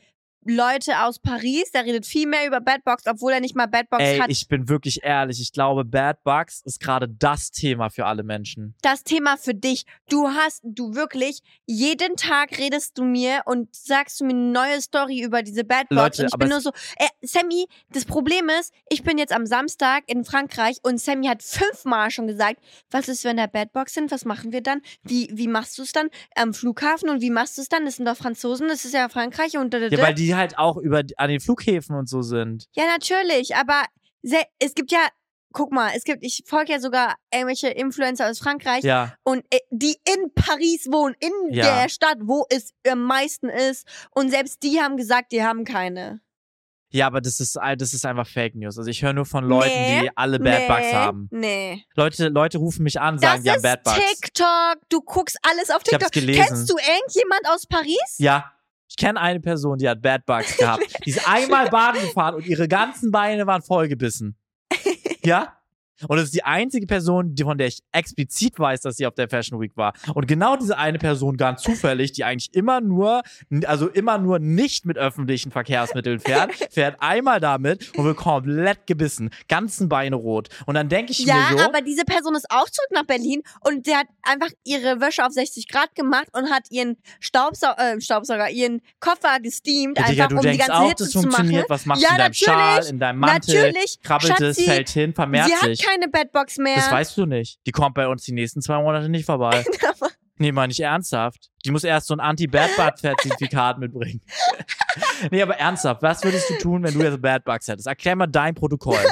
Leute 0.45 1.01
aus 1.03 1.19
Paris. 1.19 1.71
Der 1.71 1.85
redet 1.85 2.05
viel 2.05 2.27
mehr 2.27 2.45
über 2.47 2.61
Bad 2.61 2.83
Box, 2.83 3.03
obwohl 3.07 3.33
er 3.33 3.39
nicht 3.41 3.55
mal 3.55 3.65
Bad 3.65 3.89
Box 3.89 4.03
Ey, 4.03 4.19
hat. 4.19 4.29
ich 4.29 4.47
bin 4.47 4.69
wirklich 4.69 5.03
ehrlich. 5.03 5.41
Ich 5.41 5.51
glaube, 5.51 5.83
Bad 5.83 6.23
Bugs 6.23 6.61
ist 6.63 6.79
gerade 6.79 7.07
das 7.09 7.51
Thema 7.51 7.89
für 7.89 8.05
alle 8.05 8.23
Menschen. 8.23 8.75
das 8.81 9.03
Thema 9.03 9.37
für 9.37 9.53
dich. 9.53 9.85
Du 10.09 10.29
hast, 10.29 10.61
du 10.63 10.93
wirklich, 10.95 11.41
jeden 11.65 12.15
Tag 12.15 12.57
redest 12.57 12.97
du 12.97 13.03
mir 13.03 13.41
und 13.45 13.73
sagst 13.75 14.19
du 14.19 14.25
mir 14.25 14.31
eine 14.33 14.51
neue 14.51 14.81
Story 14.81 15.21
über 15.21 15.41
diese 15.43 15.63
Bad 15.63 15.89
Box. 15.89 15.95
Leute, 16.19 16.21
und 16.23 16.27
ich 16.33 16.37
bin 16.39 16.49
nur 16.49 16.61
so, 16.61 16.71
äh, 16.97 17.07
Sammy, 17.21 17.65
das 17.91 18.05
Problem 18.05 18.49
ist, 18.59 18.73
ich 18.89 19.03
bin 19.03 19.17
jetzt 19.17 19.33
am 19.33 19.45
Samstag 19.45 20.03
in 20.07 20.23
Frankreich 20.25 20.77
und 20.83 20.99
Sammy 20.99 21.27
hat 21.27 21.41
fünfmal 21.43 22.11
schon 22.11 22.27
gesagt, 22.27 22.59
was 22.91 23.07
ist, 23.07 23.23
wenn 23.23 23.37
da 23.37 23.47
Bad 23.47 23.73
Box 23.73 23.93
sind? 23.95 24.11
Was 24.11 24.25
machen 24.25 24.51
wir 24.51 24.61
dann? 24.61 24.81
Wie, 25.03 25.29
wie 25.33 25.47
machst 25.47 25.77
du 25.77 25.81
es 25.83 25.91
dann 25.91 26.09
am 26.35 26.53
Flughafen 26.53 27.09
und 27.09 27.21
wie 27.21 27.29
machst 27.31 27.57
du 27.57 27.61
es 27.61 27.69
dann? 27.69 27.85
Das 27.85 27.95
sind 27.95 28.05
doch 28.05 28.17
Franzosen, 28.17 28.67
das 28.67 28.85
ist 28.85 28.93
ja 28.93 29.09
Frankreich 29.09 29.57
und 29.57 29.73
da, 29.73 29.79
da, 29.79 29.85
Ja, 29.87 29.97
da. 29.97 30.03
weil 30.03 30.13
die 30.13 30.34
halt 30.35 30.57
auch 30.57 30.77
über 30.77 31.01
an 31.17 31.29
den 31.29 31.39
Flughäfen 31.39 31.95
und 31.95 32.07
so 32.09 32.21
sind. 32.21 32.65
Ja, 32.73 32.85
natürlich, 32.85 33.55
aber 33.55 33.83
es 34.59 34.73
gibt 34.75 34.91
ja, 34.91 35.05
guck 35.53 35.71
mal, 35.71 35.91
es 35.95 36.03
gibt, 36.03 36.23
ich 36.23 36.43
folge 36.45 36.73
ja 36.73 36.79
sogar 36.79 37.15
irgendwelche 37.33 37.69
Influencer 37.69 38.29
aus 38.29 38.39
Frankreich 38.39 38.83
Ja. 38.83 39.13
und 39.23 39.45
äh, 39.51 39.59
die 39.69 39.95
in 40.07 40.33
Paris 40.33 40.87
wohnen, 40.91 41.15
in 41.19 41.53
Ja. 41.53 41.81
der 41.81 41.89
Stadt, 41.89 42.17
wo 42.23 42.45
es 42.49 42.73
am 42.89 43.03
meisten 43.03 43.49
ist. 43.49 43.87
Und 44.11 44.31
selbst 44.31 44.63
die 44.63 44.81
haben 44.81 44.97
gesagt, 44.97 45.31
die 45.31 45.43
haben 45.43 45.63
keine. 45.63 46.19
Ja, 46.91 47.07
aber 47.07 47.19
das 47.19 47.39
ist, 47.41 47.57
das 47.77 47.93
ist 47.93 48.05
einfach 48.05 48.25
Fake 48.27 48.55
News. 48.55 48.77
Also 48.77 48.89
ich 48.89 49.01
höre 49.03 49.11
nur 49.11 49.25
von 49.25 49.43
Leuten, 49.43 49.69
Nee, 49.69 50.01
die 50.03 50.11
alle 50.17 50.39
Bad 50.39 50.59
nee, 50.61 50.67
Bugs 50.67 50.93
haben. 50.93 51.27
Nee. 51.31 51.83
Leute, 51.95 52.29
Leute 52.29 52.57
rufen 52.57 52.83
mich 52.83 53.01
an, 53.01 53.19
sagen, 53.19 53.43
Das 53.43 53.43
die 53.43 53.49
haben 53.49 53.57
ist 53.57 53.63
Bad 53.63 53.83
Bugs. 53.83 53.97
TikTok. 54.21 54.75
Du 54.89 55.01
guckst 55.01 55.37
alles 55.41 55.71
auf 55.71 55.81
Ich 55.85 55.93
hab's 55.93 56.05
TikTok. 56.05 56.11
gelesen. 56.13 56.45
Kennst 56.47 56.69
du 56.71 56.75
irgendjemand 56.77 57.41
aus 57.49 57.65
Paris? 57.65 58.15
Ja. 58.17 58.51
Ich 58.97 59.03
kenne 59.03 59.19
eine 59.19 59.41
Person, 59.41 59.77
die 59.77 59.89
hat 59.89 60.01
Bad 60.01 60.25
Bugs 60.25 60.55
gehabt. 60.55 60.85
Die 61.05 61.09
ist 61.09 61.27
einmal 61.27 61.69
baden 61.69 61.99
gefahren 61.99 62.35
und 62.35 62.45
ihre 62.45 62.69
ganzen 62.69 63.11
Beine 63.11 63.45
waren 63.45 63.61
vollgebissen. 63.61 64.37
Ja? 65.21 65.57
Und 66.07 66.17
das 66.17 66.25
ist 66.25 66.33
die 66.33 66.43
einzige 66.43 66.85
Person, 66.87 67.35
die, 67.35 67.43
von 67.43 67.57
der 67.57 67.67
ich 67.67 67.79
explizit 67.91 68.59
weiß, 68.59 68.81
dass 68.81 68.97
sie 68.97 69.07
auf 69.07 69.15
der 69.15 69.29
Fashion 69.29 69.59
Week 69.61 69.71
war. 69.75 69.93
Und 70.13 70.27
genau 70.27 70.55
diese 70.55 70.77
eine 70.77 70.97
Person, 70.99 71.37
ganz 71.37 71.61
zufällig, 71.61 72.11
die 72.11 72.23
eigentlich 72.23 72.53
immer 72.53 72.81
nur, 72.81 73.21
also 73.65 73.87
immer 73.87 74.17
nur 74.17 74.39
nicht 74.39 74.85
mit 74.85 74.97
öffentlichen 74.97 75.51
Verkehrsmitteln 75.51 76.19
fährt, 76.19 76.51
fährt 76.71 76.97
einmal 76.99 77.39
damit 77.39 77.97
und 77.97 78.05
wird 78.05 78.17
komplett 78.17 78.87
gebissen. 78.87 79.29
Ganzen 79.47 79.87
Beine 79.89 80.15
rot. 80.15 80.49
Und 80.65 80.75
dann 80.75 80.89
denke 80.89 81.11
ich 81.11 81.19
Ja, 81.19 81.49
mir 81.51 81.57
so. 81.59 81.63
aber 81.65 81.81
diese 81.81 82.03
Person 82.03 82.35
ist 82.35 82.45
auch 82.49 82.69
zurück 82.69 82.89
nach 82.91 83.05
Berlin 83.05 83.41
und 83.61 83.87
der 83.87 83.99
hat 83.99 84.07
einfach 84.23 84.49
ihre 84.63 84.99
Wäsche 84.99 85.25
auf 85.25 85.31
60 85.31 85.67
Grad 85.67 85.95
gemacht 85.95 86.27
und 86.33 86.49
hat 86.51 86.63
ihren 86.71 86.97
Staubsauger, 87.19 87.95
äh, 87.95 88.01
Staubsauger 88.01 88.49
ihren 88.49 88.81
Koffer 88.99 89.39
gesteamt, 89.41 89.97
Ja, 89.99 90.07
Digga, 90.07 90.23
einfach 90.25 90.37
um 90.37 90.51
die 90.51 90.57
ganze 90.57 90.75
auch, 90.75 90.87
Hitze 90.89 91.03
das 91.05 91.11
zu 91.11 91.17
machen. 91.19 91.31
funktioniert. 91.31 91.69
Was 91.69 91.85
machst 91.85 92.01
Ja, 92.03 92.09
du 92.09 92.15
in 92.15 92.19
deinem 92.19 92.33
Schal, 92.33 92.85
in 92.87 92.99
deinem 92.99 93.19
Mantel? 93.19 93.55
Natürlich. 93.55 93.99
Krabbelt 94.03 94.41
es, 94.41 94.61
fällt 94.61 94.89
hin, 94.89 95.13
vermehrt 95.13 95.49
sich. 95.61 95.84
Keine 95.85 96.07
Badbox 96.07 96.57
mehr. 96.57 96.75
Das 96.75 96.91
weißt 96.91 97.17
du 97.17 97.25
nicht. 97.25 97.59
Die 97.65 97.71
kommt 97.71 97.95
bei 97.95 98.07
uns 98.07 98.23
die 98.23 98.33
nächsten 98.33 98.61
zwei 98.61 98.81
Monate 98.81 99.09
nicht 99.09 99.25
vorbei. 99.25 99.63
nee, 100.37 100.51
mal 100.51 100.67
nicht 100.67 100.79
ernsthaft. 100.79 101.49
Die 101.65 101.71
muss 101.71 101.83
erst 101.83 102.07
so 102.07 102.13
ein 102.13 102.19
Anti-Bad-Bug-Zertifikat 102.19 103.77
mitbringen. 103.79 104.21
nee, 105.31 105.41
aber 105.41 105.57
ernsthaft, 105.57 106.01
was 106.01 106.23
würdest 106.23 106.49
du 106.49 106.57
tun, 106.57 106.83
wenn 106.83 106.93
du 106.93 107.03
jetzt 107.03 107.21
Bad 107.21 107.43
Bugs 107.45 107.67
hättest? 107.67 107.87
Erklär 107.87 108.15
mal 108.15 108.27
dein 108.27 108.55
Protokoll. 108.55 109.05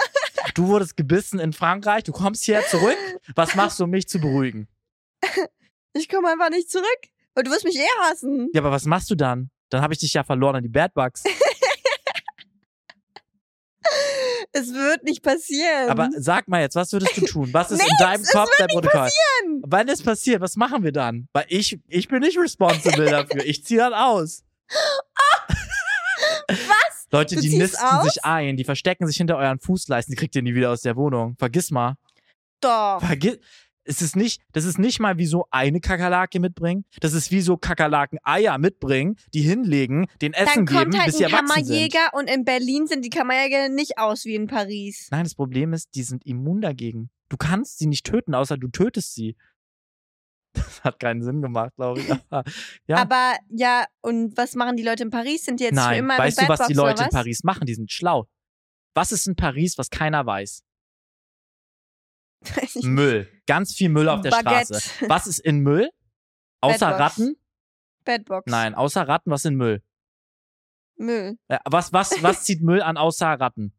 Du 0.56 0.68
wurdest 0.68 0.98
gebissen 0.98 1.40
in 1.40 1.54
Frankreich, 1.54 2.04
du 2.04 2.12
kommst 2.12 2.44
hier 2.44 2.62
zurück. 2.68 2.98
Was 3.36 3.56
machst 3.56 3.80
du, 3.80 3.86
um 3.86 3.90
mich 3.90 4.08
zu 4.08 4.20
beruhigen? 4.20 4.68
Ich 5.94 6.10
komme 6.10 6.30
einfach 6.30 6.50
nicht 6.50 6.70
zurück. 6.70 6.86
Und 7.36 7.48
du 7.48 7.52
wirst 7.52 7.64
mich 7.66 7.78
eh 7.78 8.02
hassen. 8.02 8.50
Ja, 8.54 8.62
aber 8.62 8.72
was 8.72 8.86
machst 8.86 9.10
du 9.10 9.16
dann? 9.16 9.50
Dann 9.70 9.82
habe 9.82 9.94
ich 9.94 10.00
dich 10.00 10.14
ja 10.14 10.24
verloren 10.24 10.58
an 10.58 10.64
die 10.64 10.70
Bad 10.70 10.94
Bugs. 10.94 11.24
Es 14.56 14.72
wird 14.74 15.04
nicht 15.04 15.24
passieren. 15.24 15.90
Aber 15.90 16.10
sag 16.18 16.48
mal 16.48 16.62
jetzt, 16.62 16.76
was 16.76 16.92
würdest 16.94 17.18
du 17.18 17.26
tun? 17.26 17.50
Was 17.52 17.72
ist 17.72 17.82
in 17.82 17.96
deinem 18.00 18.22
es 18.22 18.32
Kopf 18.32 18.50
dein 18.58 18.68
Protokoll? 18.68 19.02
passieren. 19.02 19.62
Wenn 19.66 19.88
es 19.90 20.02
passiert, 20.02 20.42
was 20.42 20.56
machen 20.56 20.84
wir 20.84 20.92
dann? 20.92 21.28
Weil 21.34 21.46
ich, 21.50 21.80
ich 21.88 22.08
bin 22.08 22.20
nicht 22.20 22.38
responsible 22.38 23.06
dafür. 23.10 23.44
Ich 23.46 23.66
ziehe 23.66 23.80
dann 23.80 23.94
aus. 23.94 24.44
Was? 26.50 27.08
Leute, 27.12 27.36
Du 27.36 27.42
die 27.42 27.58
nisten 27.58 27.84
aus? 27.84 28.06
sich 28.06 28.24
ein, 28.26 28.58
die 28.58 28.64
verstecken 28.64 29.06
sich 29.08 29.18
hinter 29.18 29.38
euren 29.38 29.60
Fußleisten, 29.60 30.12
die 30.14 30.18
kriegt 30.20 30.36
ihr 30.36 30.42
nie 30.42 30.56
wieder 30.56 30.72
aus 30.72 30.82
der 30.82 30.96
Wohnung. 30.96 31.36
Vergiss 31.38 31.70
mal. 31.72 31.96
Doch. 32.60 33.00
Vergiss. 33.02 33.38
Es 33.86 34.02
ist 34.02 34.16
nicht, 34.16 34.42
das 34.54 34.66
ist 34.66 34.80
nicht 34.80 35.00
mal 35.00 35.18
wie 35.18 35.26
so 35.26 35.46
eine 35.52 35.82
Kakerlake 35.82 36.40
mitbringen. 36.40 36.86
Das 37.02 37.14
ist 37.14 37.32
wie 37.32 37.42
so 37.42 37.58
Kakerlaken 37.58 38.18
Eier 38.24 38.58
mitbringen, 38.58 39.18
die 39.34 39.42
hinlegen, 39.42 40.08
den 40.22 40.34
Essen 40.34 40.66
Dann 40.66 40.66
kommt 40.66 40.92
geben, 40.92 40.98
halt 41.00 41.08
bis 41.08 41.18
sie 41.18 41.24
erwachsen 41.24 41.48
sind. 41.48 41.68
Kammerjäger 41.68 42.14
und 42.14 42.30
in 42.30 42.46
Berlin 42.46 42.88
sind 42.88 43.04
die 43.04 43.10
Kammerjäger 43.10 43.70
nicht 43.70 43.98
aus 43.98 44.26
wie 44.26 44.36
in 44.36 44.48
Paris. 44.48 45.10
Nein, 45.12 45.24
das 45.24 45.36
Problem 45.36 45.74
ist, 45.74 45.94
die 45.96 46.04
sind 46.04 46.26
immun 46.26 46.62
dagegen. 46.62 47.10
Du 47.30 47.38
kannst 47.38 47.80
sie 47.80 47.88
nicht 47.88 48.06
töten, 48.06 48.36
außer 48.36 48.58
du 48.58 48.68
tötest 48.70 49.16
sie. 49.16 49.36
Das 50.54 50.84
hat 50.84 51.00
keinen 51.00 51.24
Sinn 51.24 51.42
gemacht, 51.42 51.74
glaube 51.76 52.02
ich. 52.02 52.12
Aber, 52.12 52.44
ja. 52.88 52.98
Aber 52.98 53.34
ja, 53.50 53.86
und 54.02 54.38
was 54.38 54.54
machen 54.54 54.78
die 54.78 54.84
Leute 54.84 55.04
in 55.04 55.10
Paris? 55.10 55.46
Sind 55.46 55.60
die 55.60 55.64
jetzt 55.64 55.80
für 55.80 55.88
Nein, 55.88 56.00
immer 56.00 56.18
weißt 56.18 56.42
du, 56.42 56.48
was 56.48 56.68
die 56.68 56.74
Leute 56.74 57.02
in 57.02 57.08
was? 57.08 57.14
Paris 57.14 57.44
machen? 57.44 57.66
Die 57.66 57.74
sind 57.74 57.92
schlau. 57.92 58.28
Was 58.94 59.12
ist 59.12 59.28
in 59.28 59.36
Paris, 59.36 59.78
was 59.78 59.90
keiner 59.90 60.26
weiß? 60.26 60.64
Ich. 62.76 62.86
Müll. 62.86 63.30
Ganz 63.46 63.74
viel 63.74 63.90
Müll 63.90 64.10
auf 64.10 64.22
der 64.22 64.32
Baguette. 64.32 64.80
Straße. 64.80 65.10
Was 65.10 65.28
ist 65.28 65.40
in 65.40 65.60
Müll? 65.60 65.90
Außer 66.62 66.80
Bad 66.80 66.98
Box. 66.98 67.20
Ratten? 67.20 67.36
Badbox. 68.04 68.52
Nein, 68.52 68.76
außer 68.76 69.08
Ratten, 69.08 69.32
was 69.32 69.46
in 69.46 69.56
Müll? 69.56 69.82
Müll. 70.96 71.38
Äh, 71.48 71.60
was, 71.66 71.94
was, 71.94 72.22
was 72.22 72.44
zieht 72.44 72.62
Müll 72.62 72.82
an 72.82 72.98
außer 72.98 73.28
Ratten? 73.28 73.74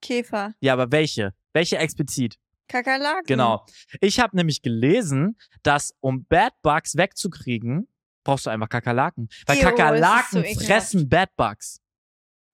Käfer. 0.00 0.54
Ja, 0.60 0.72
aber 0.72 0.90
welche? 0.92 1.34
Welche 1.52 1.78
explizit? 1.78 2.38
Kakerlaken. 2.68 3.26
Genau. 3.26 3.66
Ich 4.00 4.20
habe 4.20 4.36
nämlich 4.36 4.62
gelesen, 4.62 5.36
dass 5.62 5.94
um 6.00 6.24
Bad 6.26 6.52
Bugs 6.62 6.96
wegzukriegen, 6.96 7.88
brauchst 8.22 8.46
du 8.46 8.50
einfach 8.50 8.68
Kakerlaken. 8.68 9.28
Weil 9.46 9.58
Ew, 9.58 9.62
Kakerlaken 9.62 10.44
so 10.44 10.64
fressen 10.64 11.08
Bad 11.08 11.34
Bugs. 11.36 11.82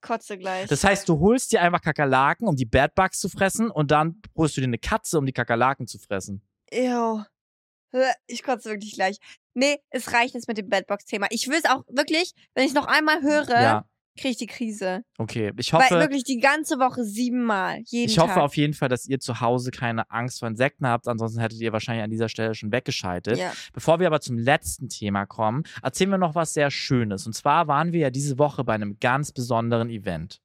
Kotze 0.01 0.39
gleich. 0.39 0.69
Das 0.69 0.85
heißt, 0.85 1.09
du 1.09 1.19
holst 1.21 1.53
dir 1.53 1.63
einfach 1.63 1.81
Kakerlaken, 1.81 2.49
um 2.49 2.57
die 2.57 2.65
Bad 2.65 2.95
Bugs 2.95 3.19
zu 3.19 3.29
fressen 3.29 3.71
und 3.71 3.91
dann 3.91 4.21
holst 4.37 4.57
du 4.57 4.61
dir 4.61 4.67
eine 4.67 4.79
Katze, 4.79 5.19
um 5.19 5.27
die 5.27 5.33
Kakerlaken 5.33 5.87
zu 5.87 5.99
fressen. 5.99 6.43
Ew. 6.73 7.23
Ich 8.27 8.43
kotze 8.43 8.71
wirklich 8.71 8.93
gleich. 8.93 9.19
Nee, 9.55 9.79
es 9.91 10.13
reicht 10.13 10.35
jetzt 10.35 10.49
mit 10.49 10.59
dem 10.59 10.69
Badbox-Thema. 10.69 11.29
Ich 11.31 11.49
will 11.49 11.57
es 11.57 11.65
auch 11.65 11.83
wirklich, 11.89 12.35
wenn 12.55 12.67
ich 12.67 12.75
noch 12.75 12.87
einmal 12.87 13.23
höre, 13.23 13.63
Ja, 13.63 13.89
kriege 14.17 14.31
ich 14.31 14.37
die 14.37 14.47
Krise. 14.47 15.03
okay. 15.19 15.53
Ich 15.59 15.73
Weil 15.73 15.83
hoffe, 15.83 16.01
wirklich 16.01 16.25
die 16.25 16.39
ganze 16.39 16.79
Woche 16.79 17.05
siebenmal. 17.05 17.81
Jeden 17.87 18.11
ich 18.11 18.19
hoffe 18.19 18.35
Tag. 18.35 18.43
auf 18.43 18.57
jeden 18.57 18.75
Fall, 18.75 18.89
dass 18.89 19.07
ihr 19.07 19.21
zu 19.21 19.41
Hause 19.41 19.71
keine 19.71 20.11
Angst 20.11 20.41
vor 20.41 20.49
Insekten 20.49 20.87
habt. 20.87 21.09
Ansonsten 21.09 21.41
hättet 21.41 21.61
ihr 21.61 21.73
wahrscheinlich 21.73 22.05
an 22.05 22.11
dieser 22.11 22.29
Stelle 22.29 22.55
schon 22.55 22.73
weggeschaltet. 22.73 23.39
Ja. 23.39 23.53
Bevor 23.73 24.01
wir 24.01 24.07
aber 24.07 24.21
zum 24.21 24.39
letzten 24.39 24.89
Thema 24.89 25.27
kommen, 25.27 25.65
erzählen 25.83 26.11
wir 26.11 26.19
noch 26.19 26.35
was 26.35 26.55
sehr 26.55 26.71
Schönes. 26.71 27.27
Und 27.27 27.35
zwar 27.35 27.69
waren 27.69 27.93
wir 27.93 28.01
ja 28.01 28.11
diese 28.11 28.39
Woche 28.39 28.65
bei 28.65 28.75
einem 28.75 28.99
ganz 28.99 29.33
besonderen 29.33 29.91
Event. 29.91 30.41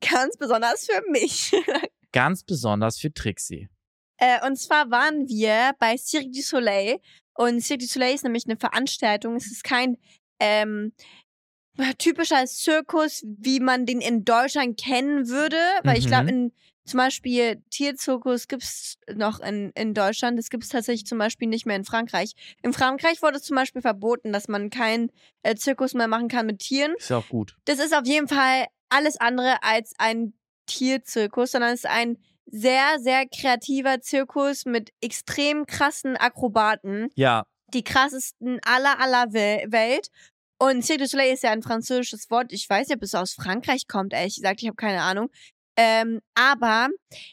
Ganz 0.00 0.36
besonders 0.36 0.86
für 0.86 1.02
mich. 1.10 1.52
Ganz 2.12 2.42
besonders 2.42 2.98
für 2.98 3.12
Trixie. 3.12 3.68
Äh, 4.16 4.44
und 4.46 4.56
zwar 4.56 4.90
waren 4.90 5.28
wir 5.28 5.72
bei 5.78 5.96
Cirque 5.96 6.30
du 6.30 6.42
Soleil. 6.42 6.98
Und 7.34 7.60
Cirque 7.62 7.82
du 7.82 7.86
Soleil 7.86 8.14
ist 8.14 8.24
nämlich 8.24 8.46
eine 8.46 8.56
Veranstaltung. 8.56 9.36
Es 9.36 9.46
ist 9.50 9.62
kein 9.62 9.96
ähm, 10.40 10.92
typischer 11.98 12.44
Zirkus, 12.46 13.22
wie 13.24 13.60
man 13.60 13.86
den 13.86 14.00
in 14.00 14.24
Deutschland 14.24 14.78
kennen 14.80 15.28
würde. 15.28 15.56
Weil 15.82 15.98
ich 15.98 16.06
glaube, 16.06 16.32
Mhm. 16.32 16.52
zum 16.84 16.98
Beispiel 16.98 17.62
Tierzirkus 17.70 18.48
gibt 18.48 18.62
es 18.64 18.98
noch 19.14 19.40
in, 19.40 19.70
in 19.74 19.94
Deutschland. 19.94 20.38
Das 20.38 20.50
gibt 20.50 20.64
es 20.64 20.70
tatsächlich 20.70 21.06
zum 21.06 21.18
Beispiel 21.18 21.48
nicht 21.48 21.66
mehr 21.66 21.76
in 21.76 21.84
Frankreich. 21.84 22.32
In 22.62 22.72
Frankreich 22.72 23.22
wurde 23.22 23.36
es 23.36 23.44
zum 23.44 23.56
Beispiel 23.56 23.82
verboten, 23.82 24.32
dass 24.32 24.48
man 24.48 24.70
keinen 24.70 25.10
äh, 25.42 25.54
Zirkus 25.54 25.94
mehr 25.94 26.08
machen 26.08 26.28
kann 26.28 26.46
mit 26.46 26.58
Tieren. 26.60 26.94
Ist 26.98 27.10
ja 27.10 27.18
auch 27.18 27.28
gut. 27.28 27.56
Das 27.66 27.78
ist 27.78 27.94
auf 27.94 28.06
jeden 28.06 28.28
Fall 28.28 28.66
alles 28.88 29.18
andere 29.20 29.62
als 29.62 29.92
ein 29.98 30.32
Tierzirkus, 30.66 31.52
sondern 31.52 31.72
es 31.74 31.80
ist 31.84 31.90
ein 31.90 32.16
sehr, 32.46 32.98
sehr 32.98 33.26
kreativer 33.28 34.00
Zirkus 34.00 34.64
mit 34.64 34.90
extrem 35.00 35.66
krassen 35.66 36.16
Akrobaten, 36.16 37.08
Ja, 37.14 37.44
die 37.72 37.84
krassesten 37.84 38.58
aller 38.64 38.98
aller 39.00 39.32
Wel 39.32 39.70
Welt. 39.70 40.08
Und 40.62 40.84
Cirque 40.84 41.00
du 41.00 41.06
Soleil 41.06 41.32
ist 41.32 41.42
ja 41.42 41.50
ein 41.50 41.62
französisches 41.62 42.30
Wort. 42.30 42.52
Ich 42.52 42.68
weiß 42.68 42.88
nicht, 42.88 42.96
ob 42.96 43.02
es 43.02 43.14
aus 43.14 43.32
Frankreich 43.32 43.88
kommt, 43.88 44.12
ehrlich 44.12 44.36
gesagt. 44.36 44.60
Ich 44.60 44.68
habe 44.68 44.76
keine 44.76 45.00
Ahnung. 45.00 45.30
Ähm, 45.76 46.20
aber 46.34 46.88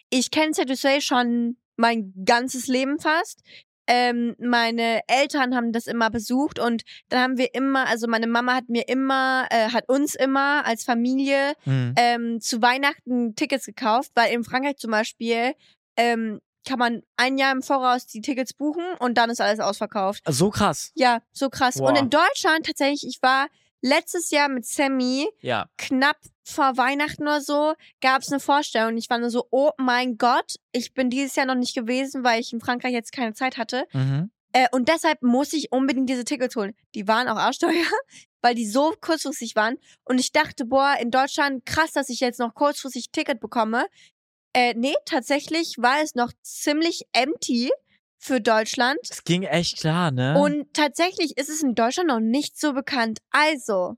ich 0.10 0.32
kenne 0.32 0.54
Cirque 0.54 0.70
du 0.70 0.76
Soleil 0.76 1.02
schon 1.02 1.58
mein 1.76 2.14
ganzes 2.26 2.68
Leben 2.68 3.00
fast. 3.00 3.42
Ähm, 3.90 4.36
meine 4.40 5.02
Eltern 5.08 5.56
haben 5.56 5.72
das 5.72 5.88
immer 5.88 6.10
besucht 6.10 6.60
und 6.60 6.84
dann 7.08 7.22
haben 7.22 7.38
wir 7.38 7.54
immer, 7.54 7.88
also 7.88 8.08
meine 8.08 8.28
Mama 8.28 8.56
hat 8.56 8.68
mir 8.68 8.88
immer, 8.88 9.48
äh, 9.50 9.70
hat 9.70 9.88
uns 9.88 10.14
immer 10.14 10.66
als 10.66 10.84
Familie 10.84 11.54
mhm. 11.64 11.94
ähm, 11.98 12.42
zu 12.42 12.62
Weihnachten 12.62 13.36
Tickets 13.36 13.66
gekauft, 13.66 14.12
weil 14.16 14.34
in 14.34 14.44
Frankreich 14.44 14.78
zum 14.78 14.92
Beispiel 14.92 15.54
ähm, 15.96 16.42
kann 16.68 16.80
man 16.80 17.02
ein 17.16 17.38
Jahr 17.38 17.54
im 17.54 17.64
Voraus 17.64 18.08
die 18.08 18.22
Tickets 18.22 18.54
buchen 18.54 18.84
und 19.00 19.18
dann 19.18 19.30
ist 19.30 19.40
alles 19.40 19.60
ausverkauft. 19.60 20.22
so 20.28 20.50
krass. 20.50 20.92
Ja, 20.96 21.22
so 21.32 21.50
krass. 21.50 21.78
Boah. 21.78 21.90
Und 21.90 21.98
in 21.98 22.10
Deutschland 22.10 22.66
tatsächlich, 22.66 23.08
ich 23.08 23.22
war 23.22 23.48
letztes 23.82 24.32
Jahr 24.32 24.50
mit 24.50 24.66
Sammy 24.66 25.30
Ja, 25.40 25.70
knapp 25.78 26.18
vor 26.44 26.78
Weihnachten 26.78 27.24
oder 27.24 27.42
so, 27.42 27.74
gab 28.02 28.22
es 28.22 28.32
eine 28.32 28.40
Vorstellung. 28.40 28.90
Und 28.90 28.98
ich 28.98 29.10
war 29.10 29.18
nur 29.18 29.30
so, 29.30 29.48
oh 29.52 29.72
mein 29.78 30.18
Gott, 30.18 30.56
ich 30.72 30.94
bin 30.94 31.10
dieses 31.10 31.36
Jahr 31.36 31.46
noch 31.46 31.56
nicht 31.56 31.76
gewesen, 31.76 32.24
weil 32.24 32.42
ich 32.42 32.52
in 32.52 32.60
Frankreich 32.60 32.94
jetzt 32.94 33.12
keine 33.12 33.34
Zeit 33.34 33.58
hatte. 33.58 33.86
mhm. 33.94 34.30
Äh, 34.54 34.68
und 34.72 34.88
deshalb 34.88 35.22
muss 35.24 35.52
ich 35.52 35.74
unbedingt 35.74 36.10
diese 36.10 36.24
Tickets 36.24 36.56
holen. 36.56 36.74
Die 36.96 37.06
waren 37.08 37.28
auch 37.28 37.36
arschteuer, 37.36 37.72
weil 38.42 38.56
die 38.56 38.66
so 38.66 38.94
kurzfristig 39.02 39.58
waren. 39.58 39.76
Und 40.06 40.20
ich 40.20 40.32
dachte, 40.32 40.64
boah, 40.66 40.96
in 41.02 41.12
Deutschland 41.12 41.66
krass, 41.66 41.92
dass 41.92 42.08
ich 42.10 42.22
jetzt 42.22 42.40
noch 42.40 42.54
kurzfristig 42.54 43.12
Ticket 43.12 43.42
bekomme. 43.42 43.88
Äh, 44.54 44.74
nee, 44.76 44.96
tatsächlich 45.06 45.76
war 45.78 46.02
es 46.02 46.16
noch 46.16 46.32
ziemlich 46.42 47.04
empty 47.14 47.72
für 48.18 48.42
Deutschland. 48.42 49.00
es 49.04 49.24
ging 49.24 49.44
echt 49.44 49.78
klar, 49.80 50.12
ne? 50.12 50.40
Und 50.40 50.74
tatsächlich 50.74 51.38
ist 51.38 51.50
es 51.50 51.62
in 51.62 51.76
Deutschland 51.76 52.10
noch 52.10 52.20
nicht 52.20 52.60
so 52.60 52.74
bekannt. 52.74 53.20
Also, 53.30 53.96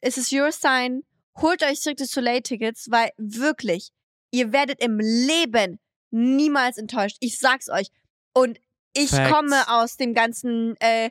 es 0.00 0.18
ist 0.18 0.32
your 0.32 0.50
sign. 0.52 1.02
Holt 1.40 1.62
euch 1.62 1.80
Cirque 1.80 1.96
du 1.98 2.04
Soleil 2.06 2.42
Tickets, 2.42 2.90
weil 2.90 3.10
wirklich, 3.16 3.90
ihr 4.32 4.52
werdet 4.52 4.82
im 4.82 4.98
Leben 4.98 5.78
niemals 6.10 6.76
enttäuscht. 6.76 7.16
Ich 7.20 7.38
sag's 7.38 7.68
euch. 7.68 7.88
Und 8.34 8.58
ich 8.94 9.10
Facts. 9.10 9.30
komme 9.30 9.68
aus 9.68 9.96
dem 9.96 10.12
ganzen 10.12 10.76
äh, 10.80 11.10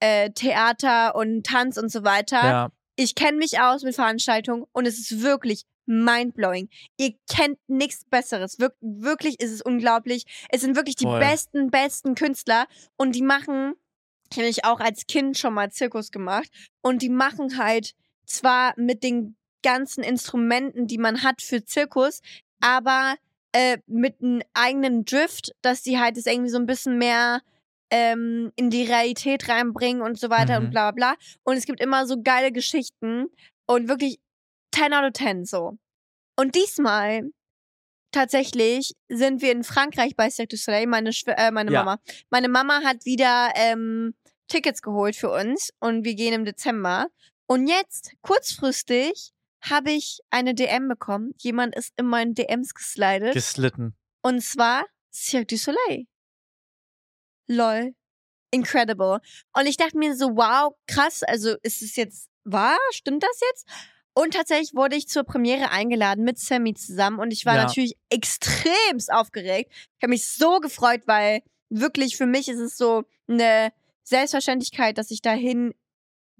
äh, 0.00 0.30
Theater 0.30 1.14
und 1.14 1.46
Tanz 1.46 1.76
und 1.76 1.90
so 1.90 2.04
weiter. 2.04 2.42
ja, 2.42 2.72
Ich 2.96 3.14
kenne 3.14 3.38
mich 3.38 3.60
aus 3.60 3.82
mit 3.82 3.94
Veranstaltungen 3.94 4.64
und 4.72 4.86
es 4.86 4.98
ist 4.98 5.22
wirklich 5.22 5.64
mindblowing. 5.86 6.68
Ihr 6.98 7.14
kennt 7.30 7.58
nichts 7.68 8.04
Besseres. 8.04 8.58
Wir 8.58 8.72
wirklich 8.80 9.40
ist 9.40 9.52
es 9.52 9.62
unglaublich. 9.62 10.24
Es 10.50 10.60
sind 10.60 10.76
wirklich 10.76 10.96
die 10.96 11.04
Voll. 11.04 11.20
besten, 11.20 11.70
besten 11.70 12.14
Künstler 12.14 12.66
und 12.96 13.14
die 13.14 13.22
machen, 13.22 13.74
ich 14.30 14.36
habe 14.36 14.42
nämlich 14.42 14.64
auch 14.64 14.80
als 14.80 15.06
Kind 15.06 15.38
schon 15.38 15.54
mal 15.54 15.70
Zirkus 15.70 16.10
gemacht 16.10 16.48
und 16.82 17.02
die 17.02 17.08
machen 17.08 17.58
halt 17.58 17.94
zwar 18.26 18.74
mit 18.76 19.02
den 19.02 19.36
ganzen 19.62 20.02
Instrumenten, 20.04 20.86
die 20.86 20.98
man 20.98 21.22
hat 21.22 21.42
für 21.42 21.64
Zirkus, 21.64 22.20
aber 22.60 23.14
äh, 23.52 23.78
mit 23.86 24.20
einem 24.20 24.42
eigenen 24.54 25.04
Drift, 25.04 25.52
dass 25.62 25.82
die 25.82 25.98
halt 25.98 26.16
das 26.16 26.26
irgendwie 26.26 26.50
so 26.50 26.58
ein 26.58 26.66
bisschen 26.66 26.98
mehr 26.98 27.40
ähm, 27.90 28.52
in 28.56 28.70
die 28.70 28.82
Realität 28.82 29.48
reinbringen 29.48 30.02
und 30.02 30.18
so 30.18 30.28
weiter 30.28 30.58
Mhm. 30.58 30.66
und 30.66 30.70
bla 30.72 30.90
bla 30.90 31.14
bla. 31.14 31.16
Und 31.44 31.56
es 31.56 31.66
gibt 31.66 31.80
immer 31.80 32.06
so 32.06 32.20
geile 32.22 32.50
Geschichten 32.52 33.26
und 33.66 33.88
wirklich 33.88 34.18
10 34.76 34.92
out 34.92 35.04
of 35.04 35.12
10 35.12 35.44
so. 35.44 35.78
Und 36.36 36.54
diesmal 36.54 37.22
tatsächlich 38.12 38.92
sind 39.08 39.42
wir 39.42 39.52
in 39.52 39.64
Frankreich 39.64 40.16
bei 40.16 40.30
Cirque 40.30 40.50
du 40.50 40.56
Soleil, 40.56 40.86
meine, 40.86 41.12
Schw 41.12 41.30
äh, 41.36 41.50
meine 41.50 41.72
Ja. 41.72 41.84
Mama. 41.84 42.00
Meine 42.30 42.48
Mama 42.48 42.82
hat 42.82 43.04
wieder 43.04 43.52
ähm, 43.54 44.14
Tickets 44.48 44.82
geholt 44.82 45.16
für 45.16 45.30
uns 45.30 45.70
und 45.80 46.04
wir 46.04 46.14
gehen 46.14 46.32
im 46.34 46.44
Dezember. 46.44 47.06
Und 47.46 47.68
jetzt, 47.68 48.12
kurzfristig, 48.22 49.32
habe 49.62 49.90
ich 49.92 50.20
eine 50.30 50.54
DM 50.54 50.88
bekommen. 50.88 51.32
Jemand 51.40 51.74
ist 51.74 51.92
in 51.96 52.06
meinen 52.06 52.34
DMs 52.34 52.74
geslidet. 52.74 53.34
geslitten. 53.34 53.94
und 54.22 54.42
zwar 54.42 54.84
Cirque 55.12 55.46
du 55.48 55.56
Soleil. 55.56 56.06
Lol. 57.48 57.94
Incredible. 58.50 59.20
Und 59.54 59.66
ich 59.66 59.76
dachte 59.76 59.98
mir 59.98 60.14
so, 60.16 60.36
wow, 60.36 60.74
krass, 60.86 61.22
also 61.22 61.56
ist 61.62 61.82
es 61.82 61.96
jetzt 61.96 62.28
wahr? 62.44 62.78
Stimmt 62.92 63.22
das 63.22 63.40
jetzt? 63.50 63.66
Und 64.18 64.32
tatsächlich 64.32 64.74
wurde 64.74 64.96
ich 64.96 65.08
zur 65.08 65.24
Premiere 65.24 65.70
eingeladen 65.70 66.24
mit 66.24 66.38
Sammy 66.38 66.72
zusammen 66.72 67.18
und 67.18 67.32
ich 67.32 67.44
war 67.44 67.56
Ja. 67.56 67.64
natürlich 67.64 67.96
extremst 68.08 69.12
aufgeregt. 69.12 69.70
Ich 69.72 70.02
habe 70.02 70.10
mich 70.10 70.26
so 70.26 70.58
gefreut, 70.58 71.02
weil 71.06 71.42
wirklich 71.68 72.16
für 72.16 72.24
mich 72.26 72.48
ist 72.48 72.60
es 72.60 72.78
so 72.78 73.04
eine 73.28 73.72
Selbstverständlichkeit, 74.04 74.96
dass 74.96 75.10
ich 75.10 75.20
dahin 75.20 75.74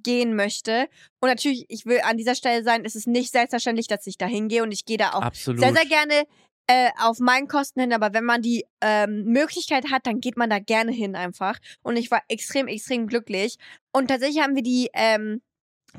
gehen 0.02 0.34
möchte. 0.36 0.88
Und 1.20 1.28
natürlich, 1.28 1.66
ich 1.68 1.84
will 1.84 2.00
an 2.02 2.16
dieser 2.16 2.34
Stelle 2.34 2.62
sein, 2.64 2.84
es 2.86 2.94
ist 2.94 3.06
nicht 3.08 3.30
selbstverständlich, 3.32 3.88
dass 3.88 4.06
ich 4.06 4.16
dahin 4.16 4.48
gehe 4.48 4.62
und 4.62 4.72
ich 4.72 4.86
gehe 4.86 4.98
da 4.98 5.10
auch 5.12 5.22
Absolut. 5.22 5.60
sehr, 5.60 5.74
sehr 5.74 5.84
gerne 5.86 6.24
äh, 6.68 6.90
auf 6.98 7.18
meinen 7.18 7.46
Kosten 7.46 7.80
hin, 7.80 7.92
aber 7.92 8.14
wenn 8.14 8.24
man 8.24 8.40
die 8.40 8.64
ähm, 8.80 9.24
Möglichkeit 9.24 9.90
hat, 9.92 10.06
dann 10.06 10.20
geht 10.20 10.36
man 10.36 10.48
da 10.48 10.58
gerne 10.60 10.92
hin 10.92 11.14
einfach. 11.14 11.58
Und 11.82 11.96
ich 11.96 12.10
war 12.10 12.22
extrem, 12.28 12.68
extrem 12.68 13.06
glücklich. 13.06 13.56
Und 13.92 14.08
tatsächlich 14.08 14.42
haben 14.42 14.54
wir 14.54 14.62
die, 14.62 14.88
ähm, 14.94 15.42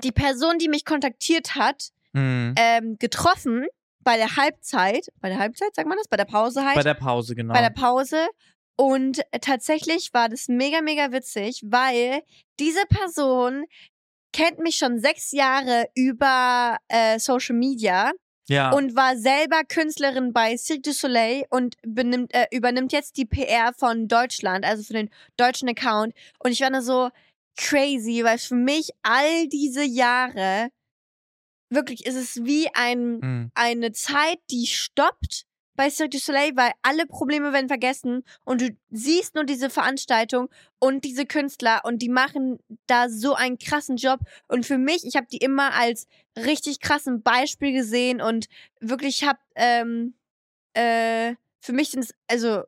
die 0.03 0.11
Person, 0.11 0.57
die 0.59 0.69
mich 0.69 0.85
kontaktiert 0.85 1.55
hat, 1.55 1.89
Mhm. 2.13 2.55
ähm, 2.57 2.97
getroffen 2.99 3.65
bei 4.01 4.17
der 4.17 4.37
Halbzeit. 4.37 5.07
Bei 5.19 5.29
der 5.29 5.37
Halbzeit, 5.39 5.75
sagt 5.75 5.87
man 5.87 5.97
das? 5.97 6.07
Bei 6.07 6.17
der 6.17 6.25
Pause 6.25 6.65
halt 6.65 6.75
Bei 6.75 6.83
der 6.83 6.93
Pause, 6.93 7.35
genau. 7.35 7.53
bei 7.53 7.61
der 7.61 7.69
Pause. 7.69 8.25
Und 8.75 9.21
tatsächlich 9.41 10.13
war 10.13 10.29
das 10.29 10.47
mega, 10.47 10.81
mega 10.81 11.11
witzig, 11.11 11.61
weil 11.65 12.21
diese 12.59 12.85
Person 12.89 13.65
kennt 14.33 14.59
mich 14.59 14.75
schon 14.77 14.99
sechs 14.99 15.31
Jahre 15.31 15.87
über 15.95 16.77
äh, 16.87 17.17
Social 17.19 17.55
Media 17.55 18.11
Ja. 18.47 18.71
und 18.71 18.95
war 18.95 19.17
selber 19.17 19.63
Künstlerin 19.67 20.31
bei 20.31 20.55
Cirque 20.57 20.83
du 20.83 20.93
Soleil 20.93 21.45
und 21.49 21.75
benimmt, 21.81 22.33
äh, 22.33 22.45
übernimmt 22.51 22.93
jetzt 22.93 23.17
die 23.17 23.25
PR 23.25 23.73
von 23.73 24.07
Deutschland, 24.07 24.63
also 24.65 24.83
für 24.83 24.93
den 24.93 25.09
deutschen 25.37 25.67
Account. 25.69 26.13
Und 26.39 26.51
ich 26.51 26.61
war 26.61 26.69
nur 26.69 26.81
so 26.83 27.09
crazy, 27.57 28.23
weil 28.23 28.37
für 28.37 28.55
mich 28.55 28.91
all 29.03 29.47
diese 29.47 29.83
Jahre 29.83 30.69
wirklich 31.69 32.05
ist 32.05 32.15
es 32.15 32.45
wie 32.45 32.69
ein, 32.73 33.19
Mhm. 33.19 33.51
eine 33.55 33.91
Zeit, 33.91 34.39
die 34.51 34.67
stoppt 34.67 35.45
bei 35.75 35.89
Cirque 35.91 36.11
du 36.11 36.17
Soleil, 36.17 36.55
weil 36.55 36.71
alle 36.81 37.05
Probleme 37.05 37.53
werden 37.53 37.67
vergessen 37.67 38.23
und 38.45 38.61
du 38.61 38.75
siehst 38.89 39.35
nur 39.35 39.43
diese 39.43 39.69
Veranstaltung 39.69 40.49
und 40.79 41.03
diese 41.03 41.25
Künstler 41.27 41.81
und 41.83 42.01
die 42.01 42.09
machen 42.09 42.57
da 42.87 43.09
so 43.09 43.35
einen 43.35 43.59
krassen 43.59 43.97
Job 43.97 44.21
und 44.47 44.65
für 44.65 44.79
mich, 44.79 45.05
ich 45.05 45.15
habe 45.15 45.27
die 45.31 45.37
immer 45.37 45.73
als 45.73 46.07
richtig 46.35 46.79
krassen 46.79 47.21
Beispiel 47.21 47.73
gesehen 47.73 48.21
und 48.21 48.47
wirklich 48.79 49.23
hab 49.23 49.37
ähm, 49.55 50.15
äh, 50.73 51.35
für 51.59 51.73
mich 51.73 51.89
sind 51.91 52.03
es 52.05 52.13
also 52.27 52.63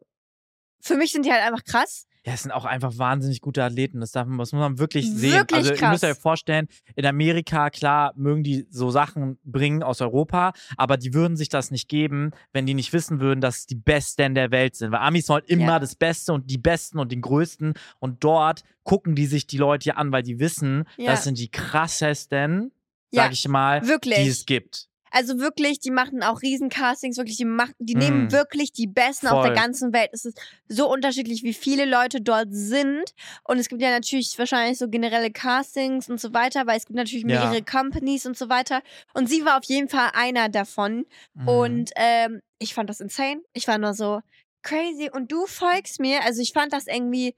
für 0.81 0.95
mich 0.95 1.11
sind 1.11 1.25
die 1.25 1.31
halt 1.31 1.41
einfach 1.43 1.63
krass. 1.63 2.05
Ja, 2.26 2.34
es 2.34 2.43
sind 2.43 2.51
auch 2.51 2.65
einfach 2.65 2.97
wahnsinnig 2.97 3.39
gute 3.39 3.63
Athleten. 3.63 4.01
Das, 4.01 4.11
darf, 4.11 4.28
man- 4.28 4.38
das 4.39 4.51
muss 4.51 4.59
man 4.59 4.78
wirklich 4.78 5.09
sehen. 5.09 5.32
Wirklich 5.32 5.57
also 5.57 5.70
ihr 5.70 5.89
müsst 5.89 6.01
krass. 6.03 6.03
euch 6.17 6.22
vorstellen, 6.22 6.67
in 6.95 7.05
Amerika, 7.05 7.70
klar, 7.70 8.11
mögen 8.17 8.43
die 8.43 8.67
so 8.70 8.91
Sachen 8.91 9.39
bringen 9.45 9.84
aus 9.84 10.01
Europa, 10.01 10.51
aber 10.76 10.97
die 10.97 11.13
würden 11.13 11.38
sich 11.38 11.47
das 11.47 11.72
nicht 11.72 11.88
geben, 11.88 12.32
wenn 12.51 12.65
die 12.65 12.74
nicht 12.74 12.91
wissen 12.91 13.22
würden, 13.22 13.39
dass 13.39 13.59
es 13.59 13.65
die 13.67 13.76
Besten 13.76 14.36
der 14.36 14.51
Welt 14.51 14.76
sind. 14.76 14.91
Weil 14.91 14.99
Amis 14.99 15.30
wollen 15.30 15.45
immer 15.47 15.63
Ja. 15.63 15.80
das 15.80 15.95
Beste 15.95 16.34
und 16.34 16.51
die 16.51 16.57
Besten 16.57 16.99
und 16.99 17.11
den 17.13 17.22
Größten. 17.22 17.74
Und 17.99 18.22
dort 18.24 18.63
gucken 18.84 19.15
die 19.15 19.26
sich 19.26 19.47
die 19.47 19.57
Leute 19.57 19.95
an, 19.95 20.11
weil 20.11 20.24
die 20.24 20.39
wissen, 20.39 20.84
Ja. 20.97 21.11
das 21.11 21.24
sind 21.24 21.39
die 21.39 21.49
krassesten, 21.49 22.72
Ja, 23.11 23.24
sag 23.24 23.32
ich 23.32 23.47
mal, 23.47 23.88
wirklich. 23.88 24.15
die 24.24 24.28
es 24.28 24.45
gibt. 24.45 24.88
Also 25.12 25.39
wirklich, 25.39 25.80
die 25.80 25.91
machen 25.91 26.24
auch 26.24 26.41
Riesencastings, 26.41 27.18
wirklich, 27.18 27.38
die 27.38 27.45
machen, 27.45 27.74
die 27.80 27.95
Mm. 27.95 27.99
nehmen 27.99 28.32
wirklich 28.32 28.72
die 28.72 28.88
Besten 28.88 29.28
aus 29.28 29.43
der 29.43 29.53
Voll. 29.53 29.62
ganzen 29.62 29.93
Welt. 29.93 30.10
Es 30.14 30.26
ist 30.26 30.39
so 30.68 30.91
unterschiedlich, 30.91 31.43
wie 31.43 31.53
viele 31.53 31.86
Leute 31.86 32.22
dort 32.22 32.47
sind. 32.51 33.14
Und 33.43 33.57
es 33.60 33.70
gibt 33.70 33.82
ja 33.82 33.89
natürlich 33.89 34.38
wahrscheinlich 34.38 34.78
so 34.78 34.88
generelle 34.89 35.32
Castings 35.32 36.10
und 36.10 36.20
so 36.20 36.34
weiter, 36.34 36.68
weil 36.68 36.78
es 36.78 36.86
gibt 36.86 36.95
natürlich 36.97 37.24
Ja. 37.26 37.41
mehrere 37.49 37.64
Companies 37.64 38.26
und 38.26 38.38
so 38.38 38.49
weiter. 38.49 38.82
Und 39.14 39.28
sie 39.30 39.43
war 39.45 39.57
auf 39.57 39.66
jeden 39.66 39.89
Fall 39.89 40.10
einer 40.14 40.49
davon. 40.49 41.05
Mhm. 41.34 41.47
Und 41.47 41.91
ähm, 41.95 42.41
ich 42.60 42.74
fand 42.74 42.89
das 42.89 42.99
insane. 42.99 43.41
Ich 43.53 43.68
war 43.68 43.78
nur 43.78 43.93
so 43.93 44.22
crazy. 44.62 45.10
Und 45.12 45.32
du 45.32 45.45
folgst 45.45 45.99
mir. 45.99 46.24
Also 46.26 46.41
ich 46.41 46.51
fand 46.53 46.74
das 46.74 46.88
irgendwie, 46.88 47.36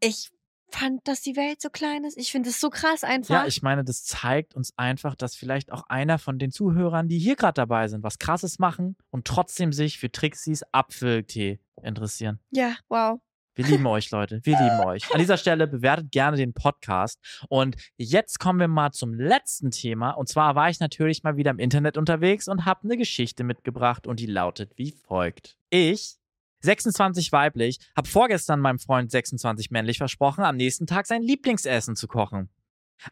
ich 0.00 0.30
fand, 0.74 1.06
dass 1.06 1.20
die 1.20 1.36
Welt 1.36 1.60
so 1.60 1.70
klein 1.70 2.04
ist. 2.04 2.18
Ich 2.18 2.32
finde 2.32 2.50
es 2.50 2.60
so 2.60 2.70
krass 2.70 3.04
einfach. 3.04 3.34
Ja, 3.34 3.46
ich 3.46 3.62
meine, 3.62 3.84
das 3.84 4.04
zeigt 4.04 4.54
uns 4.54 4.72
einfach, 4.76 5.14
dass 5.14 5.36
vielleicht 5.36 5.72
auch 5.72 5.84
einer 5.88 6.18
von 6.18 6.38
den 6.38 6.50
Zuhörern, 6.50 7.08
die 7.08 7.18
hier 7.18 7.36
gerade 7.36 7.54
dabei 7.54 7.88
sind, 7.88 8.02
was 8.02 8.18
Krasses 8.18 8.58
machen 8.58 8.96
und 9.10 9.26
trotzdem 9.26 9.72
sich 9.72 9.98
für 9.98 10.10
Trixis 10.10 10.62
Apfeltee 10.72 11.60
interessieren. 11.82 12.40
ja 12.50 12.76
wow. 12.88 13.20
Wir 13.56 13.66
lieben 13.66 13.86
euch, 13.86 14.10
Leute. 14.10 14.40
Wir 14.42 14.58
lieben 14.58 14.80
euch. 14.84 15.12
An 15.12 15.20
dieser 15.20 15.36
Stelle 15.36 15.68
bewertet 15.68 16.10
gerne 16.10 16.36
den 16.36 16.54
Podcast. 16.54 17.20
Und 17.48 17.76
jetzt 17.96 18.40
kommen 18.40 18.58
wir 18.58 18.66
mal 18.66 18.90
zum 18.90 19.14
letzten 19.14 19.70
Thema. 19.70 20.10
Und 20.10 20.28
zwar 20.28 20.56
war 20.56 20.70
ich 20.70 20.80
natürlich 20.80 21.22
mal 21.22 21.36
wieder 21.36 21.52
im 21.52 21.60
Internet 21.60 21.96
unterwegs 21.96 22.48
und 22.48 22.64
habe 22.64 22.80
eine 22.82 22.96
Geschichte 22.96 23.44
mitgebracht 23.44 24.08
und 24.08 24.18
die 24.18 24.26
lautet 24.26 24.72
wie 24.76 24.90
folgt. 24.90 25.56
Ich 25.70 26.16
26 26.64 27.30
weiblich, 27.32 27.78
habe 27.96 28.08
vorgestern 28.08 28.60
meinem 28.60 28.78
Freund 28.78 29.10
26 29.10 29.70
männlich 29.70 29.98
versprochen, 29.98 30.44
am 30.44 30.56
nächsten 30.56 30.86
Tag 30.86 31.06
sein 31.06 31.22
Lieblingsessen 31.22 31.96
zu 31.96 32.08
kochen. 32.08 32.50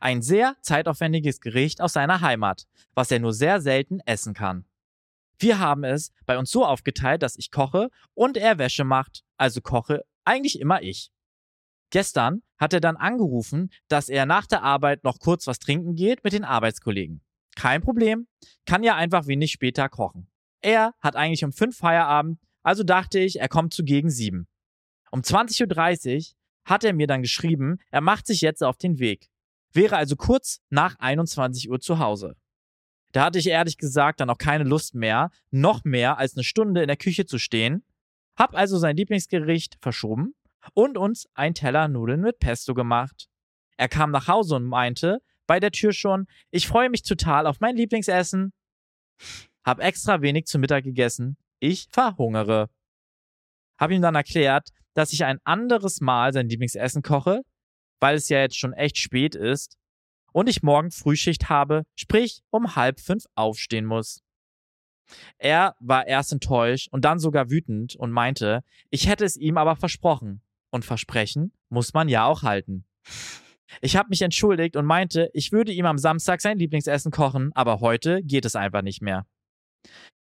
Ein 0.00 0.22
sehr 0.22 0.57
zeitaufwendiges 0.62 1.40
Gericht 1.40 1.80
aus 1.80 1.92
seiner 1.92 2.20
Heimat, 2.20 2.66
was 2.94 3.11
er 3.11 3.20
nur 3.20 3.32
sehr 3.32 3.61
selten 3.61 4.00
essen 4.00 4.34
kann. 4.34 4.64
Wir 5.38 5.59
haben 5.59 5.84
es 5.84 6.12
bei 6.24 6.38
uns 6.38 6.50
so 6.50 6.64
aufgeteilt, 6.64 7.22
dass 7.22 7.36
ich 7.36 7.50
koche 7.50 7.90
und 8.14 8.36
er 8.36 8.59
Wäsche 8.59 8.84
macht, 8.84 9.24
also 9.36 9.61
koche 9.61 10.05
eigentlich 10.24 10.61
immer 10.61 10.82
ich. 10.82 11.11
Gestern 11.90 12.42
hat 12.59 12.72
er 12.72 12.80
dann 12.80 12.96
angerufen, 12.96 13.70
dass 13.88 14.09
er 14.09 14.24
nach 14.24 14.46
der 14.46 14.62
Arbeit 14.62 15.05
noch 15.05 15.18
kurz 15.18 15.46
was 15.46 15.59
trinken 15.59 15.94
geht 15.94 16.24
mit 16.24 16.32
den 16.32 16.44
Arbeitskollegen. 16.44 17.22
Kein 17.55 17.82
Problem, 17.82 18.28
kann 18.64 18.82
ja 18.82 18.96
einfach 18.96 19.26
wenig 19.26 19.53
später 19.53 19.88
kochen. 19.88 20.28
Er 20.62 20.94
hat 21.00 21.16
eigentlich 21.16 21.44
um 21.44 21.53
fünf 21.53 21.76
Feierabend, 21.76 22.38
also 22.62 22.82
dachte 22.82 23.18
ich, 23.18 23.40
er 23.40 23.48
kommt 23.48 23.74
zu 23.74 23.84
gegen 23.84 24.10
sieben. 24.10 24.46
Um 25.10 25.20
20.30 25.20 26.16
Uhr 26.16 26.36
hat 26.64 26.84
er 26.84 26.92
mir 26.92 27.06
dann 27.06 27.22
geschrieben, 27.22 27.78
er 27.90 28.00
macht 28.00 28.26
sich 28.26 28.40
jetzt 28.40 28.62
auf 28.62 28.76
den 28.76 28.98
Weg. 28.98 29.28
Wäre 29.72 29.96
also 29.96 30.16
kurz 30.16 30.60
nach 30.70 30.96
21 30.98 31.70
Uhr 31.70 31.80
zu 31.80 31.98
Hause. 31.98 32.36
Da 33.12 33.26
hatte 33.26 33.38
ich 33.38 33.46
ehrlich 33.46 33.78
gesagt 33.78 34.20
dann 34.20 34.30
auch 34.30 34.38
keine 34.38 34.64
Lust 34.64 34.94
mehr, 34.94 35.30
noch 35.50 35.84
mehr 35.84 36.18
als 36.18 36.34
eine 36.34 36.44
Stunde 36.44 36.82
in 36.82 36.88
der 36.88 36.96
Küche 36.96 37.26
zu 37.26 37.38
stehen, 37.38 37.84
hab 38.36 38.54
also 38.54 38.78
sein 38.78 38.96
Lieblingsgericht 38.96 39.76
verschoben 39.80 40.34
und 40.74 40.96
uns 40.96 41.28
ein 41.34 41.54
Teller 41.54 41.88
Nudeln 41.88 42.22
mit 42.22 42.38
Pesto 42.38 42.72
gemacht. 42.74 43.28
Er 43.76 43.88
kam 43.88 44.10
nach 44.10 44.28
Hause 44.28 44.56
und 44.56 44.64
meinte 44.64 45.20
bei 45.46 45.60
der 45.60 45.72
Tür 45.72 45.92
schon, 45.92 46.26
ich 46.50 46.66
freue 46.66 46.88
mich 46.88 47.02
total 47.02 47.46
auf 47.46 47.60
mein 47.60 47.76
Lieblingsessen. 47.76 48.52
Hab 49.64 49.80
extra 49.80 50.22
wenig 50.22 50.46
zu 50.46 50.58
Mittag 50.58 50.84
gegessen. 50.84 51.36
Ich 51.62 51.86
verhungere. 51.92 52.70
Hab 53.78 53.92
ihm 53.92 54.02
dann 54.02 54.16
erklärt, 54.16 54.70
dass 54.94 55.12
ich 55.12 55.24
ein 55.24 55.38
anderes 55.44 56.00
Mal 56.00 56.32
sein 56.32 56.48
Lieblingsessen 56.48 57.02
koche, 57.02 57.42
weil 58.00 58.16
es 58.16 58.28
ja 58.28 58.40
jetzt 58.40 58.58
schon 58.58 58.72
echt 58.72 58.98
spät 58.98 59.36
ist 59.36 59.78
und 60.32 60.48
ich 60.48 60.64
morgen 60.64 60.90
Frühschicht 60.90 61.48
habe, 61.48 61.84
sprich 61.94 62.42
um 62.50 62.74
halb 62.74 62.98
fünf 62.98 63.26
aufstehen 63.36 63.86
muss. 63.86 64.24
Er 65.38 65.76
war 65.78 66.08
erst 66.08 66.32
enttäuscht 66.32 66.88
und 66.90 67.04
dann 67.04 67.20
sogar 67.20 67.48
wütend 67.48 67.94
und 67.94 68.10
meinte, 68.10 68.64
ich 68.90 69.06
hätte 69.06 69.24
es 69.24 69.36
ihm 69.36 69.56
aber 69.56 69.76
versprochen. 69.76 70.42
Und 70.72 70.84
Versprechen 70.84 71.52
muss 71.68 71.94
man 71.94 72.08
ja 72.08 72.24
auch 72.24 72.42
halten. 72.42 72.86
Ich 73.82 73.94
habe 73.94 74.08
mich 74.08 74.22
entschuldigt 74.22 74.74
und 74.74 74.84
meinte, 74.84 75.30
ich 75.32 75.52
würde 75.52 75.70
ihm 75.70 75.86
am 75.86 75.98
Samstag 75.98 76.40
sein 76.40 76.58
Lieblingsessen 76.58 77.12
kochen, 77.12 77.52
aber 77.54 77.78
heute 77.78 78.20
geht 78.24 78.46
es 78.46 78.56
einfach 78.56 78.82
nicht 78.82 79.00
mehr. 79.00 79.26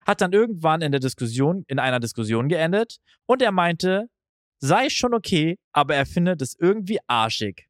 Hat 0.10 0.22
dann 0.22 0.34
irgendwann 0.34 0.82
in 0.82 0.92
der 0.92 1.00
Diskussion, 1.00 1.64
in 1.68 1.78
einer 1.78 2.00
Diskussion 2.00 2.50
geendet 2.50 2.98
und 3.28 3.44
er 3.44 3.52
meinte, 3.52 4.10
sei 4.58 4.90
schon 4.90 5.14
okay, 5.14 5.60
aber 5.72 5.94
er 5.94 6.08
findet 6.08 6.42
es 6.42 6.56
irgendwie 6.58 6.98
arschig. 7.06 7.70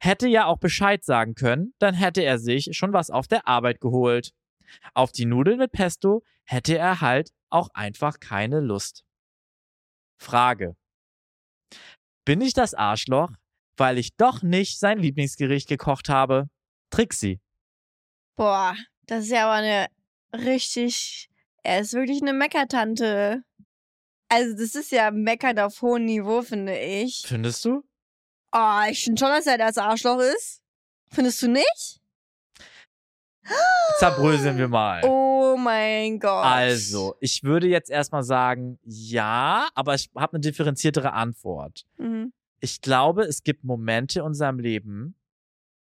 Hätte 0.00 0.26
ja 0.26 0.46
auch 0.46 0.56
Bescheid 0.56 1.04
sagen 1.04 1.34
können, 1.34 1.74
dann 1.78 1.92
hätte 1.92 2.22
er 2.22 2.38
sich 2.38 2.70
schon 2.72 2.94
was 2.94 3.10
auf 3.10 3.28
der 3.28 3.46
Arbeit 3.46 3.82
geholt. 3.82 4.32
Auf 4.94 5.12
die 5.12 5.26
Nudeln 5.26 5.58
mit 5.58 5.70
Pesto 5.70 6.22
hätte 6.44 6.78
er 6.78 7.02
halt 7.02 7.32
auch 7.50 7.68
einfach 7.74 8.20
keine 8.20 8.60
Lust. 8.60 9.04
Frage. 10.18 10.78
Bin 12.24 12.40
ich 12.40 12.54
das 12.54 12.72
Arschloch, 12.72 13.32
weil 13.76 13.98
ich 13.98 14.16
doch 14.16 14.42
nicht 14.42 14.78
sein 14.78 14.98
Lieblingsgericht 14.98 15.68
gekocht 15.68 16.08
habe? 16.08 16.48
Trixie. 16.88 17.38
Boah, 18.34 18.74
das 19.02 19.24
ist 19.24 19.32
ja 19.32 19.44
aber 19.44 19.56
eine 19.56 19.88
richtig. 20.32 21.28
Er 21.66 21.80
ist 21.80 21.94
wirklich 21.94 22.22
eine 22.22 22.32
Meckertante. 22.32 23.42
Also, 24.28 24.56
das 24.56 24.76
ist 24.76 24.92
ja 24.92 25.10
Meckern 25.10 25.58
auf 25.58 25.82
hohem 25.82 26.04
Niveau, 26.04 26.42
finde 26.42 26.78
ich. 26.78 27.24
Findest 27.26 27.64
du? 27.64 27.82
Oh, 28.52 28.80
ich 28.88 29.02
finde 29.02 29.18
schon, 29.18 29.30
dass 29.30 29.48
er 29.48 29.58
das 29.58 29.76
Arschloch 29.76 30.20
ist. 30.20 30.62
Findest 31.10 31.42
du 31.42 31.48
nicht? 31.48 32.00
Zerbröseln 33.98 34.58
wir 34.58 34.68
mal. 34.68 35.02
Oh 35.04 35.56
mein 35.56 36.20
Gott. 36.20 36.44
Also, 36.44 37.16
ich 37.18 37.42
würde 37.42 37.66
jetzt 37.66 37.90
erstmal 37.90 38.22
sagen, 38.22 38.78
ja, 38.84 39.68
aber 39.74 39.96
ich 39.96 40.08
habe 40.14 40.34
eine 40.34 40.42
differenziertere 40.42 41.14
Antwort. 41.14 41.84
Mhm. 41.98 42.32
Ich 42.60 42.80
glaube, 42.80 43.24
es 43.24 43.42
gibt 43.42 43.64
Momente 43.64 44.20
in 44.20 44.24
unserem 44.26 44.60
Leben, 44.60 45.16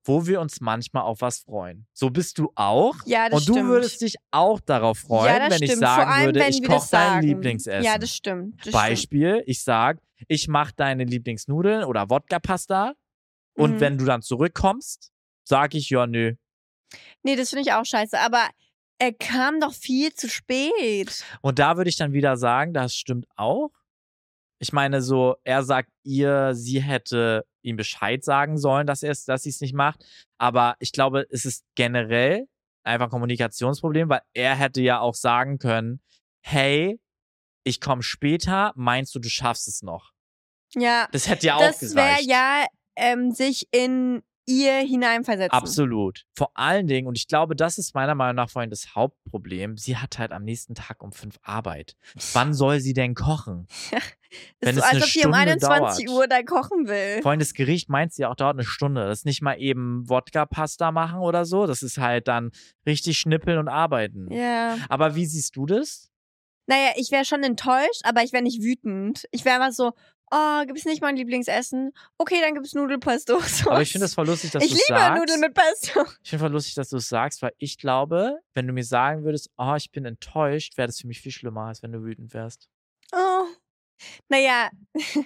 wo 0.03 0.25
wir 0.25 0.41
uns 0.41 0.61
manchmal 0.61 1.03
auf 1.03 1.21
was 1.21 1.39
freuen. 1.39 1.85
So 1.93 2.09
bist 2.09 2.37
du 2.39 2.51
auch. 2.55 2.95
Ja, 3.05 3.29
das 3.29 3.39
Und 3.41 3.49
du 3.49 3.53
stimmt. 3.53 3.69
würdest 3.69 4.01
dich 4.01 4.15
auch 4.31 4.59
darauf 4.59 4.99
freuen, 4.99 5.35
ja, 5.35 5.49
wenn 5.49 5.61
ich 5.63 5.71
stimmt. 5.71 5.85
Vor 5.85 5.95
sagen 5.95 6.11
allem, 6.11 6.25
würde, 6.25 6.47
ich 6.47 6.63
koche 6.63 6.87
dein. 6.91 7.21
Lieblingsessen. 7.23 7.83
Ja, 7.83 7.97
das 7.97 8.15
stimmt. 8.15 8.55
Das 8.55 8.61
stimmt. 8.61 8.73
Beispiel, 8.73 9.43
ich 9.45 9.63
sag, 9.63 9.99
ich 10.27 10.47
mache 10.47 10.73
deine 10.75 11.03
Lieblingsnudeln 11.03 11.83
oder 11.83 12.09
Wodka-Pasta 12.09 12.93
und 13.55 13.73
Mhm. 13.75 13.79
wenn 13.79 13.97
du 13.97 14.05
dann 14.05 14.21
zurückkommst, 14.21 15.11
sag 15.43 15.75
ich, 15.75 15.89
ja, 15.89 16.07
nö. 16.07 16.33
Nee, 17.23 17.35
das 17.35 17.49
finde 17.49 17.61
ich 17.63 17.73
auch 17.73 17.85
scheiße. 17.85 18.19
Aber 18.19 18.47
er 18.97 19.13
kam 19.13 19.59
doch 19.59 19.73
viel 19.73 20.13
zu 20.13 20.29
spät. 20.29 21.23
Und 21.41 21.59
da 21.59 21.77
würde 21.77 21.89
ich 21.89 21.97
dann 21.97 22.13
wieder 22.13 22.37
sagen, 22.37 22.73
das 22.73 22.95
stimmt 22.95 23.25
auch. 23.35 23.69
Ich 24.61 24.73
meine, 24.73 25.01
so, 25.01 25.37
er 25.43 25.63
sagt 25.63 25.89
ihr, 26.03 26.53
sie 26.53 26.81
hätte 26.81 27.45
ihm 27.63 27.77
Bescheid 27.77 28.23
sagen 28.23 28.59
sollen, 28.59 28.85
dass 28.85 29.01
er 29.01 29.09
es, 29.09 29.25
dass 29.25 29.41
sie 29.41 29.49
es 29.49 29.59
nicht 29.59 29.73
macht. 29.73 30.05
Aber 30.37 30.75
ich 30.79 30.91
glaube, 30.91 31.25
es 31.31 31.45
ist 31.45 31.65
generell 31.73 32.47
einfach 32.83 33.07
ein 33.07 33.11
Kommunikationsproblem, 33.11 34.07
weil 34.09 34.21
er 34.33 34.55
hätte 34.55 34.81
ja 34.81 34.99
auch 34.99 35.15
sagen 35.15 35.57
können, 35.57 35.99
hey, 36.41 36.99
ich 37.63 37.81
komme 37.81 38.03
später, 38.03 38.71
meinst 38.75 39.15
du, 39.15 39.19
du 39.19 39.29
schaffst 39.29 39.67
es 39.67 39.81
noch? 39.81 40.11
Ja, 40.75 41.07
Das 41.11 41.27
hätte 41.27 41.47
ja 41.47 41.55
auch 41.55 41.61
das 41.61 41.95
wäre 41.95 42.21
ja 42.21 42.65
ähm, 42.95 43.31
sich 43.31 43.67
in 43.71 44.21
ihr 44.45 44.77
hineinversetzen. 44.79 45.57
Absolut. 45.57 46.25
Vor 46.35 46.51
allen 46.53 46.85
Dingen, 46.85 47.07
und 47.07 47.17
ich 47.17 47.27
glaube, 47.27 47.55
das 47.55 47.79
ist 47.79 47.95
meiner 47.95 48.13
Meinung 48.13 48.35
nach 48.35 48.49
vorhin 48.49 48.69
das 48.69 48.93
Hauptproblem, 48.93 49.77
sie 49.77 49.97
hat 49.97 50.19
halt 50.19 50.31
am 50.31 50.43
nächsten 50.43 50.75
Tag 50.75 51.01
um 51.01 51.11
fünf 51.11 51.39
Arbeit. 51.41 51.95
Wann 52.33 52.53
soll 52.53 52.79
sie 52.79 52.93
denn 52.93 53.15
kochen? 53.15 53.67
Wenn 54.59 54.69
ist 54.69 54.75
so, 54.75 54.81
es 54.81 54.93
als 54.93 55.03
ob 55.03 55.09
die 55.09 55.17
um 55.19 55.33
Stunde 55.33 55.37
21 55.37 56.05
dauert. 56.05 56.17
Uhr 56.17 56.27
da 56.27 56.43
kochen 56.43 56.87
will. 56.87 57.21
Vor 57.21 57.31
allem 57.31 57.39
das 57.39 57.53
Gericht 57.53 57.89
meint 57.89 58.13
sie 58.13 58.25
auch 58.25 58.35
dauert 58.35 58.55
eine 58.55 58.65
Stunde. 58.65 59.05
Das 59.05 59.19
ist 59.19 59.25
nicht 59.25 59.41
mal 59.41 59.55
eben 59.55 60.09
Wodka-Pasta 60.09 60.91
machen 60.91 61.19
oder 61.19 61.45
so. 61.45 61.67
Das 61.67 61.83
ist 61.83 61.97
halt 61.97 62.27
dann 62.27 62.51
richtig 62.85 63.17
schnippeln 63.17 63.57
und 63.57 63.67
arbeiten. 63.67 64.31
Ja. 64.31 64.77
Aber 64.89 65.15
wie 65.15 65.25
siehst 65.25 65.55
du 65.55 65.65
das? 65.65 66.09
Naja, 66.67 66.91
ich 66.95 67.11
wäre 67.11 67.25
schon 67.25 67.43
enttäuscht, 67.43 68.01
aber 68.03 68.23
ich 68.23 68.33
wäre 68.33 68.43
nicht 68.43 68.61
wütend. 68.61 69.25
Ich 69.31 69.43
wäre 69.43 69.57
immer 69.57 69.71
so, 69.71 69.91
oh, 70.31 70.65
gibt 70.65 70.79
es 70.79 70.85
nicht 70.85 71.01
mein 71.01 71.15
Lieblingsessen? 71.15 71.91
Okay, 72.17 72.39
dann 72.41 72.53
gibt 72.53 72.65
es 72.65 72.73
Nudelpesto. 72.73 73.39
Aber 73.65 73.81
ich 73.81 73.91
finde 73.91 74.05
das 74.05 74.13
voll 74.13 74.27
lustig, 74.27 74.51
dass 74.51 74.63
ich 74.63 74.69
du 74.69 74.75
liebe 74.75 74.99
sagst. 74.99 75.19
Nudeln 75.19 75.39
mit 75.41 75.53
Pesto. 75.53 76.05
Ich 76.23 76.29
finde 76.29 76.45
voll 76.45 76.51
lustig, 76.51 76.75
dass 76.75 76.89
du 76.89 76.97
es 76.97 77.09
sagst, 77.09 77.41
weil 77.41 77.51
ich 77.57 77.77
glaube, 77.77 78.39
wenn 78.53 78.67
du 78.67 78.73
mir 78.73 78.83
sagen 78.85 79.23
würdest, 79.23 79.49
oh, 79.57 79.75
ich 79.75 79.91
bin 79.91 80.05
enttäuscht, 80.05 80.77
wäre 80.77 80.87
das 80.87 80.99
für 80.99 81.07
mich 81.07 81.19
viel 81.19 81.31
schlimmer, 81.31 81.65
als 81.65 81.83
wenn 81.83 81.91
du 81.91 82.03
wütend 82.03 82.33
wärst. 82.33 82.69
Oh. 83.13 83.45
Naja, 84.29 84.69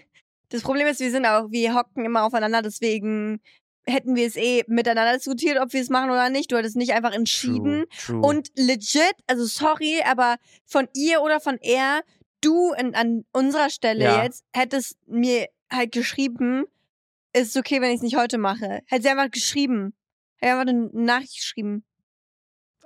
das 0.49 0.61
Problem 0.61 0.87
ist, 0.87 0.99
wir 0.99 1.11
sind 1.11 1.25
auch, 1.25 1.49
wir 1.51 1.73
hocken 1.75 2.05
immer 2.05 2.23
aufeinander, 2.23 2.61
deswegen 2.61 3.41
hätten 3.87 4.15
wir 4.15 4.25
es 4.25 4.35
eh 4.35 4.63
miteinander 4.67 5.13
diskutiert, 5.13 5.59
ob 5.61 5.71
wir 5.73 5.81
es 5.81 5.89
machen 5.89 6.09
oder 6.09 6.29
nicht. 6.29 6.51
Du 6.51 6.57
hattest 6.57 6.75
nicht 6.75 6.93
einfach 6.93 7.11
entschieden. 7.13 7.85
True, 8.05 8.19
true. 8.19 8.21
Und 8.21 8.49
legit, 8.55 9.13
also 9.27 9.45
sorry, 9.45 10.01
aber 10.03 10.37
von 10.65 10.87
ihr 10.95 11.21
oder 11.21 11.39
von 11.39 11.57
er, 11.61 12.01
du 12.41 12.73
in, 12.73 12.95
an 12.95 13.25
unserer 13.31 13.69
Stelle 13.69 14.03
Ja. 14.05 14.23
jetzt, 14.23 14.43
hättest 14.53 14.97
mir 15.07 15.47
halt 15.71 15.91
geschrieben, 15.91 16.65
ist 17.33 17.55
okay, 17.57 17.81
wenn 17.81 17.89
ich 17.91 17.97
es 17.97 18.01
nicht 18.01 18.15
heute 18.15 18.37
mache. 18.37 18.81
Hätte 18.87 19.03
sie 19.03 19.09
einfach 19.09 19.29
geschrieben. 19.29 19.93
Hätte 20.37 20.53
einfach 20.53 20.67
eine 20.71 20.89
Nachricht 20.93 21.35
geschrieben. 21.35 21.83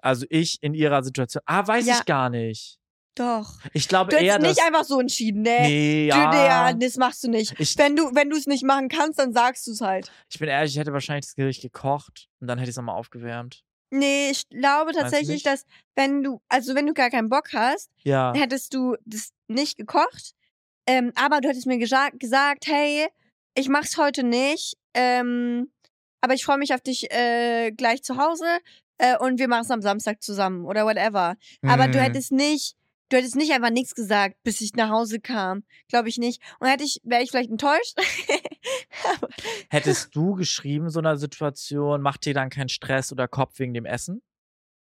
also 0.02 0.26
ich 0.30 0.58
in 0.62 0.74
ihrer 0.74 1.04
Situation. 1.04 1.44
Ah, 1.46 1.66
weiß 1.68 1.86
Ja. 1.86 1.96
ich 2.00 2.06
gar 2.06 2.30
nicht. 2.30 2.79
Doch. 3.20 3.60
Ich 3.74 3.88
glaube 3.88 4.12
Du 4.12 4.18
eher, 4.18 4.36
hättest 4.36 4.48
nicht 4.58 4.66
einfach 4.66 4.86
so 4.86 5.00
entschieden, 5.00 5.42
ne? 5.42 5.58
nee, 5.60 6.10
Du, 6.10 6.16
ja. 6.18 6.34
ja, 6.70 6.74
das 6.74 6.96
machst 6.96 7.24
du 7.24 7.30
nicht. 7.30 7.54
Ich, 7.60 7.78
Wenn 7.78 7.96
du, 7.96 8.16
wenn 8.16 8.30
du 8.30 8.38
es 8.38 8.48
nicht 8.48 8.64
machen 8.64 8.88
kannst, 8.88 9.20
dann 9.20 9.34
sagst 9.34 9.68
du 9.68 9.72
es 9.72 9.82
halt. 9.82 10.10
ich 10.30 10.40
bin 10.40 10.48
ehrlich, 10.48 10.72
ich 10.74 10.80
hätte 10.80 10.94
wahrscheinlich 10.94 11.26
das 11.26 11.36
Gericht 11.36 11.62
gekocht 11.62 12.30
und 12.40 12.48
dann 12.48 12.58
hätte 12.58 12.70
ich 12.70 12.74
es 12.74 12.78
nochmal 12.78 12.96
aufgewärmt. 12.96 13.64
Nee, 13.92 14.30
ich 14.30 14.48
glaube 14.50 14.92
du 14.94 15.00
tatsächlich, 15.00 15.44
dass 15.44 15.66
wenn 15.96 16.24
du, 16.24 16.42
also 16.48 16.76
wenn 16.76 16.86
du 16.88 16.94
gar 16.94 17.10
keinen 17.10 17.28
Bock 17.30 17.52
hast, 17.54 17.90
Ja. 18.04 18.34
hättest 18.36 18.74
du 18.74 18.96
das 19.06 19.32
nicht 19.48 19.78
gekocht. 19.78 20.34
Ähm, 20.88 21.12
aber 21.16 21.42
du 21.42 21.50
hättest 21.50 21.66
mir 21.68 21.78
gesa 21.78 22.10
gesagt, 22.14 22.68
hey, 22.68 23.08
ich 23.56 23.68
mach's 23.68 23.98
heute 23.98 24.24
nicht, 24.24 24.78
ähm, 24.94 25.72
aber 26.22 26.36
ich 26.36 26.46
freue 26.46 26.58
mich 26.58 26.74
auf 26.74 26.82
dich 26.82 27.12
äh, 27.12 27.72
gleich 27.72 28.02
zu 28.04 28.18
Hause 28.18 28.46
äh, 28.98 29.18
und 29.18 29.40
wir 29.40 29.48
machen 29.48 29.64
es 29.64 29.72
am 29.72 29.82
Samstag 29.82 30.22
zusammen 30.24 30.66
oder 30.66 30.86
whatever. 30.86 31.36
Aber 31.68 31.88
du 31.88 31.98
Hm. 32.00 32.06
hättest 32.06 32.32
nicht, 32.32 32.76
du 33.10 33.18
hättest 33.18 33.36
nicht 33.36 33.52
einfach 33.52 33.70
nichts 33.72 33.96
gesagt, 33.96 34.36
bis 34.44 34.62
ich 34.62 34.74
nach 34.76 34.90
Hause 34.90 35.20
kam. 35.20 35.64
Glaube 35.90 36.10
ich 36.10 36.18
nicht. 36.18 36.42
Und 36.60 36.68
hätte 36.68 36.84
ich, 36.84 37.02
wäre 37.04 37.24
ich 37.24 37.32
vielleicht 37.32 37.50
enttäuscht. 37.52 37.96
Hättest 39.70 40.16
du 40.16 40.36
geschrieben, 40.36 40.90
so 40.90 41.00
einer 41.00 41.18
Situation, 41.18 42.02
macht 42.02 42.26
dir 42.26 42.34
dann 42.34 42.50
keinen 42.50 42.70
Stress 42.70 43.12
oder 43.12 43.28
Kopf 43.28 43.60
wegen 43.60 43.74
dem 43.74 43.86
Essen? 43.86 44.22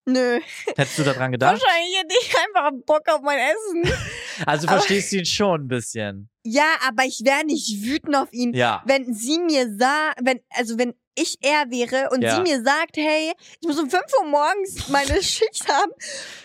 nö. 0.07 0.41
Hättest 0.77 0.99
du 0.99 1.05
daran 1.05 1.31
gedacht? 1.31 1.53
Wahrscheinlich 1.63 1.97
hätte 1.99 2.15
ich 2.21 2.35
einfach 2.37 2.71
Bock 2.85 3.03
auf 3.09 3.21
mein 3.23 3.39
Essen. 3.39 3.93
Also 4.47 4.67
Aber- 4.69 4.79
verstehst 4.79 5.13
du 5.13 5.19
ihn 5.19 5.27
schon 5.27 5.65
ein 5.65 5.69
bisschen. 5.69 6.31
Ja, 6.45 6.65
aber 6.89 7.05
ich 7.05 7.21
wäre 7.25 7.45
nicht 7.45 7.83
wütend 7.85 8.17
auf 8.17 8.33
ihn. 8.33 8.55
Ja. 8.55 8.83
wenn 8.87 9.13
sie 9.13 9.39
mir 9.39 9.77
sah, 9.79 10.13
wenn, 10.23 10.41
also 10.49 10.79
wenn 10.79 10.95
ich 11.21 11.37
er 11.41 11.71
wäre 11.71 12.11
und 12.11 12.23
Ja. 12.23 12.37
sie 12.37 12.43
mir 12.43 12.63
sagt, 12.63 12.97
hey, 12.97 13.33
ich 13.61 13.67
muss 13.69 13.79
um 13.79 13.91
5 13.91 14.03
Uhr 14.21 14.27
morgens 14.29 14.89
meine 14.89 15.23
Schicht 15.23 15.69
haben 15.69 15.93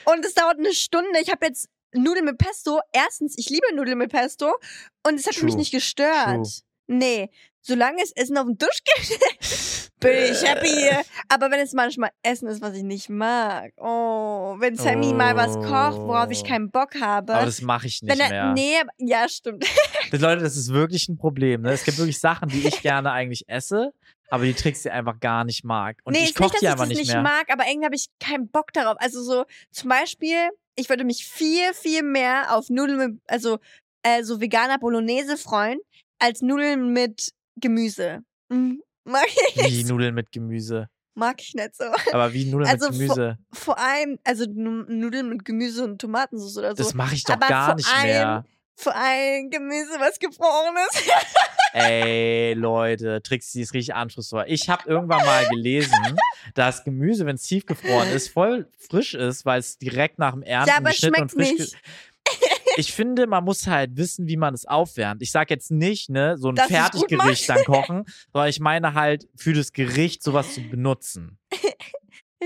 und 0.05 0.25
es 0.25 0.33
dauert 0.33 0.57
eine 0.59 0.73
Stunde, 0.73 1.19
ich 1.21 1.29
habe 1.31 1.45
jetzt 1.45 1.67
Nudeln 1.93 2.25
mit 2.25 2.37
Pesto. 2.37 2.81
Erstens, 2.91 3.37
ich 3.37 3.49
liebe 3.49 3.73
Nudeln 3.73 3.97
mit 3.97 4.11
Pesto 4.11 4.53
und 5.07 5.15
es 5.15 5.25
hat 5.27 5.41
mich 5.41 5.53
True. 5.53 5.59
nicht 5.59 5.71
gestört. 5.71 6.25
True. 6.25 6.43
Nee, 6.87 7.29
solange 7.61 8.03
es 8.03 8.11
Essen 8.11 8.37
auf 8.37 8.45
dem 8.45 8.57
Tisch 8.59 8.79
gibt, 8.83 9.89
bin 10.01 10.11
ich 10.31 10.43
happy. 10.43 10.89
Aber 11.29 11.49
wenn 11.51 11.61
es 11.61 11.71
manchmal 11.73 12.11
Essen 12.21 12.47
ist, 12.49 12.61
was 12.61 12.75
ich 12.75 12.83
nicht 12.83 13.09
mag, 13.09 13.71
oh, 13.77 14.55
wenn 14.59 14.75
Sammy 14.75 15.13
mal 15.13 15.35
was 15.35 15.55
kocht, 15.55 15.97
worauf 16.05 16.29
ich 16.31 16.41
Oh. 16.43 16.47
keinen 16.47 16.69
Bock 16.69 16.95
habe. 16.99 17.33
Aber 17.33 17.45
das 17.45 17.61
mache 17.61 17.87
ich 17.87 18.01
nicht 18.03 18.19
er, 18.19 18.29
mehr. 18.29 18.53
nee, 18.53 18.75
ja, 18.99 19.27
stimmt. 19.29 19.65
Das, 20.11 20.19
Leute, 20.21 20.43
das 20.43 20.57
ist 20.57 20.71
wirklich 20.73 21.07
ein 21.09 21.17
Problem. 21.17 21.61
Ne? 21.61 21.71
Es 21.71 21.83
gibt 21.85 21.97
wirklich 21.97 22.19
Sachen, 22.19 22.49
die 22.49 22.67
ich 22.67 22.81
gerne 22.81 23.11
eigentlich 23.13 23.47
esse, 23.47 23.93
aber 24.29 24.45
die 24.45 24.53
Tricks 24.53 24.81
die 24.83 24.89
einfach 24.91 25.19
gar 25.19 25.43
nicht 25.43 25.63
mag. 25.63 25.97
Und 26.03 26.13
nee, 26.13 26.23
ich 26.23 26.35
koche 26.35 26.49
nicht, 26.51 26.61
die 26.61 26.65
ich 26.65 26.71
einfach 26.71 26.85
nicht 26.87 26.97
nicht 26.99 27.13
mehr. 27.13 27.21
mag, 27.21 27.51
aber 27.51 27.65
irgendwie 27.67 27.85
habe 27.85 27.95
ich 27.95 28.07
keinen 28.19 28.49
Bock 28.49 28.73
darauf. 28.73 28.97
Also 28.99 29.21
so 29.23 29.45
zum 29.71 29.89
Beispiel, 29.89 30.49
ich 30.75 30.89
würde 30.89 31.03
mich 31.03 31.25
viel, 31.25 31.73
viel 31.73 32.03
mehr 32.03 32.55
auf 32.55 32.69
Nudeln 32.69 32.97
mit, 32.97 33.21
also 33.27 33.59
äh, 34.03 34.23
so 34.23 34.41
veganer 34.41 34.77
Bolognese 34.79 35.37
freuen, 35.37 35.79
als 36.19 36.41
Nudeln 36.41 36.93
mit 36.93 37.31
Gemüse. 37.59 38.19
Mhm. 38.49 38.81
Mag 39.07 39.27
ich 39.27 39.55
Wie 39.57 39.61
nicht. 39.77 39.87
Nudeln 39.87 40.15
mit 40.15 40.31
Gemüse. 40.31 40.87
Mag 41.17 41.39
ich 41.41 41.53
nicht 41.53 41.75
so. 41.75 41.85
Aber 42.11 42.33
wie 42.33 42.45
Nudeln 42.45 42.69
Also 42.69 42.89
mit 42.89 42.99
Gemüse. 42.99 43.37
Vor 43.53 43.77
allem, 43.77 44.19
also 44.23 44.45
Nu- 44.51 44.83
Nudeln 44.87 45.29
mit 45.29 45.45
Gemüse 45.45 45.83
und 45.83 45.99
Tomatensauce 46.01 46.57
oder 46.57 46.75
so. 46.75 46.83
Das 46.83 46.93
mache 46.93 47.15
ich 47.15 47.23
doch 47.23 47.35
aber 47.35 47.47
gar 47.47 47.65
vor 47.67 47.75
nicht 47.75 48.03
mehr. 48.03 48.45
Vor 48.75 48.95
allem 48.95 49.49
Gemüse, 49.49 49.99
was 49.99 50.19
gefroren 50.19 50.75
ist. 50.89 51.03
Ey, 51.73 52.53
Leute, 52.53 53.21
Trixie 53.21 53.61
ist 53.61 53.73
richtig 53.73 53.95
anspruchsvoll. 53.95 54.45
Ich 54.47 54.69
habe 54.69 54.87
irgendwann 54.89 55.25
mal 55.25 55.47
gelesen, 55.49 56.17
dass 56.53 56.83
Gemüse, 56.83 57.25
wenn 57.25 57.35
es 57.35 57.43
tiefgefroren 57.43 58.09
ist, 58.11 58.29
voll 58.29 58.67
frisch 58.77 59.13
ist, 59.13 59.45
weil 59.45 59.59
es 59.59 59.77
direkt 59.77 60.19
nach 60.19 60.33
dem 60.33 60.43
Ernten 60.43 60.69
Ja, 60.69 60.77
aber 60.77 60.89
geschnitten 60.91 61.21
und 61.23 61.31
schmeckt 61.31 61.49
frisch 61.49 61.59
nicht. 61.59 61.71
ge- 61.83 62.69
Ich 62.77 62.93
finde, 62.93 63.27
man 63.27 63.43
muss 63.45 63.67
halt 63.67 63.95
wissen, 63.95 64.27
wie 64.27 64.37
man 64.37 64.53
es 64.53 64.65
aufwärmt. 64.65 65.21
Ich 65.21 65.31
sag 65.31 65.49
jetzt 65.49 65.71
nicht, 65.71 66.09
ne, 66.09 66.37
so 66.37 66.49
ein 66.49 66.55
Fertiggericht 66.57 67.47
dann 67.49 67.63
kochen, 67.63 68.03
sondern 68.33 68.49
ich 68.49 68.59
meine 68.59 68.93
halt 68.93 69.27
für 69.35 69.53
das 69.53 69.71
Gericht 69.71 70.21
sowas 70.23 70.53
zu 70.53 70.61
benutzen. 70.69 71.37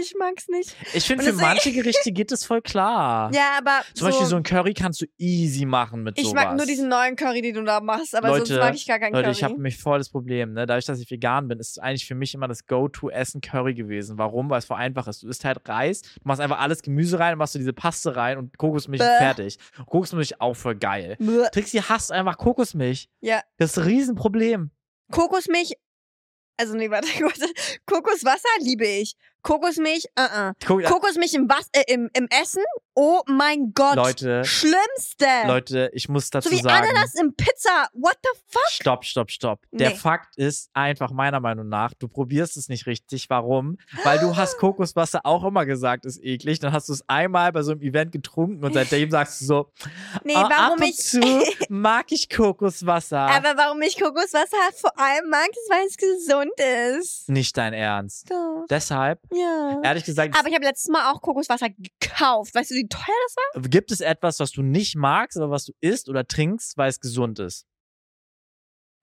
Ich 0.01 0.13
mag's 0.17 0.47
nicht. 0.47 0.75
Ich 0.93 1.05
finde, 1.05 1.23
für 1.23 1.33
manche 1.33 1.71
Gerichte 1.73 2.11
geht 2.11 2.31
es 2.31 2.45
voll 2.45 2.61
klar. 2.61 3.31
Ja, 3.33 3.57
aber 3.57 3.81
Zum 3.93 4.07
Beispiel 4.07 4.27
so 4.27 4.35
ein 4.35 4.43
Curry 4.43 4.73
kannst 4.73 5.01
du 5.01 5.05
easy 5.17 5.65
machen 5.65 6.03
mit 6.03 6.17
ich 6.17 6.25
sowas. 6.27 6.45
mag 6.45 6.55
nur 6.57 6.65
diesen 6.65 6.87
neuen 6.89 7.15
Curry, 7.15 7.41
den 7.41 7.55
du 7.55 7.63
da 7.63 7.79
machst, 7.81 8.15
aber 8.15 8.29
Leute, 8.29 8.45
sonst 8.45 8.59
mag 8.59 8.75
ich 8.75 8.87
gar 8.87 8.99
keinen 8.99 9.13
Leute, 9.13 9.23
Curry. 9.25 9.35
ich 9.35 9.43
habe 9.43 9.53
nämlich 9.55 9.77
voll 9.77 9.97
das 9.97 10.09
Problem, 10.09 10.53
ne? 10.53 10.65
Dadurch, 10.65 10.85
dass 10.85 10.99
ich 10.99 11.09
vegan 11.09 11.47
bin, 11.47 11.59
ist 11.59 11.71
es 11.71 11.77
eigentlich 11.79 12.05
für 12.05 12.15
mich 12.15 12.33
immer 12.33 12.47
das 12.47 12.65
Go-To-Essen 12.65 13.41
Curry 13.41 13.73
gewesen. 13.73 14.17
Warum? 14.17 14.49
Weil 14.49 14.59
es 14.59 14.65
voll 14.65 14.77
einfach 14.77 15.07
ist. 15.07 15.23
Du 15.23 15.27
isst 15.27 15.43
halt 15.45 15.67
Reis, 15.67 16.01
du 16.01 16.09
machst 16.23 16.41
einfach 16.41 16.59
alles 16.59 16.81
Gemüse 16.81 17.19
rein, 17.19 17.37
machst 17.37 17.55
du 17.55 17.59
diese 17.59 17.73
Paste 17.73 18.15
rein 18.15 18.37
und 18.37 18.57
Kokosmilch 18.57 19.01
Bäh. 19.01 19.05
ist 19.07 19.17
fertig. 19.17 19.57
Kokosmilch 19.85 20.39
auch 20.39 20.55
voll 20.55 20.75
geil. 20.75 21.15
Bäh. 21.19 21.47
Trixie 21.51 21.81
hasst 21.81 22.11
einfach 22.11 22.37
Kokosmilch. 22.37 23.09
Ja. 23.21 23.41
Das 23.57 23.71
ist 23.71 23.77
ein 23.79 23.83
Riesenproblem. 23.85 24.71
Kokosmilch, 25.11 25.73
also 26.57 26.75
nee, 26.75 26.89
warte, 26.89 27.07
warte. 27.21 27.45
Kokoswasser 27.85 28.49
liebe 28.61 28.85
ich. 28.85 29.15
Kokosmilch, 29.41 30.05
uh 30.17 30.23
-uh. 30.23 30.53
Guck, 30.65 30.83
Kokosmilch 30.83 31.33
im, 31.33 31.49
Was 31.49 31.69
äh, 31.71 31.83
im, 31.87 32.09
im 32.13 32.27
Essen, 32.29 32.63
oh 32.95 33.21
mein 33.27 33.73
Gott. 33.73 33.95
Leute, 33.95 34.43
Schlimmste. 34.45 35.25
Leute, 35.47 35.89
ich 35.93 36.09
muss 36.09 36.29
dazu 36.29 36.49
so 36.49 36.55
wie 36.55 36.61
sagen. 36.61 36.85
Ananas 36.89 37.15
im 37.15 37.33
Pizza. 37.35 37.87
What 37.93 38.17
the 38.23 38.29
fuck? 38.47 38.69
Stopp, 38.71 39.05
stopp, 39.05 39.31
stopp. 39.31 39.61
Der 39.71 39.89
Nee. 39.91 39.95
Fakt 39.95 40.37
ist 40.37 40.69
einfach 40.73 41.11
meiner 41.11 41.39
Meinung 41.39 41.69
nach, 41.69 41.93
du 41.93 42.07
probierst 42.07 42.57
es 42.57 42.67
nicht 42.69 42.85
richtig. 42.87 43.29
Warum? 43.29 43.77
Weil 44.03 44.19
du 44.19 44.35
hast 44.35 44.57
Kokoswasser 44.59 45.21
auch 45.25 45.43
immer 45.45 45.65
gesagt, 45.65 46.05
ist 46.05 46.23
eklig. 46.23 46.59
Dann 46.59 46.73
hast 46.73 46.89
du 46.89 46.93
es 46.93 47.03
einmal 47.07 47.51
bei 47.51 47.61
so 47.63 47.71
einem 47.71 47.81
Event 47.81 48.11
getrunken 48.11 48.63
und 48.63 48.73
seitdem 48.73 49.09
sagst 49.11 49.41
du 49.41 49.45
so, 49.45 49.71
Nee, 50.23 50.35
"Ah, 50.35 50.49
warum 50.49 50.79
ab 50.79 50.85
und 50.85 50.95
zu 50.95 51.19
mag 51.69 52.11
ich 52.11 52.29
Kokoswasser. 52.29 53.19
Aber 53.19 53.55
warum 53.57 53.81
ich 53.81 53.99
Kokoswasser 53.99 54.57
vor 54.75 54.97
allem 54.99 55.29
mag, 55.29 55.47
ist, 55.49 55.69
weil 55.69 55.85
es 55.87 55.97
gesund 55.97 56.51
ist. 56.99 57.29
nicht 57.29 57.55
dein 57.57 57.73
Ernst. 57.73 58.29
Doch. 58.29 58.65
Deshalb, 58.69 59.19
Ja. 59.31 59.81
ehrlich 59.83 60.03
gesagt, 60.05 60.35
Aber 60.37 60.47
ich 60.49 60.55
habe 60.55 60.65
letztes 60.65 60.89
Mal 60.91 61.11
auch 61.11 61.21
Kokoswasser 61.21 61.67
gekauft. 61.69 62.55
Weißt 62.55 62.71
du, 62.71 62.75
wie 62.75 62.87
teuer 62.87 63.01
das 63.27 63.35
war? 63.35 63.61
gibt 63.69 63.91
es 63.91 64.01
etwas, 64.01 64.39
was 64.39 64.51
du 64.51 64.61
nicht 64.61 64.95
magst, 64.95 65.37
aber 65.37 65.51
was 65.51 65.65
du 65.65 65.73
isst 65.81 66.09
oder 66.09 66.25
trinkst, 66.25 66.77
weil 66.77 66.89
es 66.89 66.99
gesund 66.99 67.39
ist? 67.39 67.65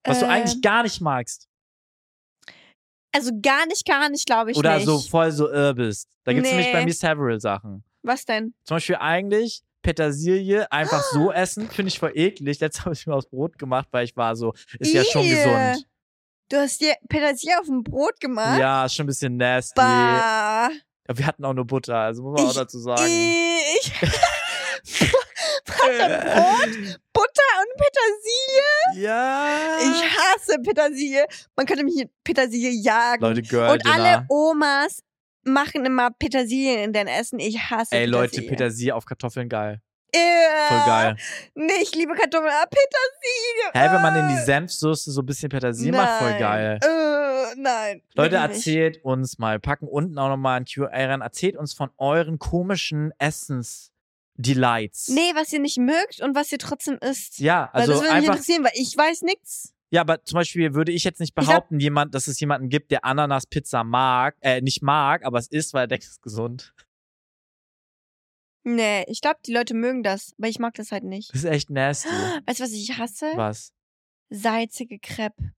Was 0.05 0.19
du 0.21 0.25
Ähm, 0.27 0.31
eigentlich 0.31 0.63
gar 0.63 0.83
nicht 0.83 1.01
magst. 1.01 1.49
Also 3.15 3.31
gar 3.41 3.67
nicht, 3.67 3.87
gar 3.87 4.09
nicht, 4.11 4.27
glaube 4.27 4.51
ich 4.51 4.57
Oder 4.59 4.77
nicht. 4.77 4.85
so 4.85 4.99
voll 4.99 5.33
so 5.33 5.49
irr 5.51 5.75
bist. 5.75 6.09
Da 6.25 6.33
gibt 6.33 6.45
es 6.47 6.53
nämlich 6.53 6.71
bei 6.73 6.81
Nee. 6.81 6.87
mir 6.87 6.93
several 6.95 7.41
Sachen. 7.41 7.83
Was 8.03 8.25
denn? 8.27 8.55
Zum 8.65 8.77
Beispiel 8.77 8.97
eigentlich 8.97 9.63
Petersilie 9.83 10.71
einfach 10.71 11.03
so 11.13 11.33
essen, 11.33 11.69
finde 11.71 11.89
ich 11.89 11.99
voll 11.99 12.13
eklig. 12.15 12.61
Letztes 12.61 12.85
habe 12.85 12.95
ich 12.95 13.07
mir 13.07 13.15
aus 13.15 13.27
Brot 13.29 13.59
gemacht, 13.59 13.89
weil 13.91 14.05
ich 14.05 14.17
war 14.17 14.37
so, 14.37 14.53
ist 14.79 14.93
ja 14.93 15.03
schon 15.05 15.23
gesund. 15.29 15.87
Du 16.49 16.57
hast 16.59 16.81
dir 16.81 16.95
Petersilie 17.09 17.59
auf 17.59 17.67
dem 17.67 17.83
Brot 17.83 18.21
gemacht? 18.21 18.59
Ja, 18.61 18.85
ist 18.85 18.95
schon 18.95 19.05
ein 19.05 19.09
bisschen 19.09 19.37
nasty. 19.37 19.75
Bah. 19.75 20.71
Ja, 21.09 21.19
wir 21.19 21.27
hatten 21.27 21.45
auch 21.45 21.55
nur 21.55 21.65
Butter, 21.67 21.97
also 21.97 22.23
muss 22.23 22.37
man 22.39 22.47
auch 22.47 22.51
Ich- 22.51 22.57
dazu 22.57 22.79
sagen. 22.79 23.03
Ich. 23.79 23.93
Brot, 25.67 26.71
Butter 27.13 27.51
und 27.59 27.73
Petersilie. 27.77 29.03
Ja. 29.05 29.77
Ich 29.81 30.03
hasse 30.05 30.59
Petersilie. 30.63 31.27
Man 31.57 31.67
könnte 31.67 31.85
mich 31.85 31.97
mit 31.97 32.11
Petersilie 32.25 32.71
jagen. 32.71 33.21
Leute, 33.23 33.43
Girl, 33.43 33.71
Und 33.73 33.87
alle 33.87 34.25
Omas 34.29 35.01
machen 35.45 35.85
immer 35.85 36.11
Petersilien 36.13 36.79
in 36.85 36.93
dein 36.93 37.09
Essen. 37.09 37.39
Ich 37.41 37.59
hasse 37.59 37.97
Ey, 37.97 38.07
Leute, 38.07 38.29
Petersilie. 38.31 38.51
Petersilie 38.51 38.95
auf 38.95 39.05
Kartoffeln 39.05 39.49
geil. 39.49 39.81
Äh, 40.13 40.69
Voll 40.69 40.87
geil. 40.87 41.17
Nee, 41.55 41.73
ich 41.83 41.95
liebe 41.95 42.15
Kartoffeln. 42.15 42.51
Ah, 42.53 42.65
Petersilie. 42.67 43.73
Hä, 43.75 43.95
wenn 43.95 44.03
man 44.03 44.17
in 44.17 44.29
die 44.37 44.41
äh. 44.41 44.45
Senfsoße 44.45 45.11
so 45.11 45.21
ein 45.21 45.27
bisschen 45.27 45.49
Petersilie 45.49 45.93
macht, 45.93 46.19
voll 46.19 46.31
Nein. 46.31 46.39
geil. 46.41 46.79
Äh, 46.83 47.55
nein. 47.61 48.03
Leute, 48.15 48.37
erzählt 48.37 49.05
uns 49.05 49.39
mal, 49.39 49.59
packen 49.61 49.87
unten 49.89 50.19
auch 50.19 50.29
nochmal 50.29 50.61
ein 50.61 50.65
QA 50.65 50.87
rein, 50.89 51.21
erzählt 51.21 51.57
uns 51.57 51.75
von 51.75 51.91
euren 51.99 52.39
komischen 52.39 53.13
Essens-Delights. 53.19 55.09
Nee, 55.09 55.33
was 55.35 55.53
ihr 55.53 55.61
nicht 55.61 55.79
mögt 55.79 56.21
und 56.23 56.35
was 56.35 56.51
ihr 56.53 56.59
trotzdem 56.59 56.99
isst. 56.99 57.39
Ja, 57.39 57.71
weil 57.73 57.83
also 57.83 57.93
das 57.95 58.03
würde 58.03 58.15
mich 58.17 58.27
interessieren, 58.27 58.65
weil 58.65 58.73
ich 58.75 58.97
weiß 58.97 59.23
nichts. 59.23 59.73
ja, 59.91 60.01
aber 60.03 60.25
zum 60.25 60.37
Beispiel 60.39 60.75
würde 60.75 60.93
ich 60.93 61.05
jetzt 61.05 61.21
nicht 61.21 61.35
Ich 61.39 61.47
behaupten, 61.47 61.79
jemand, 61.81 62.15
dass 62.15 62.27
es 62.27 62.41
jemanden 62.41 62.69
gibt, 62.69 62.91
der 62.91 63.05
Ananas-Pizza 63.05 63.85
mag, 63.85 64.37
äh, 64.41 64.61
nicht 64.61 64.83
mag, 64.83 65.25
aber 65.25 65.39
es 65.39 65.49
ist, 65.49 65.75
weil 65.75 65.85
er 65.85 65.89
denkt, 65.89 66.05
es 66.05 66.11
ist 66.13 66.23
gesund. 66.23 66.73
Nee, 68.69 69.05
ich 69.07 69.21
glaube, 69.21 69.39
die 69.47 69.53
Leute 69.53 69.75
mögen 69.75 70.03
das, 70.03 70.35
aber 70.39 70.49
ich 70.49 70.59
mag 70.59 70.75
das 70.75 70.91
halt 70.91 71.05
nicht. 71.05 71.31
Das 71.33 71.45
ist 71.45 71.51
echt 71.51 71.71
nasty. 71.71 72.09
Weißt 72.47 72.59
du, 72.59 72.65
was 72.65 72.73
ich 72.73 72.99
hasse? 72.99 73.27
Was? 73.37 73.73
Salzige 74.29 74.99
Crepe. 74.99 75.53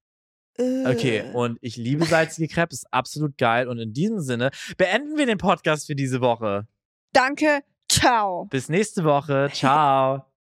Okay, 0.59 1.23
und 1.33 1.57
ich 1.61 1.75
liebe 1.75 2.05
salzige 2.05 2.47
Crepe, 2.47 2.73
ist 2.73 2.85
absolut 2.93 3.35
geil. 3.37 3.67
Und 3.67 3.79
in 3.79 3.93
diesem 3.93 4.19
Sinne 4.19 4.51
beenden 4.77 5.17
wir 5.17 5.25
den 5.25 5.39
Podcast 5.39 5.87
für 5.87 5.95
diese 5.95 6.21
Woche. 6.21 6.67
Danke, 7.11 7.63
ciao. 7.89 8.45
Bis 8.45 8.69
nächste 8.69 9.03
Woche. 9.03 9.49
Ciao. 9.53 10.28